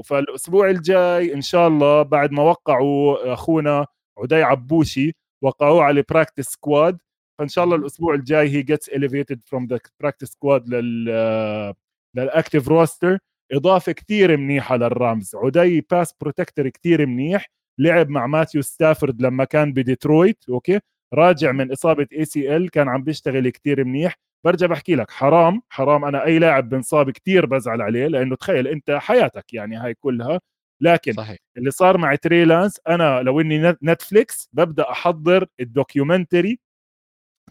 فالاسبوع 0.06 0.70
الجاي 0.70 1.34
إن 1.34 1.42
شاء 1.42 1.68
الله 1.68 2.02
بعد 2.02 2.32
ما 2.32 2.44
وقعوا 2.44 3.34
أخونا 3.34 3.86
عدي 4.20 4.44
عبوشي 4.44 5.16
وقعوه 5.44 5.84
على 5.84 6.04
practice 6.10 6.46
squad 6.46 6.98
فإن 7.40 7.48
شاء 7.48 7.64
الله 7.64 7.76
الأسبوع 7.76 8.14
الجاي 8.14 8.50
he 8.50 8.62
gets 8.62 8.90
elevated 8.90 9.42
from 9.46 9.68
the 9.68 9.80
practice 10.00 10.28
squad 10.28 10.70
لل 10.70 11.74
لل 12.18 12.30
active 12.30 12.68
roster 12.68 13.20
إضافة 13.52 13.92
كثير 13.92 14.38
منيحه 14.38 14.78
للرامز 14.78 15.36
عدي 15.36 15.82
pass 15.82 16.14
protector 16.22 16.70
كثير 16.70 17.06
منيح. 17.06 17.46
لعب 17.80 18.10
مع 18.10 18.28
ماثيو 18.28 18.62
ستافورد 18.62 19.22
لما 19.22 19.44
كان 19.44 19.74
بديترويت 19.74 20.44
okay؟ 20.50 20.80
راجع 21.14 21.52
من 21.52 21.72
إصابة 21.72 22.08
ACL 22.14 22.70
كان 22.70 22.90
عم 22.90 23.04
بيشتغل 23.04 23.50
كثير 23.50 23.84
منيح. 23.86 24.16
برجع 24.46 24.68
بحكي 24.68 24.96
لك 24.96 25.12
حرام 25.12 25.62
حرام. 25.70 26.06
أنا 26.06 26.26
أي 26.26 26.40
لاعب 26.40 26.70
بنصاب 26.70 27.12
كثير 27.12 27.46
بزعل 27.46 27.82
عليه 27.82 28.08
لأنه 28.08 28.36
تخيل 28.36 28.68
أنت 28.68 28.92
حياتك 28.92 29.54
يعني 29.54 29.76
هاي 29.78 29.94
كلها. 29.94 30.40
لكن 30.82 31.14
صحيح. 31.14 31.38
اللي 31.58 31.72
صار 31.72 31.98
مع 31.98 32.16
تريلانس 32.16 32.80
أنا 32.88 33.22
لو 33.22 33.42
إني 33.42 33.78
نتفليكس 33.84 34.50
ببدأ 34.54 34.92
أحضر 34.92 35.48
ال 35.60 35.68
documentary 35.68 36.60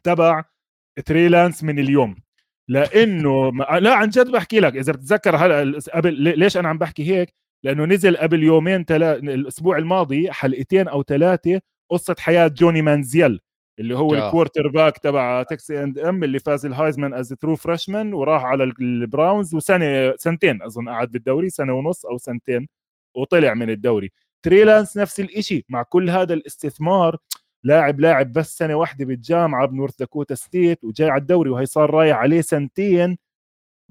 تبع 0.02 0.44
تريلانس 1.06 1.64
من 1.64 1.78
اليوم 1.78 2.16
لأنه 2.68 3.52
لا 3.78 3.94
عن 3.94 4.08
جد 4.08 4.30
بحكي 4.30 4.60
لك 4.60 4.76
إذا 4.76 4.92
بتتذكر 4.92 5.36
هلأ 5.36 5.78
قبل 5.94 6.38
ليش 6.38 6.56
أنا 6.56 6.68
عم 6.68 6.78
بحكي 6.78 7.16
هيك 7.16 7.34
لأنه 7.64 7.84
نزل 7.84 8.16
قبل 8.16 8.42
يومين 8.42 8.84
تلا... 8.84 9.14
الأسبوع 9.16 9.78
الماضي 9.78 10.32
حلقتين 10.32 10.88
أو 10.88 11.02
ثلاثة 11.02 11.60
قصة 11.90 12.16
حياة 12.18 12.48
جوني 12.48 12.82
مانزيل 12.82 13.40
اللي 13.78 13.96
هو 13.96 14.14
جا. 14.14 14.26
ال 14.26 14.68
quarterback 14.68 14.98
تبع 14.98 15.42
Texas 15.42 15.82
A&M 15.82 16.24
اللي 16.24 16.38
فاز 16.38 16.66
الهايزمان 16.66 17.14
as 17.14 17.28
true 17.28 17.56
freshman 17.56 18.14
وراح 18.14 18.44
على 18.44 18.64
البراونز 18.64 19.54
وسنة 19.54 20.16
سنتين 20.16 20.62
أظن 20.62 20.88
قعد 20.88 21.10
بالدوري 21.12 21.50
سنة 21.50 21.72
ونص 21.72 22.06
أو 22.06 22.18
سنتين 22.18 22.68
وطلع 23.18 23.54
من 23.54 23.70
الدوري. 23.70 24.12
تريلانس 24.42 24.96
نفس 24.96 25.20
الشيء 25.20 25.64
مع 25.68 25.82
كل 25.82 26.10
هذا 26.10 26.34
الاستثمار 26.34 27.16
لاعب 27.64 28.00
لاعب 28.00 28.32
بس 28.32 28.58
سنة 28.58 28.74
واحدة 28.74 29.04
بالجامعة 29.04 29.66
بنورث 29.66 29.96
داكوتا 29.98 30.34
ستيت 30.34 30.84
وجاي 30.84 31.10
على 31.10 31.20
الدوري 31.20 31.50
وهي 31.50 31.66
صار 31.66 31.90
رايح 31.90 32.16
عليه 32.16 32.40
سنتين. 32.40 33.18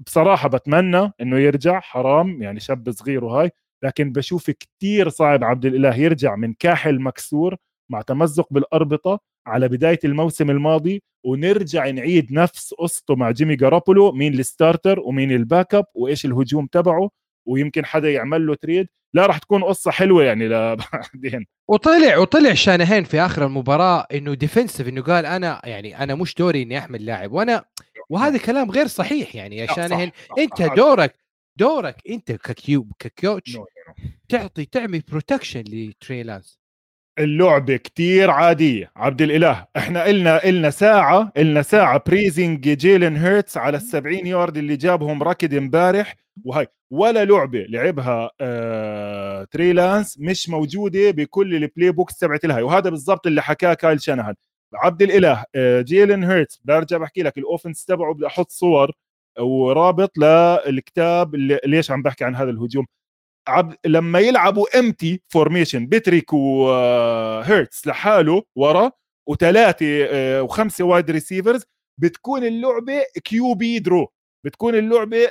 بصراحة 0.06 0.48
بتمنى 0.48 1.12
إنه 1.20 1.38
يرجع 1.38 1.80
حرام 1.80 2.42
يعني 2.42 2.60
شاب 2.60 2.90
صغير 2.90 3.24
وهاي 3.24 3.50
لكن 3.84 4.12
بشوف 4.12 4.50
كتير 4.50 5.08
صعب 5.08 5.44
عبد 5.44 5.66
الإله 5.66 5.96
يرجع 5.96 6.36
من 6.36 6.52
كاحل 6.54 7.00
مكسور 7.00 7.56
مع 7.90 8.00
تمزق 8.02 8.46
بالأربطة 8.52 9.20
على 9.46 9.68
بداية 9.68 9.98
الموسم 10.04 10.50
الماضي 10.50 11.02
ونرجع 11.24 11.90
نعيد 11.90 12.32
نفس 12.32 12.74
قصته 12.74 13.16
مع 13.16 13.30
جيمي 13.30 13.56
جارابولو 13.56 14.12
مين 14.12 14.34
ال 14.34 14.42
starter 14.42 15.00
ومين 15.00 15.32
ال 15.32 15.74
backup 15.74 15.84
وإيش 15.94 16.24
الهجوم 16.26 16.66
تبعه 16.66 17.10
ويمكن 17.46 17.84
حدا 17.84 18.10
يعمل 18.12 18.46
له 18.46 18.54
trade. 18.54 18.88
لا 19.14 19.26
راح 19.26 19.38
تكون 19.38 19.64
قصة 19.64 19.90
حلوة 19.90 20.24
يعني 20.24 20.48
لبعدين. 20.48 21.46
وطلع 21.68 22.18
وطلع 22.18 22.54
شانهين 22.54 23.04
في 23.04 23.20
آخر 23.20 23.46
المباراة 23.46 24.06
إنه 24.12 24.34
defensive 24.34 24.88
إنه 24.88 25.02
قال 25.02 25.26
أنا 25.26 25.60
يعني 25.64 26.02
أنا 26.02 26.14
مش 26.14 26.34
دوري 26.34 26.62
إني 26.62 26.78
احمل 26.78 27.06
لاعب 27.06 27.32
وأنا 27.32 27.64
وهذا 28.10 28.38
كلام 28.38 28.70
غير 28.70 28.86
صحيح 28.86 29.34
يعني 29.34 29.56
يا 29.56 29.66
شانهين. 29.66 30.10
أنت 30.38 30.62
دورك 30.76 31.14
دورك 31.56 31.96
أنت 32.10 32.32
ككيوب 32.32 32.92
ك 32.98 33.08
coach 33.08 33.58
تعطي 34.28 34.64
تعمل 34.64 35.02
protection 35.08 35.60
لتريلانس 35.60 36.57
اللعبة 37.18 37.76
كتير 37.76 38.30
عادية. 38.30 38.90
عبد 38.96 39.22
الإله 39.22 39.66
إحنا 39.76 40.02
قلنا 40.04 40.38
قلنا 40.38 40.70
ساعة 40.70 41.32
قلنا 41.36 41.62
ساعة 41.62 42.02
praising 42.06 42.68
جيلن 42.68 43.16
هيرتس 43.16 43.56
على 43.56 43.76
ال 43.76 43.82
70 43.82 44.26
يارد 44.26 44.56
اللي 44.56 44.76
جابهم 44.76 45.22
ركض 45.22 45.54
امبارح. 45.54 46.16
وهي 46.44 46.66
ولا 46.90 47.24
لعبة 47.24 47.58
لعبها 47.68 48.30
آه 48.40 49.44
تريلانس 49.44 50.18
مش 50.20 50.48
موجودة 50.48 51.10
بكل 51.10 51.54
ال 51.54 51.90
playbooks 51.90 52.16
تبعت 52.18 52.44
لها. 52.44 52.62
وهذا 52.62 52.90
بالضبط 52.90 53.26
اللي 53.26 53.42
حكاه 53.42 53.74
كايل 53.74 54.00
شانهان. 54.02 54.34
عبد 54.74 55.02
الإله 55.02 55.44
آه 55.54 55.80
جيلن 55.80 56.24
هيرتس 56.24 56.60
برجع 56.64 56.96
بحكي 56.98 57.22
لك 57.22 57.38
ال 57.38 57.44
offense 57.44 57.84
تبعه 57.84 58.14
بدي 58.14 58.26
أحط 58.26 58.50
صور 58.50 58.90
ورابط 59.38 60.18
للكتاب 60.18 61.34
ليش 61.66 61.90
عم 61.90 62.02
بحكي 62.02 62.24
عن 62.24 62.36
هذا 62.36 62.50
الهجوم. 62.50 62.86
عب... 63.48 63.74
لما 63.86 64.18
يلعبوا 64.18 64.78
empty 64.78 65.22
formation 65.28 65.86
بتريك 65.86 66.32
وهيرتس 66.32 67.86
لحاله 67.86 68.42
ورا 68.56 68.92
وثلاثه 69.28 69.86
آه، 70.06 70.42
وخمسة 70.42 70.84
wide 70.84 71.10
receivers 71.10 71.64
بتكون 72.00 72.44
اللعبة 72.44 73.02
QB 73.24 73.78
draw 73.78 74.08
بتكون 74.44 74.74
اللعبة 74.74 75.30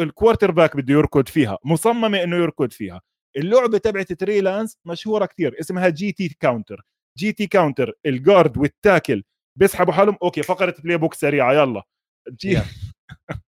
ال 0.00 0.50
quarterback 0.50 0.76
بده 0.76 0.94
يركض 0.94 1.28
فيها 1.28 1.58
مصممة 1.64 2.22
إنه 2.22 2.36
يركض 2.36 2.70
فيها. 2.72 3.00
اللعبة 3.36 3.78
تبعت 3.78 4.12
تريلانس 4.12 4.76
مشهورة 4.84 5.26
كثير 5.26 5.56
اسمها 5.60 5.88
GT 5.88 6.28
counter 6.40 6.82
GT 7.18 7.46
counter 7.46 7.92
ال 8.06 8.15
guard 8.15 8.58
وال 8.58 8.74
tackle 8.74 9.22
بيسحبوا 9.58 9.92
حالهم 9.92 10.16
okay 10.22 10.42
فقرة 10.42 10.74
playbook 10.84 11.14
سريعة 11.14 11.52
يلا. 11.52 11.82
جي 12.40 12.58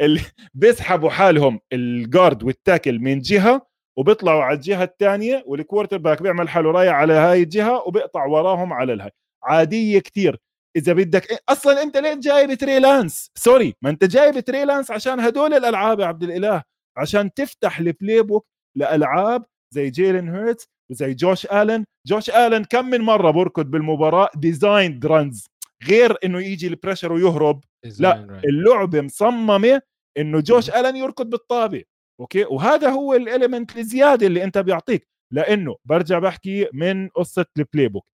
اللي 0.00 0.20
بيسحبوا 0.54 1.10
حالهم 1.10 1.60
ال 1.72 1.84
guard 1.84 2.42
وال 2.42 2.56
tackle 2.56 2.98
من 2.98 3.18
جهة 3.18 3.66
وبيطلعوا 3.98 4.42
على 4.42 4.56
الجهة 4.56 4.84
الثانية 4.84 5.44
وال 5.46 5.98
quarterback 5.98 6.22
بيعمل 6.22 6.48
حاله 6.48 6.70
رايح 6.70 6.94
على 6.94 7.12
هاي 7.12 7.42
الجهة 7.42 7.82
وبيقطع 7.88 8.24
وراهم 8.26 8.72
على 8.72 8.92
الهاي. 8.92 9.10
عادية 9.42 9.98
كثير 9.98 10.40
إذا 10.76 10.92
بدك 10.92 11.30
إيه، 11.30 11.38
أصلا 11.48 11.82
أنت 11.82 11.96
ليه 11.96 12.14
جايب 12.14 12.54
تريلانس 12.54 13.30
sorry 13.34 13.74
ما 13.82 13.90
أنت 13.90 14.04
جايب 14.04 14.40
تريلانس 14.40 14.90
عشان 14.90 15.20
هدول 15.20 15.54
الألعاب 15.54 16.00
يا 16.00 16.06
عبد 16.06 16.22
الإله 16.22 16.62
عشان 16.96 17.32
تفتح 17.34 17.78
ال 17.78 18.22
playbook 18.22 18.46
لألعاب 18.76 19.44
زي 19.74 19.90
جيلين 19.90 20.28
هيرتس 20.28 20.68
وزي 20.90 21.14
جوش 21.14 21.46
الن 21.46 21.84
جوش 22.06 22.30
الن 22.30 22.64
كم 22.64 22.90
من 22.90 23.00
مرة 23.00 23.30
بركض 23.30 23.66
بالمباراة؟ 23.70 24.28
designed 24.36 25.00
runs 25.04 25.46
غير 25.88 26.16
إنه 26.24 26.40
يجي 26.40 26.66
ال 26.66 26.71
pressure 26.71 27.12
ويهرب. 27.12 27.64
لا 27.98 28.40
اللعبة 28.44 29.00
مصممة 29.00 29.82
إنه 30.18 30.40
جوش 30.40 30.70
ألن 30.70 30.96
يركض 30.96 31.30
بالطابة. 31.30 31.82
okay؟ 32.20 32.44
وهذا 32.44 32.88
هو 32.88 33.14
ال 33.14 33.22
element 33.22 33.76
الزيادة 33.76 34.26
اللي 34.26 34.44
أنت 34.44 34.58
بيعطيك. 34.58 35.08
لأنه 35.32 35.76
برجع 35.84 36.18
بحكي 36.18 36.68
من 36.72 37.08
قصة 37.08 37.46
ال 37.58 37.88
playbook 37.88 38.06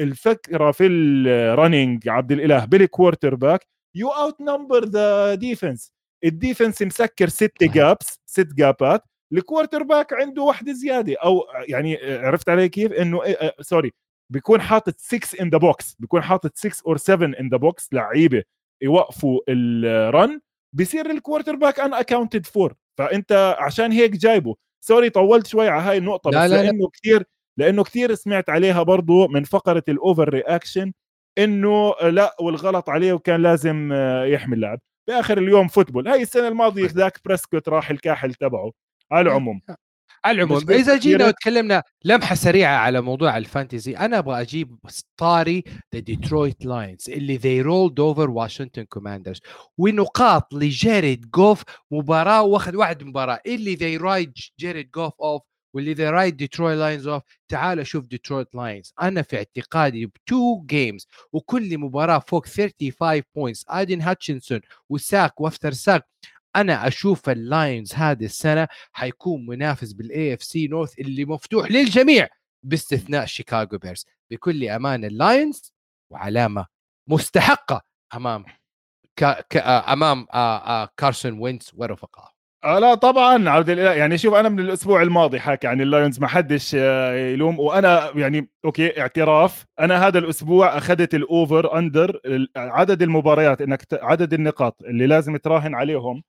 الفكرة 0.00 0.70
في 0.70 0.86
ال 0.86 1.01
running 1.01 2.08
عبد 2.08 2.32
الإله 2.32 2.64
بال 2.64 3.34
quarterback 3.34 3.66
you 3.94 4.08
outnumber 4.08 4.84
the 4.84 5.34
defense 5.34 5.92
ال 6.24 6.31
defense 6.31 6.82
مسكر 6.82 7.28
ست 7.28 7.64
gaps 7.64 8.20
ست 8.26 8.48
جابات 8.54 9.02
ال 9.32 9.82
quarterback 9.82 10.12
عنده 10.12 10.42
واحدة 10.42 10.72
زيادة. 10.72 11.16
أو 11.24 11.44
يعني 11.68 11.96
عرفت 12.02 12.48
علي 12.48 12.68
كيف؟ 12.68 12.92
إنه 12.92 13.20
sorry 13.60 13.92
بيكون 14.32 14.60
حاطط 14.60 14.94
6 14.98 15.42
in 15.42 15.50
the 15.50 15.58
box 15.58 15.96
بيكون 15.98 16.22
حاطط 16.22 16.56
6 16.56 16.82
or 16.86 16.96
7 16.96 17.32
in 17.40 17.48
the 17.48 17.56
box 17.56 17.92
لعيبة 17.92 18.42
يوقفوا 18.82 19.40
ال 19.48 19.71
run 19.71 20.40
بصير 20.72 21.10
ال 21.10 21.14
quarterback 21.14 21.56
unaccounted 21.56 22.46
for 22.46 22.74
فأنت 22.98 23.56
عشان 23.58 23.92
هيك 23.92 24.10
جايبه. 24.10 24.56
sorry 24.84 25.10
طولت 25.10 25.46
شوي 25.46 25.68
على 25.68 25.82
هاي 25.82 25.96
النقطة 25.98 26.30
لا 26.30 26.44
بس 26.44 26.50
لا 26.50 26.62
لأنه 26.62 26.88
كثير 26.88 27.24
لأنه 27.58 27.84
كثير 27.84 28.14
سمعت 28.14 28.50
عليها 28.50 28.82
برضو 28.82 29.28
من 29.28 29.44
فقرة 29.44 29.82
ال 29.88 30.28
overreaction 30.28 30.92
إنه 31.38 31.94
لا 32.02 32.36
والغلط 32.40 32.88
عليه 32.88 33.12
وكان 33.12 33.42
لازم 33.42 33.92
يحمل 34.26 34.60
لاعب 34.60 34.78
بآخر 35.08 35.38
اليوم 35.38 35.68
فوتبول 35.68 36.08
هاي 36.08 36.22
السنة 36.22 36.48
الماضية 36.48 36.86
ذاك 36.86 37.20
بريسكوت 37.24 37.68
راح 37.68 37.90
الكاحل 37.90 38.34
تبعه 38.34 38.72
على 39.12 39.28
العموم. 39.28 39.60
على 40.26 40.42
العموم 40.42 40.70
إذا 40.70 40.96
جينا 40.96 41.26
وتكلمنا 41.26 41.82
لمحة 42.04 42.34
سريعة 42.34 42.76
على 42.76 43.00
موضوع 43.00 43.36
الفانتزي 43.36 43.96
أنا 43.96 44.18
أبغى 44.18 44.40
أجيب 44.40 44.78
ستاري 44.88 45.64
ذا 45.94 46.00
ديترويت 46.00 46.64
لاينز 46.64 47.10
اللي 47.10 47.36
ذي 47.36 47.60
رولد 47.60 48.00
اوفر 48.00 48.30
واشنطن 48.30 48.82
كوماندرز 48.82 49.40
ونقاط 49.78 50.54
لجيريد 50.54 51.30
جوف 51.30 51.62
مباراة 51.90 52.42
واخذ 52.42 52.76
واحد 52.76 53.02
مباراة 53.02 53.40
اللي 53.46 53.74
ذي 53.74 53.96
رايد 53.96 54.32
جيريد 54.60 54.90
جوف 54.90 55.12
اوف 55.20 55.42
واللي 55.74 55.94
ذي 55.94 56.10
رايد 56.10 56.36
ديترويت 56.36 56.78
لاينز 56.78 57.06
اوف 57.06 57.22
تعال 57.48 57.86
شوف 57.86 58.06
ديترويت 58.06 58.54
لاينز 58.54 58.92
أنا 59.02 59.22
في 59.22 59.36
اعتقادي 59.36 60.06
ب 60.06 60.20
two 60.20 60.62
games 60.66 61.06
وكل 61.32 61.78
مباراة 61.78 62.18
فوق 62.18 62.46
35 62.46 63.22
points 63.34 63.64
آدين 63.68 64.02
هاتشنسون 64.02 64.60
و 64.90 65.00
sack 65.00 65.40
و 65.40 65.45
after 65.45 65.72
sack 65.72 66.06
أنا 66.56 66.86
أشوف 66.86 67.28
اللاينز 67.28 67.94
هذه 67.94 68.24
السنة 68.24 68.68
حيكون 68.92 69.46
منافس 69.46 69.92
بال 69.92 70.34
NFC 70.34 70.66
North 70.66 70.98
اللي 70.98 71.24
مفتوح 71.24 71.70
للجميع 71.70 72.28
باستثناء 72.62 73.26
شيكاغو 73.26 73.78
بيرز 73.78 74.06
بكل 74.30 74.68
أمان 74.68 75.04
اللاينز 75.04 75.72
وعلامة 76.10 76.66
مستحقة 77.08 77.82
أمام 78.14 78.44
كا 79.16 79.40
كا 79.50 79.92
أمام 79.92 80.26
آآ 80.34 80.82
آآ 80.82 80.88
كارسون 80.96 81.38
وينتس 81.40 81.74
ورفقائه 81.74 82.36
لا 82.64 82.94
طبعا 82.94 83.48
عبد 83.48 83.70
الاله 83.70 83.92
يعني 83.94 84.18
شوف 84.18 84.34
أنا 84.34 84.48
من 84.48 84.60
الأسبوع 84.60 85.02
الماضي 85.02 85.40
حكي 85.40 85.66
عن 85.66 85.80
ال 85.80 85.87
Lions 85.87 86.20
ما 86.20 86.26
حدش 86.26 86.74
يلوم 86.74 87.60
وأنا 87.60 88.10
يعني 88.16 88.50
okay 88.64 89.00
اعتراف 89.00 89.64
أنا 89.80 90.06
هذا 90.06 90.18
الأسبوع 90.18 90.78
أخذت 90.78 91.14
ال 91.14 91.27
over 91.27 91.78
under 91.78 92.20
عدد 92.56 93.02
المباريات 93.02 93.60
إنك 93.60 93.86
عدد 93.92 94.32
النقاط 94.34 94.82
اللي 94.82 95.06
لازم 95.06 95.36
تراهن 95.36 95.74
عليهم 95.74 96.22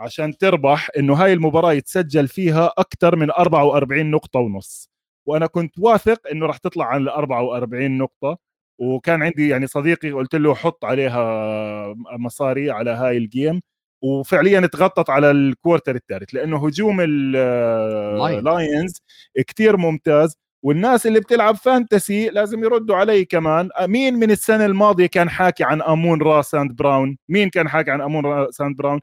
عشان 0.00 0.36
تربح 0.38 0.88
إنه 0.98 1.14
هاي 1.14 1.32
المباراة 1.32 1.72
يتسجل 1.72 2.28
فيها 2.28 2.72
أكثر 2.78 3.16
من 3.16 3.30
44 3.30 4.10
نقطة 4.10 4.40
ونص. 4.40 4.90
وأنا 5.26 5.46
كنت 5.46 5.78
واثق 5.78 6.20
إنه 6.32 6.46
راح 6.46 6.56
تطلع 6.58 6.86
عن 6.86 7.02
ال 7.02 7.08
44 7.08 7.98
نقطة. 7.98 8.38
وكان 8.78 9.22
عندي 9.22 9.48
يعني 9.48 9.66
صديقي 9.66 10.12
قلت 10.12 10.34
له 10.34 10.54
حط 10.54 10.84
عليها 10.84 11.94
مصاري 12.18 12.70
على 12.70 12.90
هاي 12.90 13.16
ال 13.16 13.25
game 13.25 13.60
وفعليا 14.02 14.60
تغطت 14.66 15.10
على 15.10 15.30
ال 15.30 15.38
quarter 15.38 15.94
الثالث 15.96 16.34
لأنه 16.34 16.66
هجوم 16.66 17.00
ال 17.00 17.34
Lions 17.34 19.02
كثير 19.48 19.76
ممتاز. 19.76 20.36
والناس 20.62 21.06
اللي 21.06 21.20
بتلعب 21.20 21.56
fantasy 21.56 22.28
لازم 22.28 22.64
يردوا 22.64 22.96
علي 22.96 23.24
كمان. 23.24 23.68
مين 23.80 24.14
من 24.14 24.30
السنة 24.30 24.66
الماضية 24.66 25.06
كان 25.06 25.30
حاكي 25.30 25.64
عن 25.64 25.82
أمون 25.82 26.22
را 26.22 26.42
سانت 26.42 26.72
براون؟ 26.76 27.16
مين 27.28 27.50
كان 27.50 27.68
حاكي 27.68 27.90
عن 27.90 28.00
أمون 28.00 28.26
را 28.26 28.50
سانت 28.50 28.76
براون؟ 28.76 29.00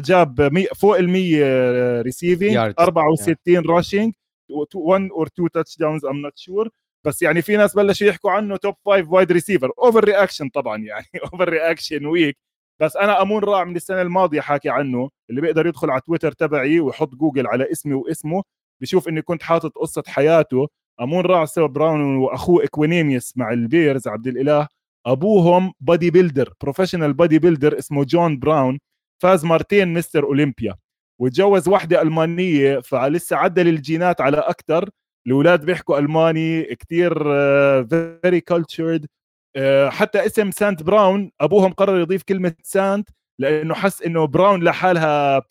جاب 0.00 0.64
فوق 0.76 0.96
ال 0.96 1.10
100 1.10 2.00
receiving 2.02 2.56
64 2.56 3.66
rushing 3.66 4.12
1 4.74 5.08
or 5.12 5.26
2 5.26 5.50
touchdowns 5.50 6.04
I'm 6.04 6.16
not 6.16 6.38
sure 6.38 6.68
بس 7.04 7.22
يعني 7.22 7.42
في 7.42 7.56
ناس 7.56 7.74
بلشوا 7.74 8.06
يحكوا 8.06 8.30
عنه 8.30 8.56
top 8.56 8.74
5 8.86 9.12
wide 9.12 9.32
receiver 9.32 9.70
overreaction 9.78 10.48
طبعا 10.48 10.78
يعني. 10.78 11.06
overreaction 11.32 12.06
week 12.06 12.36
بس 12.80 12.96
أنا 12.96 13.22
أمون 13.22 13.44
را 13.44 13.64
من 13.64 13.76
السنة 13.76 14.02
الماضية 14.02 14.40
حاكي 14.40 14.68
عنه 14.68 15.10
اللي 15.30 15.40
بيقدر 15.40 15.66
يدخل 15.66 15.90
على 15.90 16.00
تويتر 16.00 16.32
تبعي 16.32 16.80
ويحط 16.80 17.14
جوجل 17.14 17.46
على 17.46 17.72
اسمي 17.72 17.94
واسمه 17.94 18.42
بشوف 18.80 19.08
إني 19.08 19.22
كنت 19.22 19.42
حاطط 19.42 19.72
قصة 19.78 20.02
حياته. 20.06 20.68
أمون 21.00 21.24
را 21.26 21.44
سانت 21.44 21.68
براون 21.68 22.16
وأخوه 22.16 22.64
اكوينيميوس 22.64 23.32
مع 23.36 23.52
ال 23.52 23.61
Bears 23.61 24.08
عبد 24.08 24.26
الإله. 24.26 24.68
أبوهم 25.06 25.72
bodybuilder 25.80 26.54
professional 26.60 27.12
bodybuilder 27.12 27.78
اسمه 27.78 28.04
جون 28.04 28.38
براون. 28.38 28.78
فاز 29.22 29.44
مرتين 29.44 29.92
Mr. 29.92 30.24
Olympia 30.24 30.76
وتجوز 31.20 31.68
واحدة 31.68 32.02
ألمانية 32.02 32.80
فلسه 32.80 33.36
عدل 33.36 33.68
الجينات 33.68 34.20
على 34.20 34.36
أكثر 34.36 34.90
الأولاد 35.26 35.64
بيحكوا 35.64 35.98
ألماني 35.98 36.64
كتير 36.64 37.14
very 37.84 38.40
cultured 38.40 39.06
uh, 39.58 39.88
حتى 39.88 40.26
اسم 40.26 40.50
سانت 40.50 40.82
براون 40.82 41.30
أبوهم 41.40 41.72
قرر 41.72 42.00
يضيف 42.00 42.22
كلمة 42.22 42.54
سانت 42.62 43.08
لأنه 43.40 43.74
حس 43.74 44.02
إنه 44.02 44.24
براون 44.26 44.64
لحالها 44.64 45.42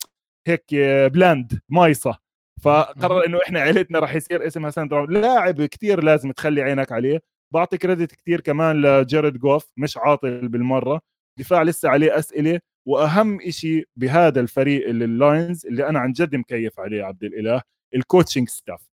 هيك 0.46 0.64
bland 1.12 1.60
مايصة. 1.68 2.18
فقرر 2.62 3.26
إنه 3.26 3.38
إحنا 3.46 3.60
عيلتنا 3.60 3.98
راح 3.98 4.14
يصير 4.14 4.46
اسمها 4.46 4.70
سانت 4.70 4.90
براون. 4.90 5.12
لاعب 5.12 5.64
كتير 5.64 6.04
لازم 6.04 6.32
تخلي 6.32 6.62
عينك 6.62 6.92
عليه. 6.92 7.22
بعطي 7.54 7.78
credit 7.78 8.12
كتير 8.12 8.40
كمان 8.40 8.82
لجيرد 8.82 9.38
جوف 9.38 9.72
مش 9.76 9.96
عاطل 9.96 10.48
بالمرة. 10.48 11.00
دفاع 11.38 11.62
لسه 11.62 11.88
عليه 11.88 12.18
أسئلة. 12.18 12.60
وأهم 12.86 13.50
شيء 13.50 13.88
بهذا 13.96 14.40
الفريق 14.40 14.88
اللي 14.88 15.04
ال 15.04 15.14
Lions 15.14 15.66
اللي 15.66 15.88
أنا 15.88 15.98
عن 15.98 16.12
جد 16.12 16.36
مكيف 16.36 16.80
عليه 16.80 17.04
عبد 17.04 17.24
الإله 17.24 17.62
ال 17.94 18.00
coaching 18.00 18.48
staff 18.48 18.92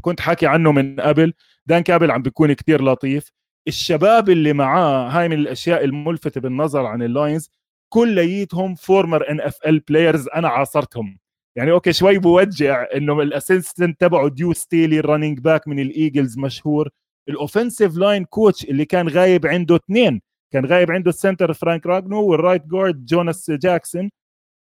كنت 0.00 0.20
حكي 0.20 0.46
عنه 0.46 0.72
من 0.72 1.00
قبل 1.00 1.32
دان 1.66 1.82
كامبل 1.82 2.10
عم 2.10 2.22
بيكون 2.22 2.52
كتير 2.52 2.82
لطيف. 2.84 3.30
الشباب 3.68 4.30
اللي 4.30 4.52
معاه 4.52 5.08
هاي 5.08 5.28
من 5.28 5.38
الأشياء 5.38 5.84
الملفتة 5.84 6.40
بالنظر 6.40 6.86
عن 6.86 7.02
ال 7.02 7.10
Lions 7.10 7.50
كليتهم 7.92 8.74
former 8.74 9.30
NFL 9.30 9.80
players 9.80 10.28
أنا 10.28 10.48
عاصرتهم. 10.48 11.18
يعني 11.56 11.70
okay 11.72 11.92
شوي 11.92 12.18
بوجع 12.18 12.86
إنه 12.94 13.20
ال 13.22 13.30
assistant 13.30 14.00
تبعه 14.00 14.28
ديوس 14.28 14.52
ستيلي 14.52 14.98
ال 14.98 15.03
running 15.03 15.38
back 15.40 15.68
من 15.68 15.78
ال 15.78 15.87
Eagles 15.87 16.38
مشهور. 16.38 16.88
ال 17.28 17.35
offensive 17.35 17.96
line 17.96 18.24
coach 18.24 18.64
اللي 18.64 18.84
كان 18.84 19.08
غايب 19.08 19.46
عنده 19.46 19.76
اثنين 19.76 20.20
كان 20.52 20.66
غايب 20.66 20.90
عنده 20.90 21.08
ال 21.08 21.14
center 21.14 21.52
فرانك 21.52 21.86
راجنو 21.86 22.22
وال 22.24 22.36
right 22.36 22.66
guard 22.66 23.04
جوناس 23.06 23.50
جاكسون 23.50 24.10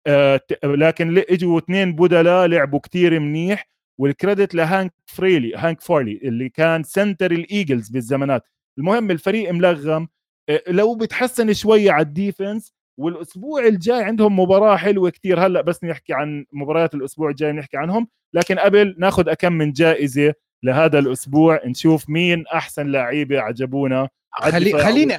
آه 0.07 0.41
لكن 0.63 1.17
إجوا 1.17 1.59
اثنين 1.59 1.95
بدلاء 1.95 2.47
لعبوا 2.47 2.79
كتير 2.79 3.19
منيح 3.19 3.69
وال 3.99 4.13
credit 4.13 4.55
لهانك 4.55 4.93
فريلي 5.05 5.55
هانك 5.55 5.81
فارلي 5.81 6.19
اللي 6.23 6.49
كان 6.49 6.83
center 6.83 7.31
ال 7.31 7.39
Eagles 7.39 7.89
بالزمانات. 7.89 8.43
المهم 8.77 9.11
الفريق 9.11 9.51
ملغم 9.51 10.07
آه 10.49 10.63
لو 10.67 10.95
بتحسن 10.95 11.53
شوية 11.53 11.91
على 11.91 12.01
ال 12.01 12.10
defense 12.10 12.73
والأسبوع 12.99 13.65
الجاي 13.65 14.03
عندهم 14.03 14.39
مباراة 14.39 14.77
حلوة 14.77 15.09
كتير. 15.09 15.45
هلأ 15.45 15.61
بس 15.61 15.83
نحكي 15.83 16.13
عن 16.13 16.45
مباريات 16.53 16.95
الأسبوع 16.95 17.29
الجاي 17.29 17.51
نحكي 17.51 17.77
عنهم 17.77 18.07
لكن 18.33 18.59
قبل 18.59 18.95
ناخذ 18.97 19.29
أكم 19.29 19.53
من 19.53 19.71
جائزة 19.71 20.33
لهذا 20.63 20.99
الأسبوع 20.99 21.61
نشوف 21.65 22.09
مين 22.09 22.43
أحسن 22.47 22.87
لعيبة 22.87 23.39
عجبونا 23.39 24.09
خلي 24.31 24.83
خليني 24.83 25.17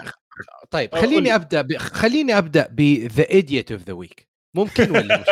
طيب 0.71 0.95
خليني 0.95 1.35
أبدأ 1.35 1.63
ب... 1.63 1.77
خليني 1.77 2.39
أبدأ 2.39 2.69
ب 2.71 2.86
the 2.86 3.31
idiot 3.31 3.73
of 3.73 3.83
the 3.83 3.93
week 3.93 4.27
ممكن 4.57 4.91
ولا 4.91 5.21
مش 5.21 5.27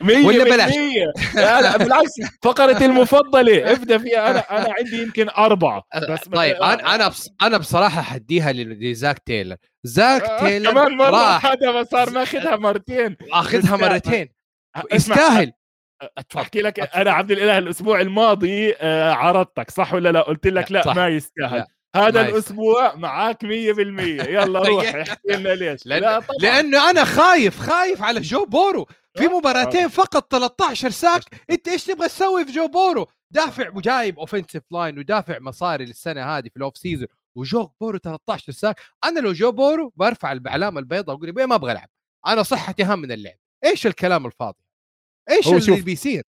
ممكن؟ 0.00 0.24
ولا 0.28 0.44
بلاش؟ 0.44 0.74
لا 1.34 1.60
لا 1.60 1.76
بالعكس. 1.76 2.12
فقرة 2.42 2.84
المفضلة. 2.84 3.72
ابدأ 3.72 3.98
فيها. 3.98 4.30
أنا 4.30 4.38
أنا 4.58 4.74
عندي 4.78 5.02
يمكن 5.02 5.28
أربعة 5.28 5.82
بس 6.10 6.20
طيب 6.20 6.56
أنا 6.56 6.94
أنا 6.94 7.08
بص... 7.08 7.28
أنا 7.42 7.58
بصراحة 7.58 8.02
حعطيها 8.02 8.52
لزاك 8.52 9.18
تايلر. 9.18 9.56
زاك 9.84 10.22
آه 10.22 10.40
تايلر 10.40 10.70
كمان 10.70 10.96
مرة 10.96 11.10
راح 11.10 11.46
هذا 11.46 11.82
صار 11.82 12.10
ماخذها 12.10 12.56
مرتين. 12.56 13.16
اخذها 13.32 13.76
مرتين. 13.76 14.28
يستاهل. 14.92 15.52
أحكي 16.36 16.62
لك 16.62 16.96
أنا 16.96 17.10
عبد 17.10 17.30
الإله 17.30 17.58
الأسبوع 17.58 18.00
الماضي 18.00 18.74
آه، 18.80 19.12
عرضتك 19.12 19.70
صح 19.70 19.94
ولا 19.94 20.12
لا؟ 20.12 20.20
قلت 20.20 20.46
لك 20.46 20.72
لا, 20.72 20.82
لا 20.86 20.94
ما 20.94 21.08
يستاهل. 21.08 21.58
لا. 21.58 21.66
هذا 21.96 22.22
nice. 22.22 22.34
الأسبوع 22.34 22.94
معاك 22.94 23.44
100% 23.44 23.48
يلا 23.48 24.58
روح 24.68 24.94
احكي 24.94 25.32
لنا 25.32 25.48
ليش. 25.48 25.86
لأن... 25.86 26.00
لا 26.02 26.20
طبعا. 26.20 26.38
لأنه 26.40 26.90
أنا 26.90 27.04
خايف 27.04 27.60
خايف 27.60 28.02
على 28.02 28.20
جو 28.20 28.44
بورو. 28.44 28.86
في 29.18 29.24
آه. 29.24 29.28
مباراتين 29.28 29.88
فقط 29.88 30.32
13 30.32 30.90
sack 30.90 31.22
إنت 31.50 31.68
إيش 31.68 31.84
تبغى 31.84 32.08
تسوي 32.08 32.44
في 32.44 32.52
جو 32.52 32.68
بورو؟ 32.68 33.06
دافع 33.30 33.70
وجايب 33.74 34.18
offensive 34.18 34.62
line 34.70 34.98
ودافع 34.98 35.38
مصاري 35.38 35.84
للسنة 35.84 36.24
هذه 36.24 36.48
في 36.48 36.56
ال 36.56 36.61
off 36.61 36.76
season 36.76 37.08
وجو 37.36 37.70
بورو 37.80 37.98
13 37.98 38.52
sack 38.52 38.80
أنا 39.04 39.20
لو 39.20 39.32
جو 39.32 39.52
بورو 39.52 39.92
برفع 39.96 40.32
العلم 40.32 40.80
البيضاء 40.80 41.16
وأقول 41.16 41.46
ما 41.46 41.54
أبغى 41.54 41.72
ألعب. 41.72 41.88
أنا 42.26 42.42
صحتي 42.42 42.82
اهم 42.82 42.98
من 42.98 43.12
اللعب. 43.12 43.36
إيش 43.64 43.86
الكلام 43.86 44.26
الفاضي؟ 44.26 44.58
إيش 45.30 45.48
اللي 45.48 45.80
بيصير؟ 45.80 46.22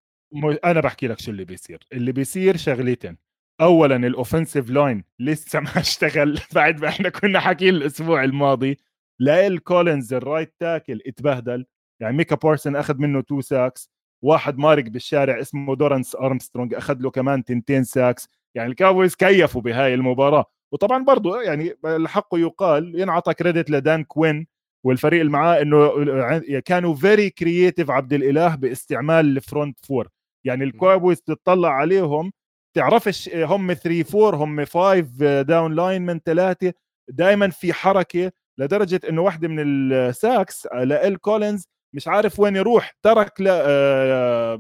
أنا 0.65 0.81
بحكي 0.81 1.07
لك 1.07 1.21
شو 1.21 1.31
اللي 1.31 1.45
بيصير. 1.45 1.87
اللي 1.93 2.13
بيصير 2.13 2.57
شغلتين. 2.57 3.30
اولا 3.61 3.97
ال 3.97 4.04
offensive 4.04 4.71
line 4.71 5.05
لسه 5.19 5.61
ما 5.61 5.79
اشتغل. 5.79 6.39
بعد 6.55 6.81
ما 6.81 6.89
إحنا 6.89 7.09
كنا 7.09 7.41
حاكيين 7.41 7.75
الأسبوع 7.75 8.25
الماضي. 8.25 8.79
لائل 9.19 9.59
كولينز 9.59 10.15
ال 10.15 10.21
right 10.21 10.55
tackle 10.61 11.01
اتبهدل. 11.07 11.67
يعني 12.01 12.17
ميكا 12.17 12.37
بارسونز 12.37 12.77
أخذ 12.77 12.99
منه 12.99 13.21
two 13.21 13.41
sacks 13.41 13.91
واحد 14.23 14.59
مارق 14.59 14.85
بالشارع 14.85 15.41
اسمه 15.41 15.77
دورانس 15.77 16.17
ارمسترونج 16.17 16.75
أخذ 16.75 16.99
له 17.01 17.11
كمان 17.11 17.45
تنتين 17.45 17.85
sacks 17.85 18.29
يعني 18.55 18.71
ال 18.71 18.76
Cowboys 18.76 19.15
كيفوا 19.15 19.61
بهاي 19.61 19.95
المباراة. 19.95 20.45
وطبعا 20.73 21.05
برضه 21.05 21.43
يعني 21.43 21.75
الحق 21.85 22.29
يقال 22.35 23.01
ينعطى 23.01 23.35
كريدت 23.35 23.71
لدان 23.71 24.05
كوين 24.05 24.47
والفريق 24.85 25.21
اللي 25.21 25.33
معاه 25.33 25.63
إنه 25.63 26.59
كانوا 26.65 26.95
very 26.95 27.31
creative 27.31 27.91
عبد 27.91 28.13
الإله 28.13 28.55
باستعمال 28.55 29.37
ال 29.37 29.45
front 29.45 29.87
four 29.87 30.09
يعني 30.45 30.65
ال 30.65 30.72
Cowboys 30.72 31.23
تطلع 31.23 31.69
عليهم 31.69 32.33
تعرفش 32.77 33.31
هم 33.35 33.73
3 33.73 34.27
4 34.27 34.45
هم 34.45 34.65
5 34.65 35.43
down 35.43 35.75
line 35.75 36.03
من 36.03 36.21
ثلاثة. 36.25 36.73
دائما 37.11 37.49
في 37.49 37.73
حركة 37.73 38.33
لدرجة 38.59 39.01
إنه 39.09 39.23
واحدة 39.23 39.49
من 39.49 39.93
ال 39.93 40.05
sacks 40.05 40.67
لال 40.67 41.21
كولينز 41.21 41.65
مش 41.95 42.09
عارف 42.09 42.41
وين 42.41 42.57
يروح 42.57 42.95
ترك 43.03 43.33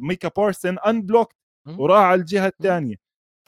ميكا 0.00 0.30
بارسون 0.36 0.78
unblocked 0.78 1.36
وراح 1.66 2.02
على 2.04 2.20
الجهة 2.20 2.46
الثانية. 2.46 2.96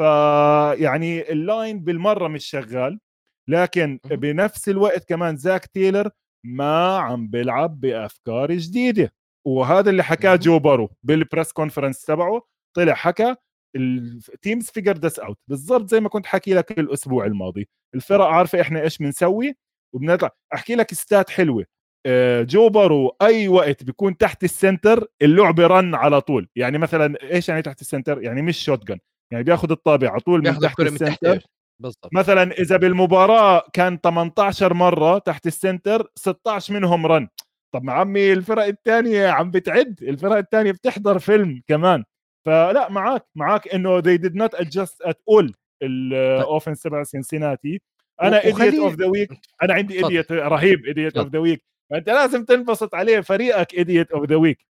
فيعني 0.00 1.32
ال 1.32 1.42
line 1.42 1.80
بالمرة 1.80 2.28
مش 2.28 2.46
شغال 2.46 3.00
لكن 3.48 3.98
بنفس 4.04 4.68
الوقت 4.68 5.08
كمان 5.08 5.36
زاك 5.36 5.66
تيلر 5.66 6.10
ما 6.46 6.98
عم 6.98 7.28
بيلعب 7.28 7.80
بأفكار 7.80 8.52
جديدة. 8.52 9.12
وهذا 9.46 9.90
اللي 9.90 10.02
حكاه 10.02 10.36
جو 10.36 10.58
بارو 10.58 10.90
بال 11.02 11.16
press 11.16 11.52
conference 11.52 12.02
تبعه. 12.02 12.42
طلع 12.76 12.94
حكى 12.94 13.34
ال 13.76 13.92
teams 13.92 14.70
figured 14.70 14.92
this 14.96 15.18
out 15.18 15.38
بالضبط 15.48 15.88
زي 15.90 16.00
ما 16.00 16.08
كنت 16.08 16.26
حكي 16.26 16.54
لك 16.54 16.78
الأسبوع 16.78 17.26
الماضي. 17.26 17.68
الفرق 17.94 18.24
عارفة 18.24 18.60
إحنا 18.60 18.82
إيش 18.82 18.98
بنسوي؟ 18.98 19.56
وبنطلع. 19.94 20.30
أحكي 20.54 20.74
لك 20.74 20.94
stat 20.94 21.30
حلوة. 21.30 21.64
آه، 22.06 22.42
جو 22.42 22.68
بارو 22.68 23.16
أي 23.22 23.48
وقت 23.48 23.84
بيكون 23.84 24.16
تحت 24.16 24.44
ال 24.44 24.53
center 24.53 25.06
اللعبه 25.22 25.66
run 25.66 25.94
على 25.94 26.20
طول. 26.20 26.48
يعني 26.56 26.78
مثلا 26.78 27.14
إيش 27.22 27.48
يعني 27.48 27.62
تحت 27.62 27.80
ال 27.80 27.86
center 27.86 28.22
يعني 28.22 28.42
مش 28.42 28.64
shotgun 28.64 28.98
يعني 29.32 29.44
بياخذ 29.44 29.70
الطابع 29.70 30.10
على 30.10 30.20
طول 30.20 30.42
من 30.44 30.58
تحت 30.58 30.80
ال 30.80 30.89
center 30.89 31.42
بالضبط. 31.82 32.08
مثلا 32.14 32.52
إذا 32.52 32.76
بالمباراة 32.76 33.62
كان 33.72 34.00
18 34.00 34.74
مرة 34.74 35.18
تحت 35.18 35.46
ال 35.46 35.55
center 35.55 36.10
16 36.16 36.74
منهم 36.74 37.06
run 37.06 37.28
طب 37.74 37.84
ما 37.84 37.92
عمي 37.92 38.32
الفرق 38.32 38.64
الثانية 38.64 39.28
عم 39.28 39.50
بتعد. 39.50 40.02
الفرق 40.02 40.36
الثانية 40.36 40.72
بتحضر 40.72 41.18
فيلم 41.18 41.62
كمان. 41.68 42.04
فلا 42.46 42.90
معك 42.90 43.26
معك 43.34 43.68
إنه 43.68 44.00
they 44.00 44.18
did 44.18 44.34
not 44.34 44.58
adjust 44.60 45.08
at 45.08 45.16
all 45.30 45.52
ال 45.82 45.95
offense 45.95 46.82
تبع 46.82 47.02
سنسيناتي 47.02 47.80
أنا 48.22 48.44
idiot 48.44 48.74
of 48.74 48.94
the 48.94 49.06
week 49.06 49.30
أنا 49.62 49.74
عندي 49.74 50.04
idiot 50.04 50.32
رهيب 50.32 50.84
idiot 50.84 51.16
of 51.16 51.28
the 51.28 51.38
week 51.38 51.64
فأنت 51.90 52.08
لازم 52.08 52.44
تنبسط 52.44 52.94
عليه 52.94 53.20
فريقك 53.20 53.74
idiot 53.74 54.10
of 54.10 54.24
the 54.24 54.36
week 54.36 54.66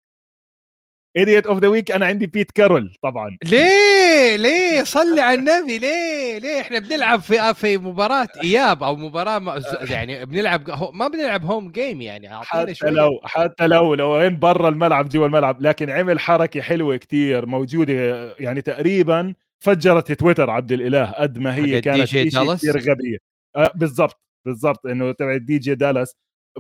idiot 1.18 1.48
of 1.48 1.60
the 1.60 1.68
week 1.68 1.92
أنا 1.92 2.06
عندي 2.06 2.28
بيت 2.28 2.52
كارول 2.52 2.96
طبعا. 3.02 3.38
ليه؟ 3.44 4.36
ليه؟ 4.36 4.84
صلي 4.84 5.22
على 5.22 5.40
النبي 5.40 5.78
ليه؟ 5.78 6.38
ليه؟ 6.38 6.62
إحنا 6.62 6.80
بنلعب 6.80 7.22
في 7.22 7.54
في 7.54 7.78
مباراة 7.78 8.28
إياب 8.44 8.84
أو 8.84 8.96
مباراة 8.96 9.62
يعني 9.92 10.26
بنلعب 10.26 10.70
ما 10.94 11.08
بنلعب 11.08 11.46
home 11.46 11.72
game 11.72 12.02
يعني 12.02 12.30
حتى 12.44 12.76
شوية. 12.76 12.90
لو 12.90 13.20
حتى 13.24 13.68
لو 13.68 13.94
لو 13.94 14.10
وين 14.10 14.40
برا 14.40 14.70
الملعب 14.70 15.10
جوا 15.10 15.26
الملعب 15.26 15.62
لكن 15.62 15.90
عمل 15.90 16.20
حركة 16.20 16.62
حلوة 16.62 16.98
كتير 16.98 17.46
موجودة 17.46 17.94
يعني 18.40 18.62
تقريبا 18.62 19.34
فجرت 19.64 20.12
تويتر 20.12 20.50
عبد 20.50 20.72
الإله 20.72 21.06
قد 21.12 21.38
ما 21.38 21.56
هي 21.56 21.82
كانت 21.82 22.04
كثير 22.04 22.80
غبية. 22.80 23.18
آه 23.56 23.72
بالضبط 23.76 24.22
بالضبط 24.46 24.86
إنه 24.86 25.12
تبع 25.12 25.38
دي 25.38 25.58
جي 25.58 25.76
دالاس. 25.76 26.16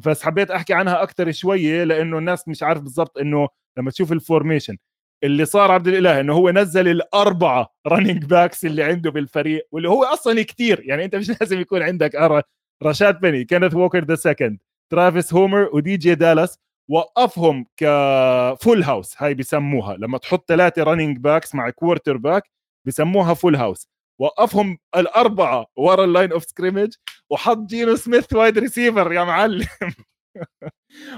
بس 0.05 0.23
حبيت 0.23 0.51
أحكي 0.51 0.73
عنها 0.73 1.03
أكثر 1.03 1.31
شوية 1.31 1.83
لأنه 1.83 2.17
الناس 2.17 2.47
مش 2.47 2.63
عارف 2.63 2.81
بالضبط 2.81 3.17
إنه 3.17 3.47
لما 3.77 3.91
تشوف 3.91 4.11
ال 4.11 4.18
formation 4.18 4.77
اللي 5.23 5.45
صار 5.45 5.71
عبد 5.71 5.87
الإله 5.87 6.19
إنه 6.19 6.33
هو 6.33 6.49
نزل 6.49 6.87
الأربعة 6.87 7.73
running 7.87 8.25
backs 8.25 8.65
اللي 8.65 8.83
عنده 8.83 9.11
بالفريق 9.11 9.67
واللي 9.71 9.89
هو 9.89 10.03
أصلا 10.03 10.41
كثير 10.43 10.81
يعني 10.85 11.05
أنت 11.05 11.15
مش 11.15 11.29
لازم 11.41 11.59
يكون 11.61 11.81
عندك 11.81 12.15
رشاد 12.83 13.19
بني 13.19 13.43
كينيث 13.43 13.73
ووكر 13.75 14.03
the 14.03 14.15
second 14.15 14.59
ترافيس 14.91 15.33
هومر 15.33 15.69
ودي 15.73 15.97
جي 15.97 16.15
دالاس 16.15 16.59
وقفهم 16.89 17.65
ك 17.77 17.99
full 17.99 18.83
house 18.83 19.15
هاي 19.17 19.33
بسموها 19.33 19.97
لما 19.97 20.17
تحط 20.17 20.45
ثلاثة 20.47 20.83
running 20.83 21.17
backs 21.17 21.55
مع 21.55 21.69
quarterback 21.69 22.43
بسموها 22.87 23.33
full 23.33 23.55
house 23.55 23.87
وقفهم 24.19 24.77
الأربعة 24.95 25.65
ورا 25.75 26.03
ال 26.05 26.11
line 26.11 26.31
of 26.31 26.43
scrimmage 26.43 26.93
وحط 27.29 27.57
جينو 27.57 27.95
سميث 27.95 28.33
wide 28.33 28.57
receiver 28.57 29.13
يا 29.13 29.23
معلم. 29.23 29.65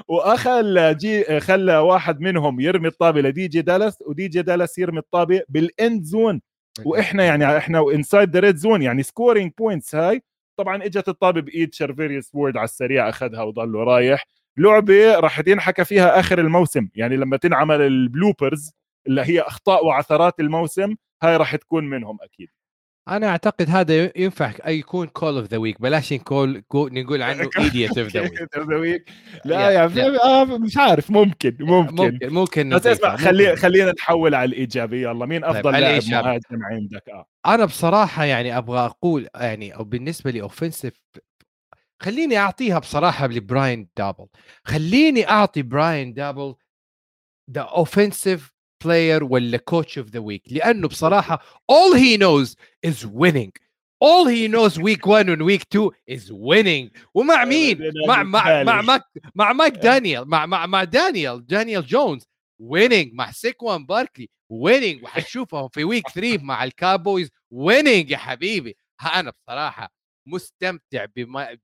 واخل 0.07 0.97
جي 0.97 1.39
خلى 1.39 1.78
واحد 1.78 2.22
منهم 2.22 2.59
يرمي 2.59 2.88
الطابة 2.88 3.22
لدي 3.22 3.47
جي 3.47 3.61
دالاس 3.61 4.01
ودي 4.07 4.28
جي 4.28 4.41
دالاس 4.41 4.78
يرمي 4.78 4.99
الطابة 4.99 5.41
بال 5.49 5.71
end 5.71 6.03
zone. 6.03 6.41
وإحنا 6.86 7.24
يعني 7.26 7.57
إحنا 7.57 7.91
inside 7.91 8.29
the 8.29 8.39
red 8.39 8.55
zone 8.55 8.81
يعني 8.82 9.03
scoring 9.03 9.51
points 9.57 9.95
هاي. 9.95 10.22
طبعا 10.57 10.86
إجت 10.86 11.09
الطابة 11.09 11.41
بإيد 11.41 11.74
شرفيريوس 11.74 12.36
وورد 12.36 12.57
على 12.57 12.66
السريع 12.66 13.09
أخذها 13.09 13.43
وضله 13.43 13.84
رايح. 13.84 14.26
لعبة 14.57 15.20
راح 15.20 15.41
ينحكى 15.47 15.86
فيها 15.86 16.20
آخر 16.20 16.39
الموسم. 16.39 16.89
يعني 16.95 17.18
لما 17.18 17.38
تنعمل 17.38 17.82
ال 17.81 17.91
bloopers 17.91 18.71
اللي 19.07 19.22
هي 19.22 19.41
أخطاء 19.41 19.86
وعثرات 19.86 20.39
الموسم 20.39 20.95
هاي 21.24 21.38
راح 21.38 21.55
تكون 21.55 21.84
منهم 21.89 22.18
أكيد. 22.22 22.49
أنا 23.07 23.27
أعتقد 23.27 23.69
هذا 23.69 24.19
ينفع 24.19 24.51
يكون 24.67 25.07
call 25.07 25.38
of 25.38 25.47
the 25.47 25.57
week 25.57 25.81
بلاش 25.81 26.13
نقول 26.13 26.63
نقول 26.75 27.21
عنه 27.21 27.49
idiot 27.59 27.97
of 27.97 28.15
the 28.69 28.75
week 28.75 29.09
لا 29.45 29.69
يا 29.69 29.85
آه 30.23 30.43
مش 30.43 30.77
عارف 30.77 31.11
ممكن 31.11 31.57
ممكن. 31.59 31.95
ممكن 31.95 32.33
ممكن 32.33 32.69
بس 32.69 32.87
اسمع 32.87 33.15
خلي 33.15 33.55
خلينا 33.55 33.91
نحول 33.91 34.35
على 34.35 34.49
الإيجابية. 34.49 35.09
يلا 35.09 35.25
مين 35.25 35.41
طيب، 35.41 35.49
أفضل 35.55 35.71
طيب 35.71 35.81
لاعب 35.81 36.01
مهاجم 36.03 36.63
عندك؟ 36.63 37.09
آه. 37.09 37.25
أنا 37.45 37.65
بصراحة 37.65 38.23
يعني 38.23 38.57
أبغى 38.57 38.85
أقول 38.85 39.27
يعني 39.35 39.75
أو 39.75 39.83
بالنسبة 39.83 40.31
لي 40.31 40.41
offensive 40.41 40.93
خليني 41.99 42.37
أعطيها 42.37 42.79
بصراحة 42.79 43.27
لبراين 43.27 43.87
دابول. 43.97 44.27
خليني 44.63 45.29
أعطي 45.29 45.61
براين 45.61 46.13
دابل 46.13 46.55
ذا 47.51 47.61
اوفنسيف 47.61 48.52
بلاير 48.84 49.23
ولا 49.23 49.57
coach 49.57 49.97
of 49.97 50.07
the 50.09 50.19
week 50.19 50.43
لأنه 50.51 50.88
بصراحة 50.88 51.39
all 51.71 51.95
he 51.95 52.17
knows 52.17 52.55
is 52.88 53.05
winning. 53.05 53.51
All 54.03 54.27
he 54.27 54.47
knows 54.49 54.77
week 54.77 55.05
1 55.05 55.29
and 55.29 55.41
week 55.45 55.63
2 55.69 55.91
is 56.07 56.31
winning. 56.31 56.89
ومع 57.13 57.45
مين؟ 57.45 57.91
مع 58.07 58.23
مع 58.23 58.63
مع 58.63 58.81
مع, 58.81 58.99
مع 59.36 59.53
مايك 59.53 59.73
دانيال. 59.73 60.29
مع 60.29 60.45
مع 60.45 60.65
مع 60.65 60.84
دانيال. 60.84 61.47
دانيال 61.47 61.86
جونز. 61.86 62.23
Winning. 62.61 63.09
مع 63.13 63.31
سيكوان 63.31 63.86
باركلي. 63.86 64.29
Winning. 64.53 65.03
وحتشوفهم 65.03 65.67
في 65.67 65.84
week 65.84 66.09
3 66.09 66.43
مع 66.43 66.63
الكاوبويز 66.63 67.29
winning 67.53 68.11
يا 68.11 68.17
حبيبي. 68.17 68.75
أنا 69.15 69.31
بصراحة 69.31 69.93
مستمتع 70.27 71.05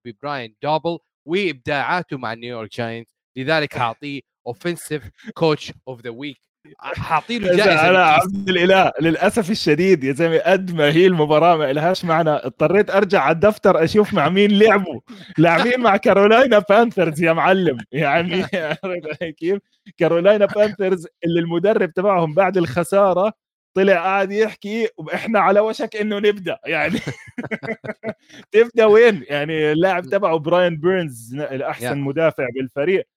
ببراين 0.05 0.55
دابول 0.63 0.97
وإبداعاته 1.26 2.17
مع 2.17 2.34
نيويورك 2.34 2.72
جاينتس 2.72 3.13
لذلك 3.36 3.78
هعطيه 3.78 4.22
offensive 4.47 5.09
coach 5.34 5.74
of 5.88 6.01
the 6.01 6.09
week 6.09 6.49
حاطين 6.80 7.41
له 7.41 7.55
جائزة 7.57 7.89
أنا 7.89 8.03
عبد 8.03 8.49
الإله 8.49 8.91
للأسف 9.01 9.51
الشديد 9.51 10.03
يا 10.03 10.14
زلمة 10.14 10.38
قد 10.38 10.76
ما 10.76 10.91
هي 10.91 11.07
المباراة 11.07 11.55
ما 11.57 11.74
لهاش 11.74 12.05
معنى. 12.05 12.30
اضطريت 12.30 12.89
أرجع 12.91 13.22
على 13.22 13.36
الدفتر 13.36 13.84
أشوف 13.84 14.14
مع 14.14 14.30
مين 14.30 14.51
لعبوا. 14.51 14.99
لاعبين 15.38 15.80
مع 15.80 15.97
كارولاينا 15.97 16.60
بانثرز 16.70 17.24
يا 17.24 17.34
معلم؟ 17.34 17.78
يعني 17.91 18.43
كيف؟ 19.39 19.60
كارولاينا 19.97 20.45
بانثرز 20.45 21.07
اللي 21.26 21.39
المدرب 21.39 21.93
تبعهم 21.93 22.34
بعد 22.34 22.57
الخسارة 22.57 23.34
طلع 23.74 23.93
قاعد 23.93 24.32
يحكي 24.32 24.88
وإحنا 24.97 25.39
على 25.39 25.60
وشك 25.60 25.95
إنه 25.95 26.18
نبدأ. 26.20 26.57
يعني 26.66 26.99
تبدأ 28.51 28.86
وين؟ 28.86 29.24
يعني 29.30 29.72
اللاعب 29.72 30.05
تبعه 30.05 30.38
براين 30.39 30.78
بيرنز 30.78 31.36
الأحسن 31.36 31.97
مدافع 31.97 32.47
بالفريق. 32.55 33.07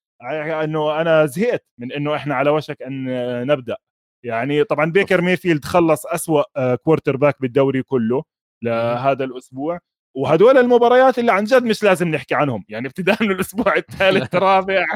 إنه 0.65 1.01
أنا 1.01 1.27
زهقت 1.27 1.65
من 1.79 1.93
إنه 1.93 2.17
إحنا 2.17 2.35
على 2.35 2.51
وشك 2.51 2.83
أن 2.83 3.07
نبدأ. 3.47 3.77
يعني 4.25 4.65
طبعا 4.65 4.91
بيكر 4.93 5.21
ميفيلد 5.21 5.65
خلص 5.65 6.07
أسوأ 6.07 6.75
quarterback 6.75 7.41
بالدوري 7.41 7.83
كله 7.83 8.25
لهذا 8.63 9.25
الأسبوع. 9.25 9.79
وهدول 10.17 10.59
المباريات 10.59 11.19
اللي 11.19 11.33
عن 11.33 11.45
جد 11.45 11.63
مش 11.65 11.83
لازم 11.83 12.09
نحكي 12.09 12.35
عنهم. 12.35 12.65
يعني 12.69 12.87
ابتداء 12.89 13.23
من 13.23 13.31
الأسبوع 13.35 13.77
الثالث 13.77 14.35
الرابع 14.35 14.87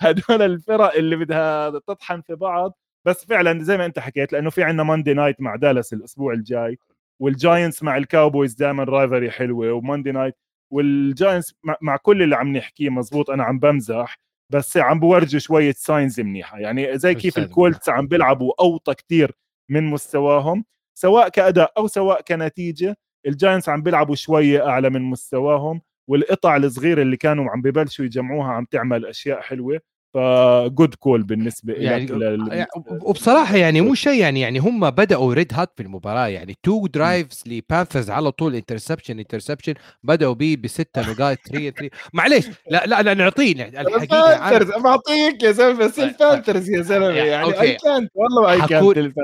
هدول 0.00 0.42
الفرق 0.42 0.94
اللي 0.94 1.16
بدها 1.16 1.70
تطحن 1.70 2.20
في 2.20 2.34
بعض. 2.34 2.78
بس 3.06 3.24
فعلا 3.26 3.62
زي 3.62 3.76
ما 3.78 3.86
أنت 3.86 3.98
حكيت 3.98 4.32
لأنه 4.32 4.50
في 4.50 4.62
عندنا 4.62 4.82
Monday 4.82 5.14
night 5.14 5.40
مع 5.40 5.56
دالاس 5.56 5.92
الأسبوع 5.92 6.32
الجاي. 6.32 6.78
والجاينتس 7.20 7.82
مع 7.82 7.96
الكاوبويز 7.96 8.54
دائما 8.54 8.84
rivalry 8.84 9.30
حلوة 9.30 9.72
و 9.72 9.78
Monday 9.78 10.12
night 10.12 10.36
والجاينتس 10.72 11.54
مع 11.82 11.96
كل 11.96 12.22
اللي 12.22 12.36
عم 12.36 12.56
نحكيه 12.56 12.90
مزبوط 12.90 13.30
أنا 13.30 13.44
عم 13.44 13.58
بمزح. 13.58 14.18
بس 14.50 14.76
عم 14.76 15.00
بورجوا 15.00 15.40
شوية 15.40 15.72
signs 15.72 16.20
منيحة. 16.20 16.58
يعني 16.58 16.98
زي 16.98 17.14
كيف 17.14 17.38
الكولتس 17.38 17.88
عم 17.88 18.06
بيلعبوا 18.06 18.52
أوطى 18.60 18.94
كتير 18.94 19.32
من 19.68 19.84
مستواهم 19.84 20.64
سواء 20.94 21.28
كأداء 21.28 21.72
أو 21.78 21.86
سواء 21.86 22.20
كنتيجة 22.22 22.96
الجاينتس 23.26 23.68
عم 23.68 23.82
بيلعبوا 23.82 24.14
شوية 24.14 24.68
أعلى 24.68 24.90
من 24.90 25.02
مستواهم 25.02 25.80
والقطع 26.08 26.56
الصغيرة 26.56 27.02
اللي 27.02 27.16
كانوا 27.16 27.50
عم 27.50 27.62
ببلشوا 27.62 28.04
يجمعوها 28.04 28.48
عم 28.52 28.64
تعمل 28.64 29.06
أشياء 29.06 29.40
حلوة. 29.40 29.80
ف 30.14 30.30
good 30.30 30.94
call 30.94 31.22
بالنسبة 31.22 31.72
يعني 31.74 32.06
لك 32.06 32.68
وبصراحة 33.02 33.56
يعني 33.56 33.80
مو 33.80 33.94
شيء 33.94 34.20
يعني 34.20 34.40
يعني 34.40 34.58
هم 34.58 34.90
بدأوا 34.90 35.34
red 35.34 35.54
hot 35.54 35.72
في 35.76 35.82
المباراة 35.82 36.26
يعني 36.28 36.56
two 36.62 36.86
drives 36.86 37.42
لبانثرز 37.46 38.10
على 38.10 38.32
طول 38.32 38.54
interception 38.54 39.18
interception 39.18 39.74
بدأوا 40.02 40.34
به 40.34 40.56
بستة 40.64 41.00
نقاط 41.00 41.38
3 41.48 41.70
3 41.70 41.90
معليش 42.12 42.46
لا 42.70 42.86
لا 42.86 43.02
لا 43.02 43.14
نعطيه 43.14 43.52
الحقيقة 43.52 44.34
البانثرز 44.34 44.82
بعطيك 44.82 45.42
يا 45.42 45.52
زلمة 45.52 45.78
بس 45.86 45.98
البانثرز 45.98 46.70
يا 46.70 46.82
زلمة 46.82 47.08
يعني 47.08 47.60
اي 47.60 47.74
كانت 47.74 48.10
والله 48.14 48.52
اي 48.52 48.68
كانت 48.68 49.14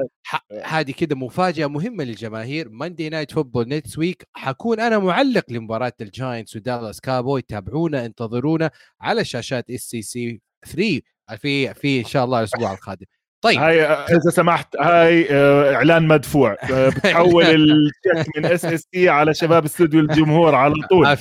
هذه 0.64 0.90
كده 0.90 1.16
مفاجأة 1.16 1.66
مهمة 1.66 2.04
للجماهير. 2.04 2.68
Monday 2.68 3.08
night 3.08 3.32
football 3.32 3.68
next 3.68 3.98
week 3.98 4.28
حكون 4.34 4.80
أنا 4.80 4.98
معلق 4.98 5.44
لمباراة 5.48 5.92
الجاينتس 6.00 6.56
ودالاس 6.56 7.00
كاوبوي 7.00 7.42
تابعونا 7.42 8.06
انتظرونا 8.06 8.70
على 9.00 9.24
شاشات 9.24 9.70
اس 9.70 9.75
اس 9.75 9.80
سي 9.80 10.40
3 10.66 11.00
في 11.36 11.74
في 11.74 12.00
إن 12.00 12.04
شاء 12.04 12.24
الله 12.24 12.38
الأسبوع 12.38 12.72
القادم. 12.72 13.06
طيب. 13.44 13.58
هاي 13.58 13.82
إذا 13.84 14.30
سمحت 14.30 14.76
هاي 14.76 15.28
آه، 15.30 15.74
إعلان 15.74 16.08
مدفوع 16.08 16.56
آه، 16.72 16.88
بتحول 16.96 17.44
الشيك 17.44 18.36
من 18.36 18.46
اس 18.46 18.64
اس 18.64 18.86
سي 18.86 19.08
على 19.08 19.34
شباب 19.34 19.64
استوديو 19.64 20.00
الجمهور 20.00 20.54
على 20.54 20.74
طول. 20.90 21.16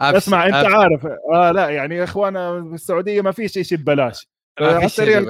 اسمع 0.00 0.46
أنت 0.46 0.54
أفش. 0.54 0.74
عارف 0.74 1.06
آه 1.32 1.50
لا 1.50 1.68
يعني 1.68 2.04
اخوانا 2.04 2.58
بالسعودية 2.58 3.20
ما 3.20 3.32
فيش 3.32 3.52
شيء 3.52 3.78
ببلاش. 3.78 4.28
على 4.60 4.84
السريع 4.84 5.20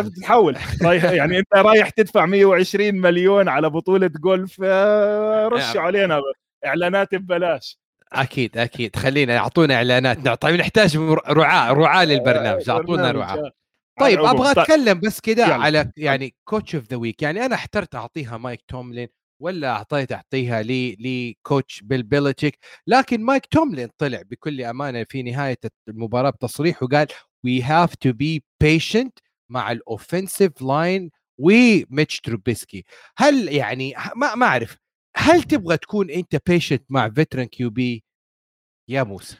بتتحول 0.00 0.56
رايح 0.82 1.04
يعني 1.04 1.38
أنت 1.38 1.54
رايح 1.54 1.90
تدفع 1.90 2.26
120 2.26 2.94
مليون 2.94 3.48
على 3.48 3.70
بطولة 3.70 4.10
جولف 4.20 4.60
آه، 4.64 5.48
رشوا 5.48 5.80
علينا 5.80 6.20
إعلانات 6.66 7.14
ببلاش. 7.14 7.78
أكيد 8.12 8.58
أكيد. 8.58 8.96
خلينا 8.96 9.34
يعطونا 9.34 9.74
إعلانات. 9.74 10.28
طيب 10.28 10.60
نحتاج 10.60 10.96
رعاة 11.28 11.72
رعاة 11.72 12.04
للبرنامج. 12.04 12.70
أعطونا 12.70 13.10
رعاة. 13.10 13.50
طيب 14.00 14.20
أبغى 14.24 14.54
طيب. 14.54 14.58
أتكلم 14.58 15.00
بس 15.00 15.20
كذا 15.20 15.54
على 15.54 15.92
يعني 15.96 16.34
coach 16.44 16.74
of 16.74 16.84
the 16.90 16.96
week 16.96 17.22
يعني 17.22 17.46
أنا 17.46 17.54
احترت 17.54 17.94
أعطيها 17.94 18.36
مايك 18.36 18.62
توملين 18.68 19.08
ولا 19.42 19.70
أعطيت 19.70 20.12
أعطيها 20.12 20.62
لي 20.62 20.96
ل 21.00 21.14
coach 21.14 21.82
بيل 21.82 22.02
بيلتشيك 22.02 22.58
لكن 22.86 23.20
مايك 23.20 23.46
توملين 23.46 23.88
طلع 23.98 24.22
بكل 24.22 24.62
أمانة 24.62 25.04
في 25.08 25.22
نهاية 25.22 25.58
المباراة 25.88 26.30
بتصريح 26.30 26.82
وقال 26.82 27.06
we 27.44 27.62
have 27.62 27.94
to 27.94 28.12
be 28.12 28.44
patient 28.60 29.18
مع 29.48 29.72
ال 29.72 29.81
offensive 29.81 30.62
line 30.62 31.10
وميتش 31.38 32.20
تروبيسكي 32.20 32.84
هل 33.16 33.48
يعني 33.48 33.94
ما 34.16 34.34
ما 34.34 34.46
أعرف. 34.46 34.76
هل 35.18 35.42
تبغى 35.42 35.76
تكون 35.76 36.10
أنت 36.10 36.36
patient 36.46 36.82
مع 36.88 37.08
veteran 37.08 37.44
QB 37.44 38.04
يا 38.90 39.02
موسى. 39.02 39.36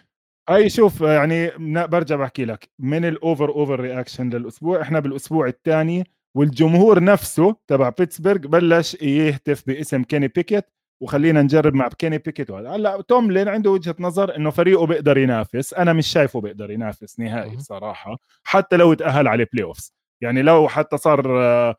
أي 0.50 0.70
شوف 0.70 1.00
يعني 1.00 1.50
برجع 1.86 2.16
بحكي 2.16 2.44
لك. 2.44 2.70
من 2.78 3.04
ال 3.04 3.48
over 3.48 3.80
overreaction 3.80 4.30
للأسبوع 4.30 4.82
إحنا 4.82 5.00
بالأسبوع 5.00 5.46
الثاني 5.46 6.04
والجمهور 6.36 7.04
نفسه 7.04 7.56
تبع 7.66 7.88
بيتسبرغ 7.88 8.38
بلش 8.38 8.94
يهتف 8.94 9.66
باسم 9.66 10.02
كيني 10.02 10.28
بيكيت 10.28 10.64
وخلينا 11.02 11.42
نجرب 11.42 11.74
مع 11.74 11.88
كيني 11.88 12.18
بيكيت 12.18 12.50
وهذا. 12.50 12.70
هلأ 12.70 13.02
توملين 13.02 13.48
عنده 13.48 13.70
وجهة 13.70 13.94
نظر 14.00 14.36
إنه 14.36 14.50
فريقه 14.50 14.86
بيقدر 14.86 15.18
ينافس. 15.18 15.74
أنا 15.74 15.92
مش 15.92 16.06
شايفه 16.06 16.40
بيقدر 16.40 16.70
ينافس 16.70 17.20
نهائي 17.20 17.56
بصراحة 17.56 18.16
حتى 18.44 18.76
لو 18.76 18.94
تاهل 18.94 19.28
على 19.28 19.42
ال 19.42 19.64
playoffs 19.64 19.94
يعني 20.22 20.42
لو 20.42 20.68
حتى 20.68 20.96
صار 20.96 21.42
آه، 21.42 21.76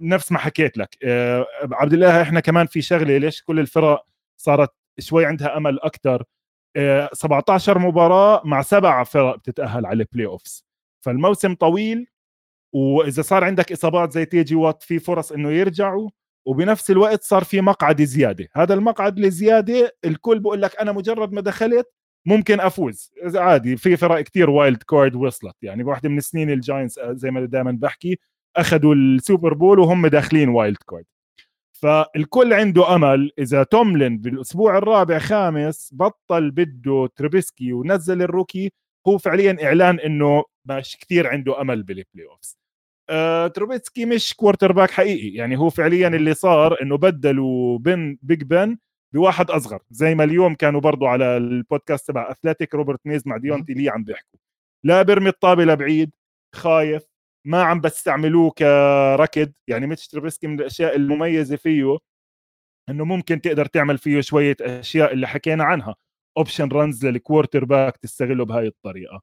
نفس 0.00 0.32
ما 0.32 0.38
حكيت 0.38 0.78
لك. 0.78 0.96
آه، 1.04 1.46
عبد 1.72 1.92
الله 1.92 2.22
إحنا 2.22 2.40
كمان 2.40 2.66
في 2.66 2.82
شغلة 2.82 3.16
ليش 3.18 3.42
كل 3.42 3.60
الفرق 3.60 4.06
صارت 4.36 4.70
شوي 4.98 5.26
عندها 5.26 5.56
أمل 5.56 5.80
أكثر 5.80 6.24
17 7.12 7.78
مباراة 7.78 8.42
مع 8.44 8.62
سبع 8.62 9.04
فرق 9.04 9.36
بتتأهل 9.36 9.86
على 9.86 10.02
ال 10.02 10.26
playoffs 10.26 10.64
فالموسم 11.04 11.54
طويل 11.54 12.06
وإذا 12.74 13.22
صار 13.22 13.44
عندك 13.44 13.72
إصابات 13.72 14.12
زي 14.12 14.24
تيجي 14.24 14.54
وات 14.54 14.82
في 14.82 14.98
فرص 14.98 15.32
إنه 15.32 15.50
يرجعوا 15.50 16.10
وبنفس 16.46 16.90
الوقت 16.90 17.22
صار 17.22 17.44
في 17.44 17.60
مقعد 17.60 18.02
زيادة. 18.02 18.48
هذا 18.56 18.74
المقعد 18.74 19.18
الزياده 19.18 19.96
الكل 20.04 20.38
بقول 20.38 20.62
لك 20.62 20.76
أنا 20.80 20.92
مجرد 20.92 21.32
ما 21.32 21.40
دخلت 21.40 21.86
ممكن 22.26 22.60
أفوز. 22.60 23.12
عادي 23.34 23.76
في 23.76 23.96
فرق 23.96 24.20
كتير 24.20 24.50
wild 24.50 24.82
card 24.82 25.14
وصلت. 25.14 25.56
يعني 25.62 25.82
بواحدة 25.84 26.08
من 26.08 26.18
السنين 26.18 26.50
الجاينتس 26.50 27.00
زي 27.00 27.30
ما 27.30 27.44
دائما 27.44 27.72
بحكي 27.80 28.18
أخذوا 28.56 28.94
ال 28.94 29.04
Super 29.04 29.54
Bowl 29.54 29.78
وهم 29.78 30.06
داخلين 30.06 30.48
wild 30.48 30.76
card 30.76 31.04
فالكل 31.72 32.52
عنده 32.52 32.94
أمل 32.94 33.30
إذا 33.38 33.62
توملين 33.62 34.18
بالأسبوع 34.18 34.78
الرابع 34.78 35.18
خامس 35.18 35.90
بطل 35.92 36.50
بده 36.50 37.08
تروبيسكي 37.16 37.72
ونزل 37.72 38.22
ال 38.22 38.29
rookie 38.29 38.72
هو 39.08 39.18
فعليا 39.18 39.56
إعلان 39.64 40.00
إنه 40.00 40.44
مش 40.64 40.96
كثير 41.00 41.26
عنده 41.26 41.60
أمل 41.60 41.82
بال 41.82 42.26
playoffs 42.26 42.58
أه 43.10 43.46
تروبيسكي 43.46 44.04
مش 44.04 44.34
quarterback 44.34 44.90
حقيقي 44.90 45.28
يعني 45.36 45.58
هو 45.58 45.70
فعليا 45.70 46.08
اللي 46.08 46.34
صار 46.34 46.82
إنه 46.82 46.96
بدلوا 46.96 47.78
بن 47.78 48.18
Big 48.22 48.42
بن 48.42 48.78
بواحد 49.12 49.50
أصغر 49.50 49.82
زي 49.90 50.14
ما 50.14 50.24
اليوم 50.24 50.54
كانوا 50.54 50.80
برضو 50.80 51.06
على 51.06 51.36
البودكاست 51.36 52.08
تبع 52.08 52.30
Athletic 52.30 52.74
روبرت 52.74 53.00
ميز 53.04 53.22
مع 53.26 53.36
ديونتي 53.36 53.72
لي 53.74 53.88
عم 53.88 54.04
بيحكوا. 54.04 54.38
لا 54.84 55.02
برمي 55.02 55.28
الطابة 55.28 55.64
لبعيد 55.64 56.10
خايف 56.54 57.02
ما 57.46 57.62
عم 57.62 57.80
بستعملوه 57.80 58.50
كركض. 58.50 59.52
يعني 59.68 59.86
ميتش 59.86 60.08
تروبيسكي 60.08 60.46
من 60.46 60.60
الأشياء 60.60 60.96
المميزة 60.96 61.56
فيه 61.56 61.98
إنه 62.90 63.04
ممكن 63.04 63.40
تقدر 63.40 63.66
تعمل 63.66 63.98
فيه 63.98 64.20
شوية 64.20 64.56
أشياء 64.60 65.12
اللي 65.12 65.26
حكينا 65.26 65.64
عنها. 65.64 65.94
option 66.38 66.68
runs 66.68 67.06
لل 67.06 67.64
quarterback 67.64 67.96
تستغله 67.96 68.44
بهاي 68.44 68.66
الطريقة. 68.66 69.22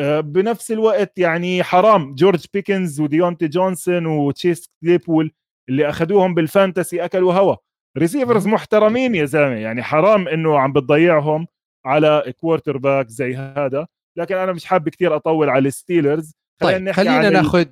آه، 0.00 0.20
بنفس 0.20 0.72
الوقت 0.72 1.18
يعني 1.18 1.62
حرام. 1.62 2.14
جورج 2.14 2.46
بيكنز 2.54 3.00
وديونتي 3.00 3.48
جونسون 3.48 4.06
وتشيس 4.06 4.68
كلايبول 4.82 5.32
اللي 5.68 5.88
أخذوهم 5.88 6.34
بال 6.34 6.50
fantasy 6.50 7.04
أكلوا 7.04 7.32
هوا. 7.32 7.56
receivers 7.98 8.46
محترمين 8.46 9.14
يا 9.14 9.24
زلمة. 9.24 9.54
يعني 9.56 9.82
حرام 9.82 10.28
إنه 10.28 10.58
عم 10.58 10.72
بتضيعهم 10.72 11.46
على 11.86 12.32
quarterback 12.40 13.08
زي 13.08 13.34
هذا. 13.36 13.86
لكن 14.18 14.34
أنا 14.36 14.52
مش 14.52 14.64
حابب 14.64 14.88
كثير 14.88 15.16
أطول 15.16 15.48
على 15.50 15.68
الستيلرز 15.68 16.32
طيب 16.62 16.92
خلينا 16.92 17.30
ناخذ 17.30 17.66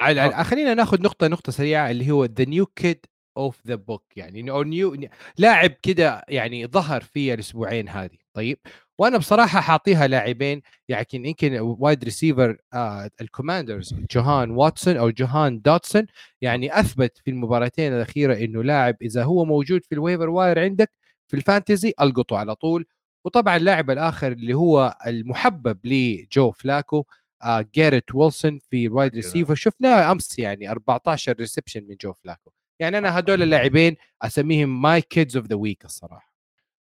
على 0.00 0.20
آه. 0.20 0.42
خلينا 0.42 0.74
ناخذ 0.74 1.02
نقطة 1.02 1.26
نقطة 1.26 1.52
سريعة 1.52 1.90
اللي 1.90 2.10
هو 2.10 2.24
the 2.24 2.44
new 2.44 2.66
kid 2.66 3.06
of 3.36 3.66
the 3.66 3.74
block 3.74 4.04
يعني 4.16 4.50
أو 4.50 4.62
new 4.62 4.96
لاعب 5.38 5.70
كده 5.82 6.24
يعني 6.28 6.66
ظهر 6.66 7.00
في 7.00 7.34
الأسبوعين 7.34 7.88
هذه 7.88 8.18
طيب 8.36 8.58
وأنا 8.98 9.18
بصراحة 9.18 9.60
حاعطيها 9.60 10.06
لاعبين 10.06 10.62
يعني 10.88 11.06
يمكن 11.14 11.58
wide 11.60 12.04
receiver 12.04 12.56
آه 12.74 13.10
الكوماندرز 13.20 13.94
جوهان 14.10 14.50
دوتسون 14.50 14.96
أو 14.96 15.10
جوهان 15.10 15.60
دوتسون 15.60 16.06
يعني 16.40 16.80
أثبت 16.80 17.18
في 17.24 17.30
المباراتين 17.30 17.92
الأخيرة 17.92 18.34
إنه 18.34 18.62
لاعب 18.62 18.96
إذا 19.02 19.24
هو 19.24 19.44
موجود 19.44 19.84
في 19.84 19.92
ال 19.92 19.97
waiver 19.97 20.28
wire 20.28 20.58
عندك 20.58 20.90
في 21.28 21.36
ال 21.36 21.43
fantasy 21.43 21.92
ألقطه 22.00 22.36
على 22.38 22.54
طول 22.54 22.86
وطبعا 23.24 23.56
اللاعب 23.56 23.90
الآخر 23.90 24.32
اللي 24.32 24.54
هو 24.54 24.96
المحبب 25.06 25.78
لجو 25.86 26.50
فلاكو 26.50 27.04
غاريت 27.44 28.14
ويلسون 28.14 28.58
في 28.70 28.88
wide 28.88 29.14
receiver 29.14 29.54
شفناه 29.54 30.12
أمس 30.12 30.38
يعني 30.38 30.70
14 30.70 31.32
reception 31.32 31.84
من 31.88 31.96
جو 32.00 32.12
فلاكو 32.12 32.50
يعني 32.80 32.98
أنا 32.98 33.18
هدول 33.18 33.42
اللاعبين 33.42 33.96
أسميهم 34.22 34.82
my 34.82 35.00
kids 35.00 35.36
of 35.36 35.46
the 35.46 35.56
week 35.56 35.84
الصراحة. 35.84 36.32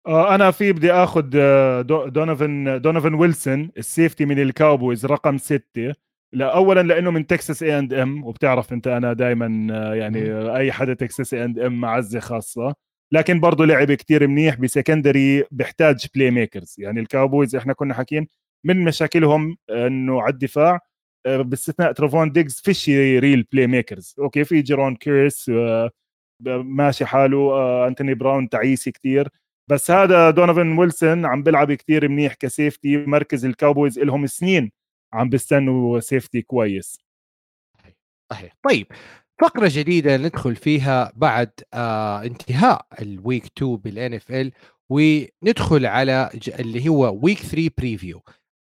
آه 0.07 0.35
أنا 0.35 0.51
في 0.51 0.73
بدي 0.73 0.91
آخذ 0.91 1.29
آه، 1.35 1.81
دونوفن 2.07 2.81
دونوفن 2.81 3.13
ويلسون 3.13 3.71
ال 3.77 3.84
safety 3.84 4.25
من 4.25 4.41
الكاوبويز 4.41 5.05
رقم 5.05 5.37
ستة. 5.37 5.93
لا 6.33 6.55
اولا 6.55 6.81
لأنه 6.83 7.11
من 7.11 7.27
تكساس 7.27 7.63
اي 7.63 7.79
اند 7.79 7.93
ام 7.93 8.23
وبتعرف 8.23 8.73
أنت 8.73 8.87
أنا 8.87 9.13
دائما 9.13 9.67
آه، 9.73 9.95
يعني 9.95 10.49
أي 10.57 10.71
حدا 10.71 10.93
تكساس 10.93 11.33
اي 11.33 11.45
اند 11.45 11.59
ام 11.59 11.81
معزة 11.81 12.19
خاصة. 12.19 12.75
لكن 13.11 13.39
برضه 13.39 13.65
لعب 13.65 13.93
كتير 13.93 14.27
منيح 14.27 14.55
ب 14.55 14.64
secondary 14.64 15.43
بيحتاج 15.51 16.07
playmakers 16.15 16.75
يعني 16.77 16.99
الكاوبويز 16.99 17.55
إحنا 17.55 17.73
كنا 17.73 17.93
حاكين 17.93 18.27
من 18.65 18.83
مشاكلهم 18.83 19.57
إنه 19.69 20.21
على 20.21 20.33
الدفاع 20.33 20.79
آه، 21.25 21.41
باستثناء 21.41 21.91
تروفون 21.91 22.31
ديجز 22.31 22.61
فيش 22.61 22.89
real 22.89 23.43
playmakers 23.51 24.15
okay 24.19 24.43
في 24.43 24.61
جيرون 24.61 24.95
كيرس 24.95 25.49
آه، 25.49 25.91
ماشي 26.47 27.05
حاله 27.05 27.37
آه، 27.37 27.87
أنتوني 27.87 28.13
براون 28.13 28.49
تعيسي 28.49 28.91
كتير. 28.91 29.29
بس 29.71 29.91
هذا 29.91 30.29
دونوفن 30.29 30.77
ويلسون 30.77 31.25
عم 31.25 31.43
بيلعب 31.43 31.73
كتير 31.73 32.07
منيح 32.07 32.33
ك 32.33 32.41
safety. 32.41 32.97
مركز 32.97 33.45
الكاوبويز 33.45 33.99
لهم 33.99 34.27
سنين 34.27 34.71
عم 35.13 35.29
بيستنوا 35.29 35.99
safety 35.99 36.41
كويس. 36.41 36.99
صحيح. 38.31 38.55
طيب 38.69 38.87
فقرة 39.41 39.69
جديدة 39.71 40.17
ندخل 40.17 40.55
فيها 40.55 41.11
بعد 41.15 41.51
آه 41.73 42.23
انتهاء 42.23 42.85
ال 43.01 43.10
week 43.10 43.45
2 43.57 43.75
بال 43.77 44.13
NFL 44.13 44.51
وندخل 44.89 45.85
على 45.85 46.29
اللي 46.59 46.89
هو 46.89 47.19
week 47.23 47.37
3 47.39 47.69
preview 47.77 48.21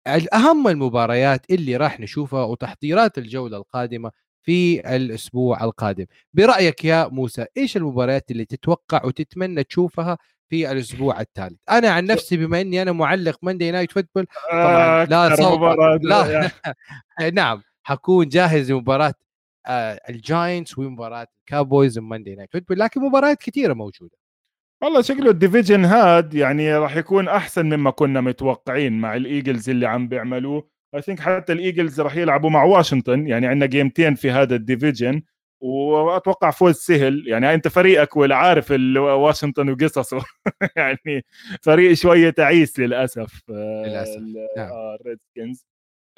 أهم 0.06 0.68
المباريات 0.68 1.50
اللي 1.50 1.76
راح 1.76 2.00
نشوفها 2.00 2.44
وتحضيرات 2.44 3.18
الجولة 3.18 3.56
القادمة 3.56 4.10
في 4.42 4.80
الأسبوع 4.96 5.64
القادم. 5.64 6.06
برأيك 6.34 6.84
يا 6.84 7.08
موسى 7.08 7.46
إيش 7.56 7.76
المباريات 7.76 8.30
اللي 8.30 8.44
تتوقع 8.44 9.04
وتتمنى 9.04 9.64
تشوفها 9.64 10.18
في 10.48 10.72
الأسبوع 10.72 11.20
الثالث؟ 11.20 11.58
أنا 11.70 11.90
عن 11.90 12.04
نفسي 12.04 12.36
بما 12.36 12.60
إني 12.60 12.82
أنا 12.82 12.92
معلق 12.92 13.38
Monday 13.42 13.70
Night 13.70 13.92
Football 13.92 14.26
طبعا 14.50 15.04
لا 15.04 15.36
صوت 15.36 15.78
لا 16.02 16.50
نعم 17.34 17.62
حكون 17.82 18.28
جاهز 18.28 18.72
لمباراة 18.72 19.14
آه، 19.66 20.00
الجاينتس 20.08 20.78
ومباراة 20.78 21.26
الكاوبويز 21.40 21.98
و 21.98 22.03
Monday 22.03 22.34
Night 22.34 22.52
Football 22.52 22.78
لكن 22.78 23.00
مباريات 23.00 23.42
كثيرة 23.42 23.74
موجودة. 23.74 24.16
والله 24.82 25.02
شكله 25.02 25.30
ال 25.30 25.36
division 25.36 25.84
هاد 25.84 26.34
يعني 26.34 26.76
راح 26.78 26.96
يكون 26.96 27.28
أحسن 27.28 27.66
مما 27.66 27.90
كنا 27.90 28.20
متوقعين 28.20 28.92
مع 29.00 29.16
الإيجلز 29.16 29.70
اللي 29.70 29.86
عم 29.86 30.08
بيعملوه. 30.08 30.68
I 30.94 31.02
think 31.02 31.20
حتى 31.20 31.52
الإيجلز 31.52 32.00
راح 32.00 32.16
يلعبوا 32.16 32.50
مع 32.50 32.62
واشنطن. 32.64 33.26
يعني 33.26 33.46
عندنا 33.46 33.66
game 33.66 33.94
تين 33.94 34.14
في 34.14 34.30
هذا 34.30 34.54
ال 34.54 34.61
division. 34.61 35.22
وأتوقع 35.60 36.50
فوز 36.50 36.74
سهل. 36.76 37.24
يعني 37.28 37.54
أنت 37.54 37.68
فريقك 37.68 38.16
ولا 38.16 38.36
عارف 38.36 38.70
واشنطن 38.96 39.68
وقصصه. 39.70 40.18
يعني 40.76 41.24
فريق 41.62 41.92
شوية 41.92 42.30
تعيس 42.30 42.78
للأسف 42.78 43.42
للأسف. 43.50 44.20
نعم. 44.56 44.70
الريدسكنز 45.00 45.66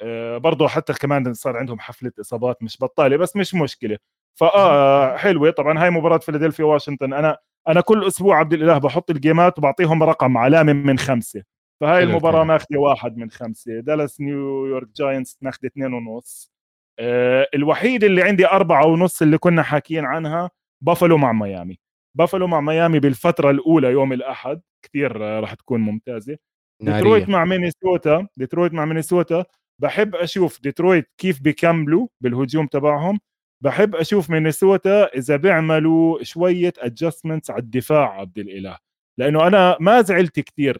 آه 0.01 0.37
برضه 0.37 0.67
حتى 0.67 0.93
كمان 0.93 1.33
صار 1.33 1.57
عندهم 1.57 1.79
حفلة 1.79 2.11
إصابات 2.21 2.63
مش 2.63 2.77
بطالة 2.81 3.17
بس 3.17 3.35
مش 3.35 3.55
مشكلة. 3.55 3.97
فآه 4.39 5.17
حلوة. 5.17 5.51
طبعا 5.51 5.83
هاي 5.83 5.89
مباراة 5.89 6.17
فيلادلفيا 6.17 6.65
واشنطن. 6.65 7.13
أنا 7.13 7.37
أنا 7.67 7.81
كل 7.81 8.07
أسبوع 8.07 8.39
عبد 8.39 8.53
الإله 8.53 8.77
بحط 8.77 9.09
ال 9.09 9.17
game 9.17 9.49
ات 9.49 9.57
وبعطيهم 9.57 10.03
رقم 10.03 10.37
علامة 10.37 10.73
من 10.73 10.97
خمسة. 10.97 11.43
فهاي 11.81 12.03
المباراة 12.03 12.43
ماخذه 12.43 12.77
واحد 12.77 13.17
من 13.17 13.31
خمسة. 13.31 13.79
دالاس 13.79 14.21
نيويورك 14.21 14.87
جاينتس 14.95 15.37
ماخذه 15.41 15.65
اثنين 15.65 15.93
ونص. 15.93 16.51
أه 16.99 17.47
الوحيد 17.53 18.03
اللي 18.03 18.23
عندي 18.23 18.47
أربعة 18.47 18.85
ونص 18.87 19.21
اللي 19.21 19.37
كنا 19.37 19.63
حاكيين 19.63 20.05
عنها 20.05 20.49
بافلو 20.81 21.17
مع 21.17 21.31
ميامي. 21.31 21.79
بافلو 22.17 22.47
مع 22.47 22.61
ميامي 22.61 22.99
بالفترة 22.99 23.49
الأولى 23.51 23.87
يوم 23.87 24.13
الأحد. 24.13 24.61
كثير 24.85 25.17
راح 25.17 25.53
تكون 25.53 25.81
ممتازة. 25.81 26.37
ديترويت 26.81 27.29
مع 27.29 27.45
مينيسوتا 27.45 28.27
ديترويت 28.37 28.73
مع 28.73 28.85
مينيسوتا. 28.85 29.45
بحب 29.81 30.15
أشوف 30.15 30.61
ديترويت 30.61 31.09
كيف 31.17 31.41
بيكملوا 31.41 32.07
بالهجوم 32.21 32.67
تبعهم. 32.67 33.19
بحب 33.63 33.95
أشوف 33.95 34.29
مينيسوتا 34.29 35.05
إذا 35.05 35.35
بيعملوا 35.35 36.23
شوية 36.23 36.73
adjustments 36.77 37.51
على 37.51 37.59
الدفاع 37.59 38.19
عبد 38.19 38.37
الإله 38.39 38.77
لأنه 39.19 39.47
أنا 39.47 39.77
ما 39.79 40.01
زعلت 40.01 40.39
كثير 40.39 40.77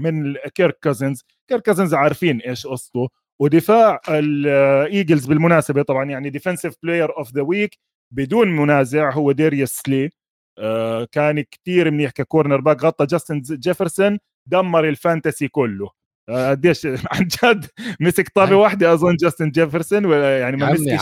من 0.00 0.36
كيرك 0.36 0.78
كازنز 0.82 1.24
كيرك 1.48 1.62
كازنز 1.62 1.94
عارفين 1.94 2.40
إيش 2.40 2.66
قصته 2.66 3.08
ودفاع 3.40 4.00
الايجلز 4.08 5.26
بالمناسبة 5.26 5.82
طبعا 5.82 6.04
يعني 6.04 6.30
defensive 6.30 6.74
player 6.82 7.18
of 7.18 7.32
the 7.34 7.42
week 7.42 7.78
بدون 8.14 8.48
منازع 8.48 9.10
هو 9.12 9.32
داريس 9.32 9.70
سلي 9.86 10.10
آه 10.58 11.04
كان 11.12 11.40
كثير 11.40 11.90
منيح 11.90 12.10
ك 12.10 12.60
cornerback 12.60 12.84
غطى 12.84 13.06
جاستن 13.06 13.40
جيفرسون 13.40 14.18
دمر 14.46 14.88
ال 14.88 14.95
fantasy 14.95 15.48
كله. 15.48 15.90
قديش 16.28 16.86
عن 17.12 17.28
جد 17.42 17.66
مسك 18.00 18.28
طابة 18.28 18.56
واحدة 18.56 18.92
أظن 18.92 19.16
جاستن 19.16 19.50
جيفرسون 19.50 20.12
يعني 20.12 20.56
ما 20.56 20.72
مسكش 20.72 21.00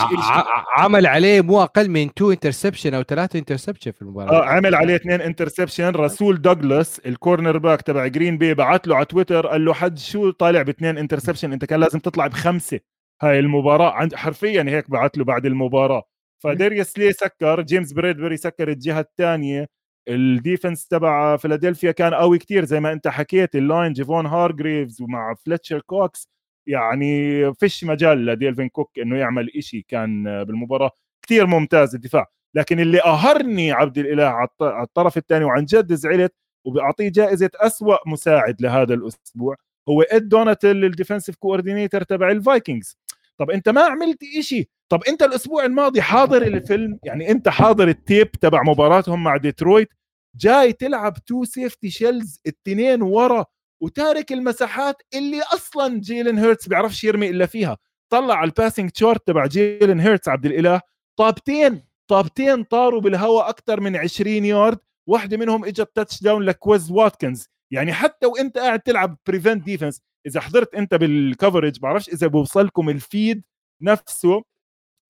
عمل 0.76 1.06
عليه 1.06 1.40
مو 1.40 1.62
أقل 1.62 1.90
من 1.90 2.14
two 2.14 2.32
interception 2.32 2.94
أو 2.94 3.02
ثلاثة 3.02 3.38
interception 3.38 3.90
في 3.90 4.02
المباراة. 4.02 4.42
آه 4.42 4.44
عمل 4.44 4.74
عليه 4.74 4.96
اثنين 4.96 5.20
interception 5.20 5.90
رسول 5.90 6.42
دوغلاس 6.42 6.98
ال 6.98 7.58
cornerback 7.58 7.82
تبع 7.82 8.06
جرين 8.06 8.38
بي 8.38 8.54
بعت 8.54 8.86
له 8.88 8.96
على 8.96 9.04
تويتر 9.04 9.46
قال 9.46 9.64
له 9.64 9.74
حد 9.74 9.98
شو 9.98 10.30
طالع 10.30 10.62
باثنين 10.62 10.98
interception 10.98 11.52
انت 11.52 11.64
كان 11.64 11.80
لازم 11.80 11.98
تطلع 11.98 12.26
بخمسة. 12.26 12.80
هاي 13.22 13.38
المباراة 13.38 13.92
عند 13.92 14.14
حرفيا 14.14 14.62
هيك 14.68 14.90
بعت 14.90 15.18
له 15.18 15.24
بعد 15.24 15.46
المباراة. 15.46 16.02
فداريس 16.44 16.98
سلي 16.98 17.12
سكر؟ 17.12 17.60
جيمس 17.62 17.92
بريدبري 17.92 18.36
سكر 18.36 18.68
الجهة 18.68 19.00
الثانية. 19.00 19.66
ال 20.08 20.18
defense 20.18 20.86
تبع 20.88 21.36
فيلادلفيا 21.36 21.92
كان 21.92 22.14
قوي 22.14 22.38
كتير 22.38 22.64
زي 22.64 22.80
ما 22.80 22.92
انت 22.92 23.08
حكيت 23.08 23.56
ال 23.56 23.63
line 23.63 23.92
جيفون 23.92 24.26
هارجريفز 24.26 25.02
ومع 25.02 25.34
فلتشر 25.34 25.80
كوكس. 25.80 26.28
يعني 26.66 27.54
فيش 27.54 27.84
مجال 27.84 28.26
لدالفين 28.26 28.68
كوك 28.68 28.98
إنه 28.98 29.16
يعمل 29.16 29.50
إشي 29.56 29.82
كان 29.88 30.44
بالمباراة. 30.44 30.90
كتير 31.22 31.46
ممتاز 31.46 31.94
الدفاع. 31.94 32.26
لكن 32.54 32.80
اللي 32.80 33.00
قهرني 33.00 33.72
عبد 33.72 33.98
الإله 33.98 34.24
على 34.24 34.48
الطرف 34.62 35.16
الثاني 35.16 35.44
وعن 35.44 35.64
جد 35.64 35.94
زعلت 35.94 36.34
وبعطيه 36.66 37.08
جائزة 37.08 37.50
أسوأ 37.54 37.96
مساعد 38.08 38.62
لهذا 38.62 38.94
الأسبوع 38.94 39.56
هو 39.88 40.02
إد 40.02 40.28
دوناتل 40.28 40.84
ال 40.84 40.89
defensive 40.89 41.36
coordinator 41.36 42.02
تبع 42.02 42.30
الفايكنجز. 42.30 42.98
طب 43.38 43.50
انت 43.50 43.68
ما 43.68 43.80
عملت 43.82 44.18
إشي. 44.38 44.68
طب 44.88 45.02
انت 45.08 45.22
الأسبوع 45.22 45.64
الماضي 45.64 46.02
حاضر 46.02 46.42
الفيلم 46.42 46.98
يعني 47.04 47.30
انت 47.30 47.48
حاضر 47.48 47.88
ال 47.88 47.97
tape 47.97 48.30
تبع 48.30 48.62
مباراتهم 48.62 49.24
مع 49.24 49.36
ديترويت 49.36 49.88
جاي 50.36 50.72
تلعب 50.72 51.14
two 51.26 51.44
safety 51.44 51.90
shells 51.90 52.40
التنين 52.46 53.02
ورا 53.02 53.44
وتارك 53.82 54.32
المساحات 54.32 55.02
اللي 55.14 55.42
أصلا 55.42 56.00
جيلن 56.00 56.38
هيرتس 56.38 56.68
بيعرفش 56.68 57.04
يرمي 57.04 57.30
إلا 57.30 57.46
فيها. 57.46 57.76
طلع 58.12 58.34
على 58.34 58.48
ال 58.48 58.53
passing 58.53 58.90
chart 58.90 59.26
تبع 59.26 59.46
جيلن 59.46 60.00
هيرتس 60.00 60.28
عبد 60.28 60.46
الإله 60.46 60.80
طابتين 61.18 61.82
طابتين 62.10 62.62
طاروا 62.64 63.00
بالهواء 63.00 63.48
أكثر 63.48 63.80
من 63.80 63.96
20 63.96 64.44
يارد 64.44 64.78
واحدة 65.08 65.36
منهم 65.36 65.64
إجت 65.64 65.90
touchdown 65.94 66.42
لكويز 66.42 66.90
واتكنز. 66.90 67.48
يعني 67.70 67.92
حتى 67.92 68.26
وإنت 68.26 68.58
قاعد 68.58 68.80
تلعب 68.80 69.16
prevent 69.26 69.64
defense 69.64 70.02
إذا 70.26 70.40
حضرت 70.40 70.74
إنت 70.74 70.94
بال 70.94 71.11
coverage 71.11 71.80
بعرفش 71.80 72.08
إذا 72.08 72.26
بوصلكم 72.26 72.88
ال 72.90 73.01
feed 73.01 73.42
نفسه 73.82 74.42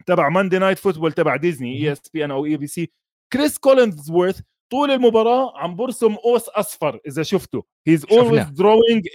تبع 0.06 0.28
ماندي 0.28 0.58
نايت 0.58 0.78
فوتبول 0.78 1.12
تبع 1.12 1.36
ديزني 1.36 1.76
اي 1.76 1.92
اس 1.92 2.00
بي 2.14 2.24
ان 2.24 2.30
أو 2.30 2.46
اي 2.46 2.56
بي 2.56 2.66
سي 2.66 2.90
كريس 3.32 3.58
كولينزورث 3.58 4.40
طول 4.70 4.90
المباراة 4.90 5.58
عم 5.58 5.76
برسم 5.76 6.14
قوس 6.14 6.48
أصفر 6.48 7.00
إذا 7.06 7.22
شفته 7.22 7.64
هيز 7.86 8.06
اولويز 8.10 8.44
دروينج 8.44 9.08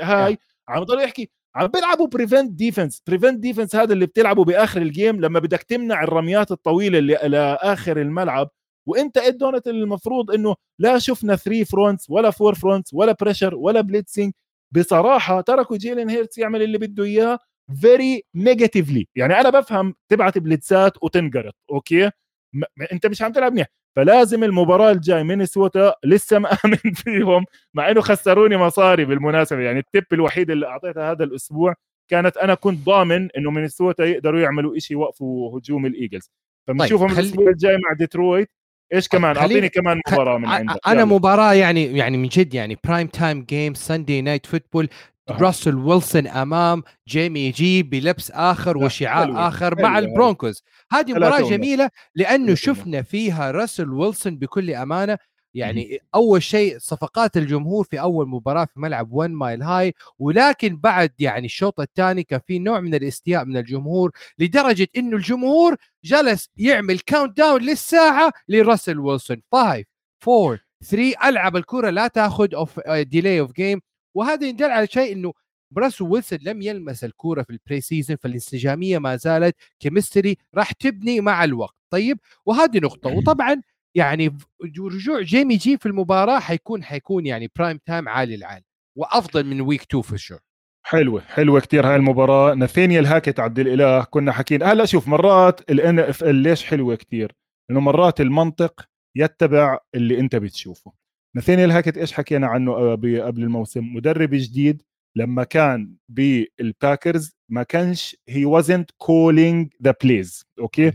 هاي 0.00 0.38
عم 0.68 0.82
ضل 0.82 1.00
يحكي. 1.00 1.30
عم 1.54 1.66
بيلعبوا 1.66 2.06
بريفنت 2.06 2.52
ديفنس 2.52 3.02
بريفنت 3.06 3.38
ديفنس 3.38 3.76
هذا 3.76 3.92
اللي 3.92 4.06
بتلعبه 4.06 4.44
بآخر 4.44 4.82
الجيم 4.82 5.20
لما 5.20 5.38
بدك 5.38 5.62
تمنع 5.62 6.02
الرميات 6.02 6.50
الطويلة 6.52 6.98
اللي 6.98 7.18
لاخر 7.22 8.00
الملعب 8.00 8.50
وانت 8.88 9.18
اد 9.18 9.38
دونت 9.38 9.68
المفروض 9.68 10.30
انه 10.30 10.54
لا 10.78 10.98
شفنا 10.98 11.36
3 11.36 11.64
فرونتس 11.64 12.10
ولا 12.10 12.30
4 12.40 12.52
فرونتس 12.54 12.94
ولا 12.94 13.16
بريشر 13.20 13.54
ولا 13.54 13.80
بليتسينج 13.80 14.32
بصراحة 14.72 15.40
تركوا 15.40 15.76
جيلين 15.76 16.10
هيرتس 16.10 16.38
يعمل 16.38 16.62
اللي 16.62 16.78
بده 16.78 17.04
إياه 17.04 17.38
very 17.80 18.22
negatively 18.34 19.08
يعني 19.16 19.40
أنا 19.40 19.50
بفهم 19.50 19.94
تبعت 20.08 20.38
blitzات 20.38 20.92
وتنقرط 21.02 21.54
أوكي؟ 21.70 22.06
م- 22.52 22.62
أنت 22.92 23.06
مش 23.06 23.22
عم 23.22 23.32
تلعب 23.32 23.52
منيح. 23.52 23.66
فلازم 23.96 24.44
المباراة 24.44 24.90
الجاي 24.90 25.24
مينيسوتا 25.24 25.94
لسه 26.04 26.38
مآمن 26.38 26.76
فيهم 27.04 27.44
مع 27.74 27.90
إنه 27.90 28.00
خسروني 28.00 28.56
مصاري 28.56 29.04
بالمناسبة. 29.04 29.60
يعني 29.60 29.78
ال 29.78 29.84
tip 29.84 30.04
الوحيد 30.12 30.50
اللي 30.50 30.66
اعطيتها 30.66 31.10
هذا 31.12 31.24
الأسبوع 31.24 31.74
كانت 32.10 32.36
أنا 32.36 32.54
كنت 32.54 32.86
ضامن 32.86 33.28
إنه 33.36 33.50
مينيسوتا 33.50 34.04
يقدروا 34.04 34.40
يعملوا 34.40 34.78
شيء 34.78 34.96
يوقفوا 34.96 35.58
هجوم 35.58 35.86
الإيجلز. 35.86 36.30
فبنشوفهم 36.68 37.08
طيب. 37.08 37.18
الأسبوع 37.18 37.48
الجاي 37.50 37.76
مع 37.76 37.92
ديترويت. 37.98 38.48
إيش 38.92 39.08
كمان؟ 39.08 39.36
أعطيني 39.36 39.68
كمان 39.68 40.00
مباراة 40.08 40.38
من 40.38 40.48
عندك. 40.48 40.76
أنا 40.86 41.04
مباراة 41.04 41.54
يعني 41.54 41.84
يعني 41.98 42.16
من 42.16 42.28
جد 42.28 42.54
يعني 42.54 42.78
prime 42.84 43.06
time 43.06 43.44
game 43.44 43.74
Sunday 43.74 44.20
Night 44.22 44.46
Football 44.46 44.88
راسل 45.30 45.74
ويلسون 45.74 46.26
أمام 46.26 46.82
جيمي 47.08 47.50
جي 47.50 47.82
بلبس 47.82 48.30
آخر 48.30 48.78
وشعار 48.78 49.48
آخر 49.48 49.82
مع 49.82 49.98
البرونكوز. 49.98 50.62
هذه 50.92 51.12
مباراة 51.12 51.40
جميلة 51.50 51.90
لأنه 52.14 52.54
شفنا 52.54 53.02
فيها 53.02 53.50
راسل 53.50 53.92
ويلسون 53.92 54.36
بكل 54.36 54.70
أمانة 54.70 55.18
يعني 55.54 55.98
أول 56.14 56.42
شيء 56.42 56.78
صفقات 56.78 57.36
الجمهور 57.36 57.84
في 57.84 58.00
أول 58.00 58.28
مباراة 58.28 58.64
في 58.64 58.80
ملعب 58.80 59.12
1 59.12 59.30
mile 59.30 59.62
high 59.62 59.94
ولكن 60.18 60.76
بعد 60.76 61.10
يعني 61.18 61.46
الشوط 61.46 61.80
الثاني 61.80 62.22
كان 62.22 62.40
في 62.46 62.58
نوع 62.58 62.80
من 62.80 62.94
الإستياء 62.94 63.44
من 63.44 63.56
الجمهور 63.56 64.10
لدرجة 64.38 64.88
إنه 64.96 65.16
الجمهور 65.16 65.76
جلس 66.04 66.48
يعمل 66.56 66.98
count 66.98 67.36
down 67.36 67.62
للساعة 67.62 68.32
لراسل 68.48 68.98
ويلسون. 68.98 69.42
5 69.52 69.84
4 70.28 70.58
3 70.84 71.28
ألعب 71.28 71.56
الكرة 71.56 71.90
لا 71.90 72.08
تأخذ 72.08 72.54
اوف 72.54 72.80
delay 72.88 73.40
of 73.40 73.52
game 73.52 73.80
وهذا 74.14 74.46
يدل 74.46 74.70
على 74.70 74.86
شيء 74.86 75.12
إنه 75.12 75.32
راسل 75.70 76.06
ويلسون 76.06 76.38
لم 76.42 76.62
يلمس 76.62 77.04
الكوره 77.04 77.42
في 77.42 77.50
ال 77.50 77.57
pre 77.57 77.80
season 77.80 78.16
فالانسجاميه 78.16 78.98
ما 78.98 79.16
زالت 79.16 79.56
chemistry 79.80 80.36
راح 80.54 80.72
تبني 80.72 81.20
مع 81.20 81.44
الوقت. 81.44 81.74
طيب 81.90 82.18
وهذه 82.46 82.78
نقطة. 82.78 83.10
وطبعا 83.18 83.62
يعني 83.94 84.38
رجوع 84.78 85.20
جيمي 85.20 85.56
جي 85.56 85.78
في 85.78 85.86
المباراة 85.86 86.38
حيكون 86.38 86.84
حيكون 86.84 87.26
يعني 87.26 87.50
prime 87.56 87.78
time 87.86 88.08
عالي 88.08 88.34
العال 88.34 88.62
وأفضل 88.98 89.46
من 89.46 89.60
week 89.60 89.82
2 89.82 90.02
for 90.02 90.12
sure 90.12 90.40
حلوة 90.84 91.20
حلوة 91.20 91.60
كثير 91.60 91.86
هاي 91.86 91.96
المباراة. 91.96 92.54
ناثانيال 92.54 93.06
هاكت 93.06 93.40
عبد 93.40 93.58
الإله 93.58 94.04
كنا 94.04 94.32
حكينا 94.32 94.72
هلا 94.72 94.84
شوف 94.84 95.08
مرات 95.08 95.70
الان 95.70 95.98
اف 95.98 96.24
ال 96.24 96.34
ليش 96.34 96.64
حلوة 96.64 96.94
كثير 96.94 97.32
إنه 97.70 97.80
مرات 97.80 98.20
المنطق 98.20 98.88
يتبع 99.16 99.78
اللي 99.94 100.20
أنت 100.20 100.36
بتشوفه. 100.36 100.92
ناثانيال 101.36 101.70
هاكت 101.70 101.98
إيش 101.98 102.12
حكينا 102.12 102.46
عنه 102.46 102.72
آه، 102.72 102.92
قبل 103.26 103.42
الموسم؟ 103.42 103.94
مدرب 103.94 104.30
جديد 104.32 104.82
لما 105.16 105.44
كان 105.44 105.94
بالباكرز 106.08 107.32
ما 107.48 107.62
كانش 107.62 108.16
هي 108.28 108.44
wasn't 108.44 108.86
calling 109.04 109.68
the 109.88 109.92
plays 110.04 110.44
أوكي؟ 110.58 110.92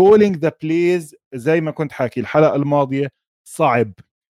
Calling 0.00 0.34
the 0.34 0.50
plays 0.50 1.14
زي 1.34 1.60
ما 1.60 1.70
كنت 1.70 1.92
حاكي 1.92 2.20
الحلقة 2.20 2.56
الماضية 2.56 3.08
صعب. 3.44 3.92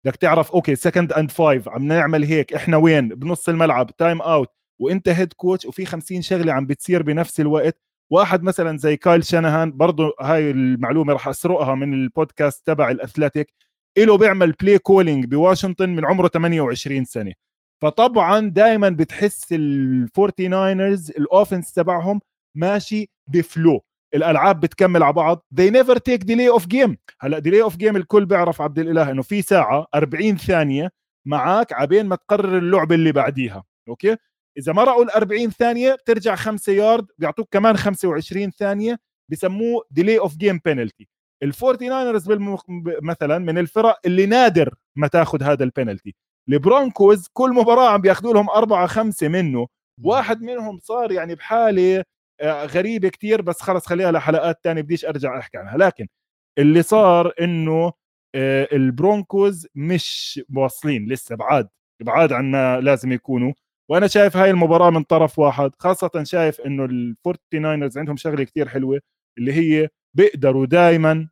بدك 0.05 0.15
تعرف 0.15 0.51
أوكي 0.51 0.75
second 0.75 1.13
and 1.13 1.31
five 1.31 1.69
عم 1.69 1.83
نعمل 1.87 2.23
هيك 2.23 2.53
إحنا 2.53 2.77
وين؟ 2.77 3.07
بنص 3.09 3.49
الملعب 3.49 3.95
time 3.97 4.21
out 4.21 4.49
وأنت 4.81 5.09
head 5.09 5.33
coach 5.33 5.65
وفي 5.65 5.85
50 5.85 6.21
شغلة 6.21 6.53
عم 6.53 6.65
بتصير 6.65 7.03
بنفس 7.03 7.39
الوقت. 7.39 7.81
واحد 8.11 8.43
مثلا 8.43 8.77
زي 8.77 8.97
كايل 8.97 9.25
شانهان 9.25 9.71
برضه 9.77 10.13
هاي 10.21 10.51
المعلومة 10.51 11.13
راح 11.13 11.27
أسرقها 11.27 11.75
من 11.75 11.93
البودكاست 11.93 12.67
تبع 12.67 12.91
الأثليتيك 12.91 13.53
له 13.97 14.17
بيعمل 14.17 14.51
play 14.51 14.77
calling 14.77 15.25
بواشنطن 15.25 15.89
من 15.89 16.05
عمره 16.05 16.27
28 16.27 17.05
سنة. 17.05 17.33
فطبعا 17.81 18.39
دائما 18.49 18.89
بتحس 18.89 19.53
الفورتي 19.53 20.47
ناينرز 20.47 21.11
ال 21.11 21.19
offense 21.19 21.73
تبعهم 21.73 22.19
ماشي 22.55 23.09
ب 23.27 23.38
flow 23.38 23.81
الألعاب 24.15 24.59
بتكمل 24.59 25.03
على 25.03 25.13
بعض. 25.13 25.45
They 25.55 25.71
never 25.71 25.95
take 25.95 26.23
delay 26.23 26.59
of 26.59 26.63
game. 26.63 26.95
هلأ 27.21 27.39
delay 27.39 27.71
of 27.71 27.75
game 27.75 27.95
الكل 27.95 28.25
بيعرف 28.25 28.61
عبد 28.61 28.79
الإله 28.79 29.11
إنه 29.11 29.21
في 29.21 29.41
ساعة 29.41 29.87
40 29.95 30.37
ثانية 30.37 30.91
معك 31.25 31.73
عبين 31.73 32.05
ما 32.05 32.15
تقرر 32.15 32.57
اللعبة 32.57 32.95
اللي 32.95 33.11
بعديها. 33.11 33.63
أوكي؟ 33.87 34.17
إذا 34.57 34.73
مرقوا 34.73 35.03
ال 35.03 35.11
40 35.11 35.49
ثانية 35.49 35.93
بترجع 35.95 36.35
5 36.35 36.73
يارد 36.73 37.07
بيعطوك 37.17 37.47
كمان 37.51 37.77
25 37.77 38.51
ثانية 38.51 38.99
بسموه 39.31 39.83
delay 39.91 40.19
of 40.19 40.37
game 40.37 40.59
penalty 40.65 41.07
الفورتي 41.43 41.89
ناينرز 41.89 42.27
بالمخ... 42.27 42.63
مثلا 43.01 43.37
من 43.37 43.57
الفرق 43.57 43.99
اللي 44.05 44.25
نادر 44.25 44.75
ما 44.95 45.07
تاخذ 45.07 45.43
هذا 45.43 45.63
البينالتي 45.63 46.15
البرونكوز 46.49 47.27
كل 47.33 47.49
مباراة 47.53 47.89
عم 47.89 48.01
بياخذوا 48.01 48.33
لهم 48.33 48.49
أربعة 48.49 48.87
خمسة 48.87 49.27
منه. 49.27 49.67
واحد 50.03 50.41
منهم 50.41 50.79
صار 50.79 51.11
يعني 51.11 51.35
بحالة 51.35 52.03
غريبة 52.43 53.09
كتير 53.09 53.41
بس 53.41 53.61
خلص 53.61 53.85
خليها 53.87 54.11
لحلقات 54.11 54.63
تانية 54.63 54.81
بديش 54.81 55.05
أرجع 55.05 55.39
أحكي 55.39 55.57
عنها. 55.57 55.77
لكن 55.77 56.07
اللي 56.57 56.83
صار 56.83 57.33
إنه 57.41 57.93
آه، 58.35 58.67
البرونكوز 58.73 59.67
مش 59.75 60.41
واصلين 60.55 61.09
لسه 61.09 61.35
بعاد 61.35 61.69
بعاد 62.03 62.33
عن 62.33 62.51
ما 62.51 62.79
لازم 62.81 63.11
يكونوا. 63.11 63.53
وأنا 63.89 64.07
شايف 64.07 64.37
هاي 64.37 64.49
المباراة 64.51 64.89
من 64.89 65.03
طرف 65.03 65.39
واحد 65.39 65.71
خاصة 65.79 66.23
شايف 66.23 66.61
إنه 66.61 66.85
الفورتي 66.85 67.59
ناينرز 67.59 67.97
عندهم 67.97 68.17
شغلة 68.17 68.43
كتير 68.43 68.67
حلوة 68.69 69.01
اللي 69.37 69.53
هي 69.53 69.89
بيقدروا 70.15 70.65
دائما 70.65 71.29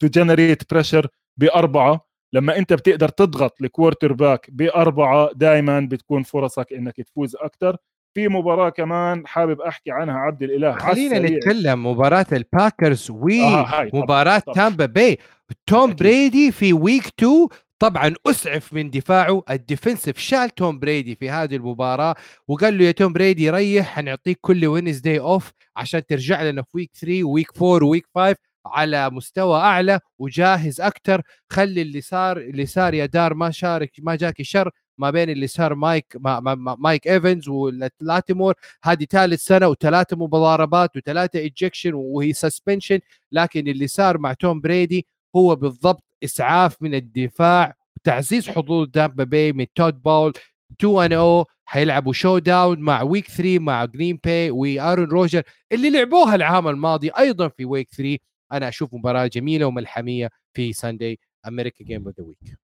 to 0.00 0.06
generate 0.08 0.70
pressure 0.74 1.08
بأربعة. 1.40 2.06
لما 2.34 2.58
أنت 2.58 2.72
بتقدر 2.72 3.08
تضغط 3.08 3.62
ال 3.62 4.12
quarterback 4.12 4.50
بأربعة 4.50 5.30
دائما 5.34 5.80
بتكون 5.80 6.22
فرصك 6.22 6.72
إنك 6.72 6.96
تفوز 6.96 7.36
أكثر 7.36 7.76
في 8.14 8.28
مباراة 8.28 8.68
كمان 8.70 9.26
حابب 9.26 9.60
أحكي 9.60 9.90
عنها 9.90 10.14
عبد 10.14 10.42
الإله 10.42 10.72
خلينا 10.72 11.18
نتكلم 11.18 11.86
مباراة 11.86 12.26
الباكرز 12.32 13.10
ومباراه 13.10 14.42
آه 14.48 14.52
تامبا 14.54 14.86
باي 14.86 15.18
توم 15.66 15.94
بريدي 15.94 16.52
في 16.52 16.72
week 16.72 17.06
2 17.18 17.46
طبعا 17.78 18.14
أسعف 18.26 18.72
من 18.72 18.90
دفاعه 18.90 19.42
ال 19.50 19.57
defensive 19.57 20.18
شال 20.18 20.50
توم 20.50 20.78
بريدي 20.78 21.16
في 21.16 21.30
هذه 21.30 21.56
المباراة 21.56 22.14
وقال 22.48 22.78
له 22.78 22.84
يا 22.84 22.90
توم 22.92 23.12
بريدي 23.12 23.50
ريح 23.50 23.86
حنعطيك 23.86 24.38
كل 24.40 24.66
Wednesday 24.66 25.18
off 25.18 25.52
عشان 25.76 26.06
ترجع 26.06 26.42
لنا 26.42 26.62
في 26.62 26.68
week 26.74 26.90
3 27.00 27.24
و 27.24 27.29
week 27.29 27.48
4 27.62 27.86
و 27.86 27.90
week 27.90 28.06
5 28.14 28.36
على 28.66 29.10
مستوى 29.10 29.60
أعلى 29.60 30.00
وجاهز 30.18 30.80
أكثر 30.80 31.22
خلي 31.52 31.82
اللي 31.82 32.00
صار 32.00 32.36
اللي 32.36 32.66
صار 32.66 32.94
يا 32.94 33.06
دار 33.06 33.34
ما 33.34 33.50
شارك 33.50 33.90
ما 33.98 34.16
جاك 34.16 34.42
شر. 34.42 34.70
ما 35.02 35.10
بين 35.10 35.30
اللي 35.30 35.46
صار 35.46 35.74
مايك 35.74 36.16
ما 36.20 36.40
ما 36.40 36.76
مايك 36.78 37.08
إيفنز 37.08 37.48
ولاتيمور. 37.48 38.54
هذه 38.82 39.04
ثالث 39.04 39.44
سنة 39.44 39.68
وثلاثه 39.68 40.16
مضاربات 40.16 40.96
وثلاثة 40.96 41.44
ejection 41.44 41.94
وهي 41.94 42.32
suspension 42.32 42.98
لكن 43.32 43.68
اللي 43.68 43.86
صار 43.86 44.18
مع 44.18 44.32
توم 44.32 44.60
بريدي 44.60 45.06
هو 45.36 45.56
بالضبط 45.56 46.04
إسعاف 46.24 46.82
من 46.82 46.94
الدفاع 46.94 47.74
وتعزيز 47.96 48.48
حظوظ 48.48 48.88
تامبا 48.88 49.24
باي 49.24 49.52
من 49.52 49.66
تود 49.74 50.02
بولز. 50.02 50.32
2 50.80 51.04
إن 51.04 51.12
أو 51.12 51.46
حيلعبوا 51.64 52.12
showdown 52.12 52.78
مع 52.80 53.02
week 53.02 53.28
3 53.28 53.58
مع 53.58 53.84
جرين 53.84 54.18
باي 54.24 54.50
وارون 54.50 55.08
روجر 55.08 55.42
اللي 55.72 55.90
لعبوها 55.90 56.34
العام 56.34 56.68
الماضي 56.68 57.10
أيضا 57.18 57.48
في 57.48 57.64
week 57.64 57.88
3 57.90 58.18
أنا 58.52 58.68
أشوف 58.68 58.94
مباراة 58.94 59.26
جميلة 59.26 59.66
وملحمية 59.66 60.30
في 60.54 60.72
ساندي 60.72 61.20
America 61.46 61.84
game 61.84 62.06
of 62.06 62.18
the 62.20 62.24
week 62.24 62.61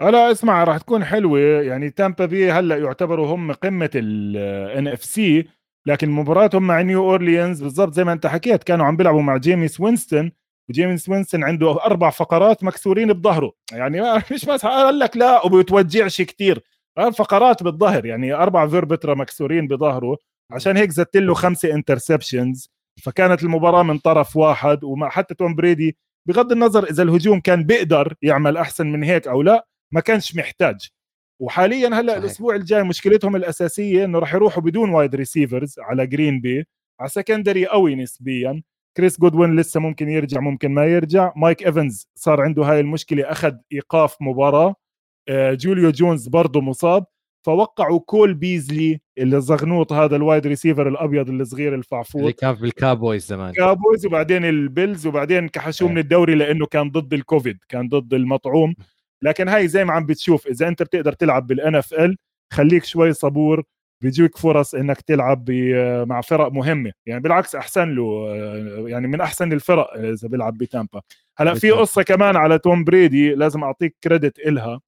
لا 0.00 0.32
اسمع 0.32 0.64
راح 0.64 0.78
تكون 0.78 1.04
حلوة. 1.04 1.40
يعني 1.40 1.90
تامبا 1.90 2.26
بي 2.26 2.52
هلأ 2.52 2.76
يعتبروا 2.76 3.26
هم 3.34 3.52
قمة 3.52 3.90
الان 3.94 4.88
اف 4.88 5.04
سي 5.04 5.48
لكن 5.86 6.10
مباراتهم 6.10 6.62
مع 6.62 6.80
نيو 6.80 7.00
أورليانز 7.10 7.62
بالضبط 7.62 7.92
زي 7.92 8.04
ما 8.04 8.12
أنت 8.12 8.26
حكيت 8.26 8.64
كانوا 8.64 8.86
عم 8.86 8.96
بيلعبوا 8.96 9.22
مع 9.22 9.36
جيمس 9.36 9.80
وينستون 9.80 10.32
وجيمس 10.70 11.08
وينستون 11.08 11.44
عنده 11.44 11.84
أربع 11.84 12.10
فقرات 12.10 12.64
مكسورين 12.64 13.12
بظهره. 13.12 13.52
يعني 13.72 14.00
مش 14.32 14.44
بس 14.44 14.66
قال 14.66 14.98
لك 14.98 15.16
لا 15.16 15.46
وبيتوجعش 15.46 16.22
كثير 16.22 16.62
فقرات 17.14 17.62
بالظهر 17.62 18.06
يعني 18.06 18.32
أربع 18.32 18.68
vertebrae 18.68 19.14
مكسورين 19.14 19.66
بظهره. 19.68 20.16
عشان 20.52 20.76
هيك 20.76 20.90
زدت 20.90 21.16
له 21.16 21.34
خمسة 21.34 21.74
interceptions 21.74 22.70
فكانت 23.02 23.42
المباراة 23.42 23.82
من 23.82 23.98
طرف 23.98 24.36
واحد 24.36 24.84
وما 24.84 25.08
حتى 25.08 25.34
توم 25.34 25.54
بريدي 25.54 25.96
بغض 26.28 26.52
النظر 26.52 26.84
إذا 26.84 27.02
الهجوم 27.02 27.40
كان 27.40 27.64
بيقدر 27.64 28.14
يعمل 28.22 28.56
أحسن 28.56 28.86
من 28.86 29.02
هيك 29.04 29.28
أو 29.28 29.42
لا 29.42 29.66
ما 29.92 30.00
كانش 30.00 30.36
محتاج. 30.36 30.88
وحاليا 31.40 31.88
هلأ 31.88 32.12
صحيح. 32.12 32.16
الأسبوع 32.16 32.54
الجاي 32.54 32.82
مشكلتهم 32.82 33.36
الأساسية 33.36 34.04
إنه 34.04 34.18
راح 34.18 34.34
يروحوا 34.34 34.62
بدون 34.62 34.90
wide 34.90 35.14
receivers 35.14 35.74
على 35.78 36.06
جرين 36.06 36.40
بي 36.40 36.64
على 37.00 37.08
secondary 37.08 37.66
قوي 37.66 37.94
نسبيا. 37.94 38.62
كريس 38.96 39.20
جودوين 39.20 39.56
لسه 39.56 39.80
ممكن 39.80 40.08
يرجع 40.08 40.40
ممكن 40.40 40.74
ما 40.74 40.86
يرجع. 40.86 41.32
مايك 41.36 41.66
ايفنز 41.66 42.08
صار 42.14 42.40
عنده 42.40 42.62
هاي 42.62 42.80
المشكلة 42.80 43.22
أخذ 43.30 43.52
إيقاف 43.72 44.16
مباراة. 44.20 44.74
آه، 45.28 45.54
جوليو 45.54 45.90
جونز 45.90 46.28
برضه 46.28 46.60
مصاب. 46.60 47.04
فوقعوا 47.46 48.00
كول 48.00 48.34
بيزلي 48.34 49.00
اللي 49.18 49.36
الزغنوط 49.36 49.92
هذا 49.92 50.16
ال 50.16 50.22
wide 50.22 50.46
receiver 50.46 50.88
الأبيض 50.88 51.30
الصغير 51.30 51.74
الفعفور. 51.74 52.20
اللي 52.20 52.32
كان 52.32 52.54
بالكاوبويز 52.54 53.26
زمان. 53.26 53.52
كاوبويز 53.52 54.06
وبعدين 54.06 54.44
البيلز 54.44 55.06
وبعدين 55.06 55.48
كحشوه 55.48 55.88
من 55.88 55.98
الدوري 55.98 56.34
لأنه 56.34 56.66
كان 56.66 56.90
ضد 56.90 57.14
الكوفيد 57.14 57.58
كان 57.68 57.88
ضد 57.88 58.14
المطعوم. 58.14 58.74
لكن 59.22 59.48
هاي 59.48 59.68
زي 59.68 59.84
ما 59.84 59.92
عم 59.92 60.06
بتشوف 60.06 60.46
إذا 60.46 60.68
أنت 60.68 60.82
بتقدر 60.82 61.12
تلعب 61.12 61.46
بال 61.46 61.74
NFL 61.74 62.16
خليك 62.52 62.84
شوي 62.84 63.12
صبور 63.12 63.64
بيجيك 64.02 64.36
فرص 64.36 64.74
إنك 64.74 65.00
تلعب 65.00 65.50
مع 66.06 66.20
فرق 66.20 66.52
مهمة. 66.52 66.92
يعني 67.06 67.20
بالعكس 67.20 67.54
أحسن 67.54 67.94
له 67.94 68.36
يعني 68.88 69.08
من 69.08 69.20
أحسن 69.20 69.52
الفرق 69.52 69.94
إذا 69.94 70.28
بيلعب 70.28 70.58
بتامبا. 70.58 71.00
هلأ 71.38 71.54
في 71.54 71.70
قصة 71.70 72.02
كمان 72.02 72.36
على 72.36 72.58
توم 72.58 72.84
بريدي 72.84 73.34
لازم 73.34 73.64
أعطيك 73.64 73.96
credit 74.04 74.38
إلها. 74.38 74.80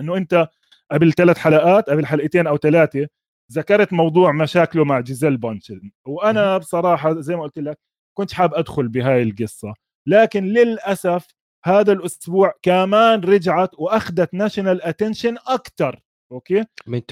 إنه 0.00 0.16
أنت 0.16 0.48
قبل 0.90 1.12
ثلاث 1.12 1.38
حلقات 1.38 1.90
قبل 1.90 2.06
حلقتين 2.06 2.46
أو 2.46 2.56
ثلاثة 2.56 3.06
ذكرت 3.52 3.92
موضوع 3.92 4.32
مشاكله 4.32 4.84
مع 4.84 5.00
جيزيل 5.00 5.36
بونشن 5.36 5.90
وأنا 6.06 6.58
بصراحة 6.58 7.20
زي 7.20 7.36
ما 7.36 7.42
قلت 7.42 7.58
لك 7.58 7.78
كنت 8.14 8.32
حاب 8.32 8.54
أدخل 8.54 8.88
بهاي 8.88 9.22
القصة. 9.22 9.74
لكن 10.08 10.44
للأسف 10.44 11.26
هذا 11.66 11.92
الأسبوع 11.92 12.52
كمان 12.62 13.20
رجعت 13.20 13.70
وأخذت 13.78 14.34
national 14.34 14.82
attention 14.82 15.36
أكثر 15.46 16.00
okay؟ 16.32 16.64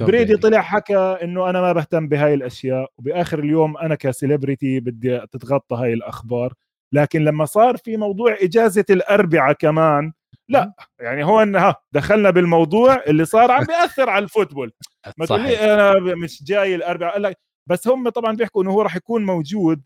بريدي 0.07 0.37
طلع 0.37 0.61
حكى 0.61 0.97
إنه 0.97 1.51
أنا 1.51 1.61
ما 1.61 1.73
بهتم 1.73 2.09
بهاي 2.09 2.35
الأشياء 2.35 2.91
وبآخر 2.99 3.39
اليوم 3.39 3.77
أنا 3.77 3.95
ك 3.95 4.03
celebrity 4.03 4.81
بدي 4.81 5.21
تتغطى 5.33 5.77
هاي 5.77 5.93
الأخبار. 5.93 6.55
لكن 6.93 7.25
لما 7.25 7.45
صار 7.45 7.77
في 7.77 7.97
موضوع 7.97 8.37
إجازة 8.43 8.85
الأربعاء 8.91 9.53
كمان 9.53 10.13
لا 10.49 10.73
يعني 11.01 11.25
هون 11.25 11.57
ها 11.57 11.77
دخلنا 11.93 12.31
بالموضوع 12.31 13.03
اللي 13.07 13.25
صار 13.25 13.51
عم 13.51 13.65
بيأثر 13.65 14.11
على 14.11 14.25
ال 14.25 14.30
football. 14.30 14.73
ما 15.19 15.27
تقول 15.27 15.41
لي 15.41 15.75
أنا 15.75 16.15
مش 16.15 16.45
جاي 16.45 16.75
الأربعاء 16.75 17.13
قال 17.13 17.23
لك 17.23 17.39
بس 17.67 17.89
هم 17.89 18.09
طبعا 18.09 18.37
بيحكوا 18.37 18.63
إنه 18.63 18.71
هو 18.71 18.83
راح 18.83 18.97
يكون 18.97 19.25
موجود 19.27 19.83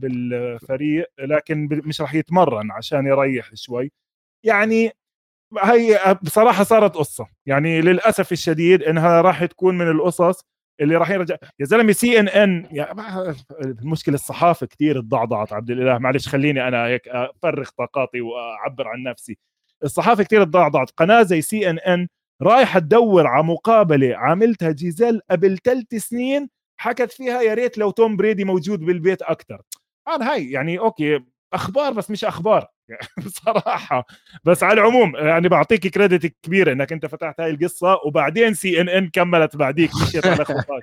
بالفريق 0.00 1.06
لكن 1.18 1.68
مش 1.70 2.00
راح 2.00 2.14
يتمرن 2.14 2.70
عشان 2.70 3.06
يريح 3.06 3.50
شوي. 3.54 3.92
يعني 4.44 4.90
هي 5.62 6.18
بصراحة 6.22 6.64
صارت 6.64 6.94
قصة. 6.96 7.26
يعني 7.46 7.80
للأسف 7.80 8.32
الشديد 8.32 8.82
إنها 8.82 9.20
راح 9.20 9.44
تكون 9.44 9.78
من 9.78 9.88
القصص 9.90 10.44
اللي 10.80 10.96
راح 10.96 11.10
يرجع. 11.10 11.36
يا 11.60 11.64
زلمة 11.64 11.92
سي 11.92 12.20
إن 12.20 12.28
إن 12.28 12.66
المشكلة 13.60 14.14
الصحافة 14.14 14.66
كثير 14.66 15.00
تضعضعت 15.00 15.52
عبد 15.52 15.70
الإله. 15.70 15.98
معلش 15.98 16.28
خليني 16.28 16.68
أنا 16.68 16.86
هيك 16.86 17.08
أفرغ 17.08 17.68
طاقاتي 17.78 18.20
وأعبر 18.20 18.88
عن 18.88 19.02
نفسي. 19.02 19.38
الصحافة 19.84 20.22
كثير 20.22 20.44
تضعضعت. 20.44 20.90
قناة 20.90 21.22
زي 21.22 21.40
سي 21.42 21.70
إن 21.70 21.78
إن 21.78 22.08
رايحه 22.42 22.78
تدور 22.80 23.26
على 23.26 23.44
مقابلة 23.44 24.16
عملتها 24.16 24.70
جيزيل 24.72 25.20
قبل 25.30 25.58
ثلاث 25.64 25.94
سنين 25.94 26.48
حكت 26.76 27.12
فيها 27.12 27.42
يا 27.42 27.54
ريت 27.54 27.78
لو 27.78 27.90
توم 27.90 28.16
بريدي 28.16 28.44
موجود 28.44 28.80
بالبيت 28.80 29.22
أكثر 29.22 29.62
أنا 30.08 30.32
هاي 30.32 30.50
يعني 30.50 30.78
okay 30.78 31.20
أخبار 31.52 31.92
بس 31.92 32.10
مش 32.10 32.24
أخبار. 32.24 32.66
بصراحة. 33.26 34.06
بس 34.44 34.62
على 34.62 34.80
العموم 34.80 35.16
يعني 35.16 35.48
بعطيك 35.48 35.86
credit 35.86 36.34
كبير 36.42 36.72
إنك 36.72 36.92
أنت 36.92 37.06
فتحت 37.06 37.40
هاي 37.40 37.50
القصة 37.50 37.98
وبعدين 38.06 38.54
سي 38.54 38.80
إن 38.80 38.88
إن 38.88 39.10
كملت 39.10 39.56
بعديك 39.56 39.90
مشيت 40.02 40.26
على 40.26 40.44
خطاك 40.44 40.82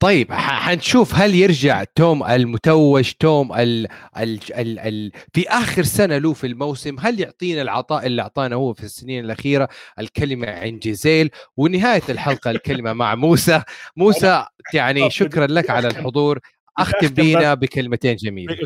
طيب 0.00 0.32
حنشوف 0.32 1.14
هل 1.14 1.34
يرجع 1.34 1.84
توم 1.94 2.24
المتوج 2.24 3.12
توم 3.20 3.52
ال 3.52 3.86
ال 4.18 4.38
ال 4.54 4.78
ال 4.78 5.12
في 5.32 5.48
آخر 5.48 5.82
سنة 5.82 6.18
له 6.18 6.32
في 6.32 6.46
الموسم 6.46 6.96
هل 7.00 7.20
يعطينا 7.20 7.62
العطاء 7.62 8.06
اللي 8.06 8.22
أعطانا 8.22 8.56
هو 8.56 8.74
في 8.74 8.84
السنين 8.84 9.24
الأخيرة؟ 9.24 9.68
الكلمة 9.98 10.50
عن 10.50 10.78
جيزيل 10.78 11.30
ونهاية 11.56 12.02
الحلقة 12.08 12.50
الكلمة 12.50 12.92
مع 12.92 13.14
موسى. 13.14 13.62
موسى 13.96 14.46
يعني 14.74 15.10
شكرا 15.10 15.46
لك 15.46 15.70
على 15.70 15.88
الحضور. 15.88 16.38
أختم 16.78 17.08
بينا 17.08 17.54
بكلمتين 17.54 18.16
جميلة. 18.16 18.56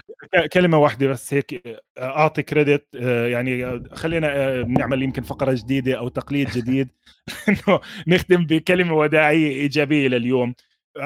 كلمة 0.53 0.79
واحدة 0.79 1.07
بس 1.07 1.35
هيك 1.35 1.63
أعطي 1.99 2.43
credit 2.43 2.87
يعني 3.33 3.83
خلينا 3.93 4.63
نعمل 4.63 5.03
يمكن 5.03 5.23
فقرة 5.23 5.53
جديدة 5.53 5.99
أو 5.99 6.09
تقليد 6.09 6.51
جديد. 6.51 6.89
إنه 7.49 7.81
نختم 8.07 8.47
بكلمة 8.47 8.95
وداعية 8.95 9.51
إيجابية 9.51 10.09
لليوم. 10.09 10.55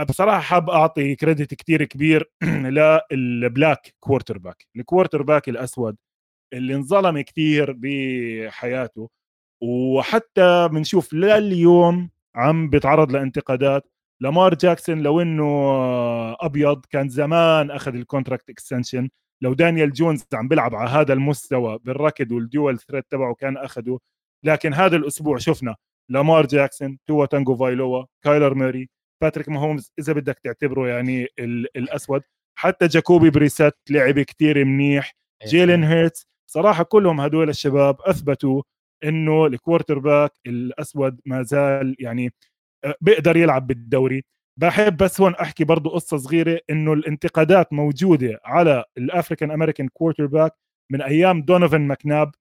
بصراحة 0.08 0.40
حاب 0.40 0.70
أعطي 0.70 1.14
credit 1.14 1.54
كتير 1.54 1.84
كبير 1.84 2.30
لل 3.12 3.94
black 4.00 4.38
quarterback 4.38 4.66
ال 4.76 5.22
quarterback 5.22 5.48
الأسود 5.48 5.96
اللي 6.52 6.74
انظلم 6.74 7.20
كثير 7.20 7.74
بحياته. 7.78 9.10
وحتى 9.62 10.68
بنشوف 10.72 11.12
لليوم 11.14 12.10
عم 12.36 12.70
بيتعرض 12.70 13.12
لانتقادات. 13.12 13.90
لامار 14.20 14.54
جاكسون 14.54 15.02
لو 15.02 15.20
إنه 15.20 15.44
أبيض 16.40 16.86
كان 16.86 17.08
زمان 17.08 17.70
أخذ 17.70 17.94
ال 17.94 18.01
contract 18.01 18.50
extension 18.50 19.08
لو 19.42 19.54
دانيال 19.54 19.92
جونز 19.92 20.26
عم 20.34 20.48
بيلعب 20.48 20.74
على 20.74 20.90
هذا 20.90 21.12
المستوى 21.14 21.78
بالركض 21.84 22.32
وال 22.32 22.48
dual 22.48 22.78
threat 22.78 23.06
تبعه 23.10 23.34
كان 23.34 23.56
أخذه. 23.56 23.98
لكن 24.44 24.74
هذا 24.74 24.96
الأسبوع 24.96 25.38
شفنا 25.38 25.76
لامار 26.10 26.46
جاكسون 26.46 26.98
توا 27.06 27.26
تاغوفايلوا 27.26 28.04
كايلر 28.24 28.54
موري 28.54 28.88
باتريك 29.22 29.48
ماهومز 29.48 29.92
إذا 29.98 30.12
بدك 30.12 30.38
تعتبره 30.38 30.88
يعني 30.88 31.28
الأسود. 31.76 32.22
حتى 32.58 32.86
جاكوبي 32.86 33.30
بريسات 33.30 33.78
لعب 33.90 34.20
كتير 34.20 34.64
منيح. 34.64 35.12
إيه. 35.42 35.48
جيلين 35.48 35.84
هيرتس 35.84 36.26
صراحة 36.50 36.84
كلهم 36.84 37.20
هدول 37.20 37.48
الشباب 37.48 37.96
أثبتوا 38.00 38.62
إنه 39.04 39.46
ال 39.46 39.98
quarterback 39.98 40.32
الأسود 40.46 41.20
ما 41.26 41.42
زال 41.42 41.96
يعني 41.98 42.32
آه، 42.84 42.94
بيقدر 43.00 43.36
يلعب 43.36 43.66
بالدوري. 43.66 44.24
بحب 44.60 44.96
بس 44.96 45.20
هون 45.20 45.34
أحكي 45.34 45.64
برضو 45.64 45.90
قصة 45.90 46.16
صغيرة 46.16 46.60
إنه 46.70 46.92
الانتقادات 46.92 47.72
موجودة 47.72 48.40
على 48.44 48.84
ال 48.98 49.50
African 49.50 49.88
American 49.88 50.26
quarterback 50.26 50.52
من 50.92 51.02
أيام 51.02 51.42
دونوفن 51.42 51.80
ماكناب 51.80 52.32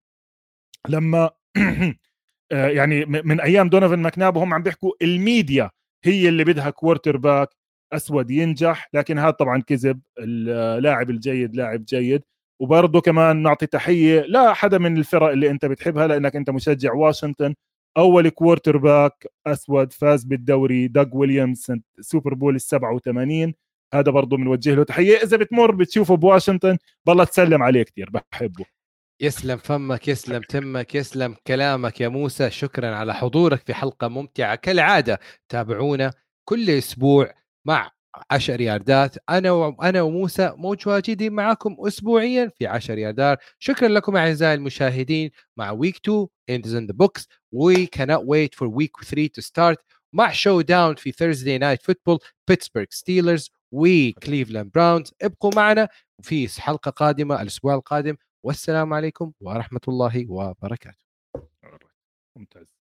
لما 0.90 1.30
آه، 2.52 2.68
يعني 2.68 3.06
من 3.06 3.42
أيام 3.42 3.70
دونوفن 3.70 4.00
ماكناب 4.00 4.36
وهم 4.36 4.54
عم 4.54 4.64
بيحكوا 4.64 4.92
الميديا 5.02 5.72
هي 6.04 6.30
اللي 6.30 6.44
بدها 6.44 6.70
quarterback 6.70 7.50
أسود 7.94 8.32
ينجح 8.32 8.90
لكن 8.94 9.20
هذا 9.20 9.32
طبعا 9.32 9.62
كذب 9.62 10.02
اللاعب 10.20 11.10
الجيد 11.10 11.56
لاعب 11.56 11.86
جيد. 11.86 12.24
وبرضه 12.62 13.02
كمان 13.02 13.44
نعطي 13.44 13.66
تحية 13.68 14.22
لحدا 14.22 14.78
من 14.78 14.98
الفرق 14.98 15.30
اللي 15.30 15.50
أنت 15.50 15.66
بتحبها 15.66 16.08
لأنك 16.08 16.36
أنت 16.36 16.50
مشجع 16.50 16.94
واشنطن. 16.94 17.56
أول 17.98 18.30
quarterback 18.30 19.28
أسود 19.48 19.94
فاز 19.94 20.24
بالدوري 20.24 20.88
دوغ 20.88 21.16
ويليامز 21.16 21.72
سوبر 22.02 22.34
بول 22.34 22.56
ال 22.56 22.62
87 22.62 23.54
هذا 23.94 24.12
برضه 24.12 24.38
بنوجه 24.38 24.76
له 24.76 24.84
تحية. 24.84 25.18
إذا 25.18 25.38
بتمر 25.38 25.72
بتشوفه 25.72 26.16
بواشنطن 26.16 26.78
بالله 27.08 27.24
تسلم 27.24 27.64
عليه 27.64 27.84
كثير 27.84 28.10
بحبه. 28.10 28.66
يسلم 29.22 29.58
فمك 29.58 30.08
يسلم 30.08 30.42
تمك 30.42 30.96
يسلم 30.96 31.36
كلامك 31.48 32.02
يا 32.02 32.08
موسى. 32.08 32.50
شكرا 32.52 32.96
على 32.96 33.14
حضورك 33.16 33.66
في 33.66 33.74
حلقة 33.74 34.08
ممتعة. 34.08 34.56
كالعادة 34.56 35.20
تابعونا 35.50 36.14
كل 36.46 36.70
أسبوع 36.70 37.34
مع 37.66 37.92
10 38.32 38.62
ياردات. 38.62 39.16
أنا 39.30 39.52
وأنا 39.52 40.02
وموسى 40.02 40.54
متواجدين 40.58 41.34
معكم 41.34 41.76
اسبوعيا 41.88 42.52
في 42.58 42.68
10 42.68 43.00
ياردات. 43.00 43.40
شكرا 43.60 43.88
لكم 43.88 44.16
أعزائي 44.16 44.54
المشاهدين. 44.54 45.32
مع 45.58 45.72
week 45.72 45.98
2 45.98 46.28
in 46.52 46.88
the 46.88 46.94
books. 46.94 47.26
We 47.56 47.88
cannot 47.88 48.26
wait 48.26 48.56
for 48.56 48.68
week 48.68 49.06
3 49.06 49.30
to 49.38 49.42
start. 49.42 49.76
مع 50.14 50.32
showdown 50.32 50.96
في 50.96 51.12
Thursday 51.12 51.58
Night 51.58 51.82
Football 51.82 52.20
بيتسبرغ 52.48 52.86
ستيلرز 52.90 53.52
وكليفلاند 53.72 54.72
براونز 54.72 55.14
ابقوا 55.22 55.52
معنا 55.56 55.90
في 56.22 56.62
حلقة 56.62 56.92
قادمة 56.92 57.42
الأسبوع 57.42 57.76
القادم. 57.76 58.16
والسلام 58.44 58.94
عليكم 58.94 59.34
ورحمة 59.42 59.82
الله 59.88 60.32
وبركاته. 60.32 61.06
ممتاز. 62.36 62.81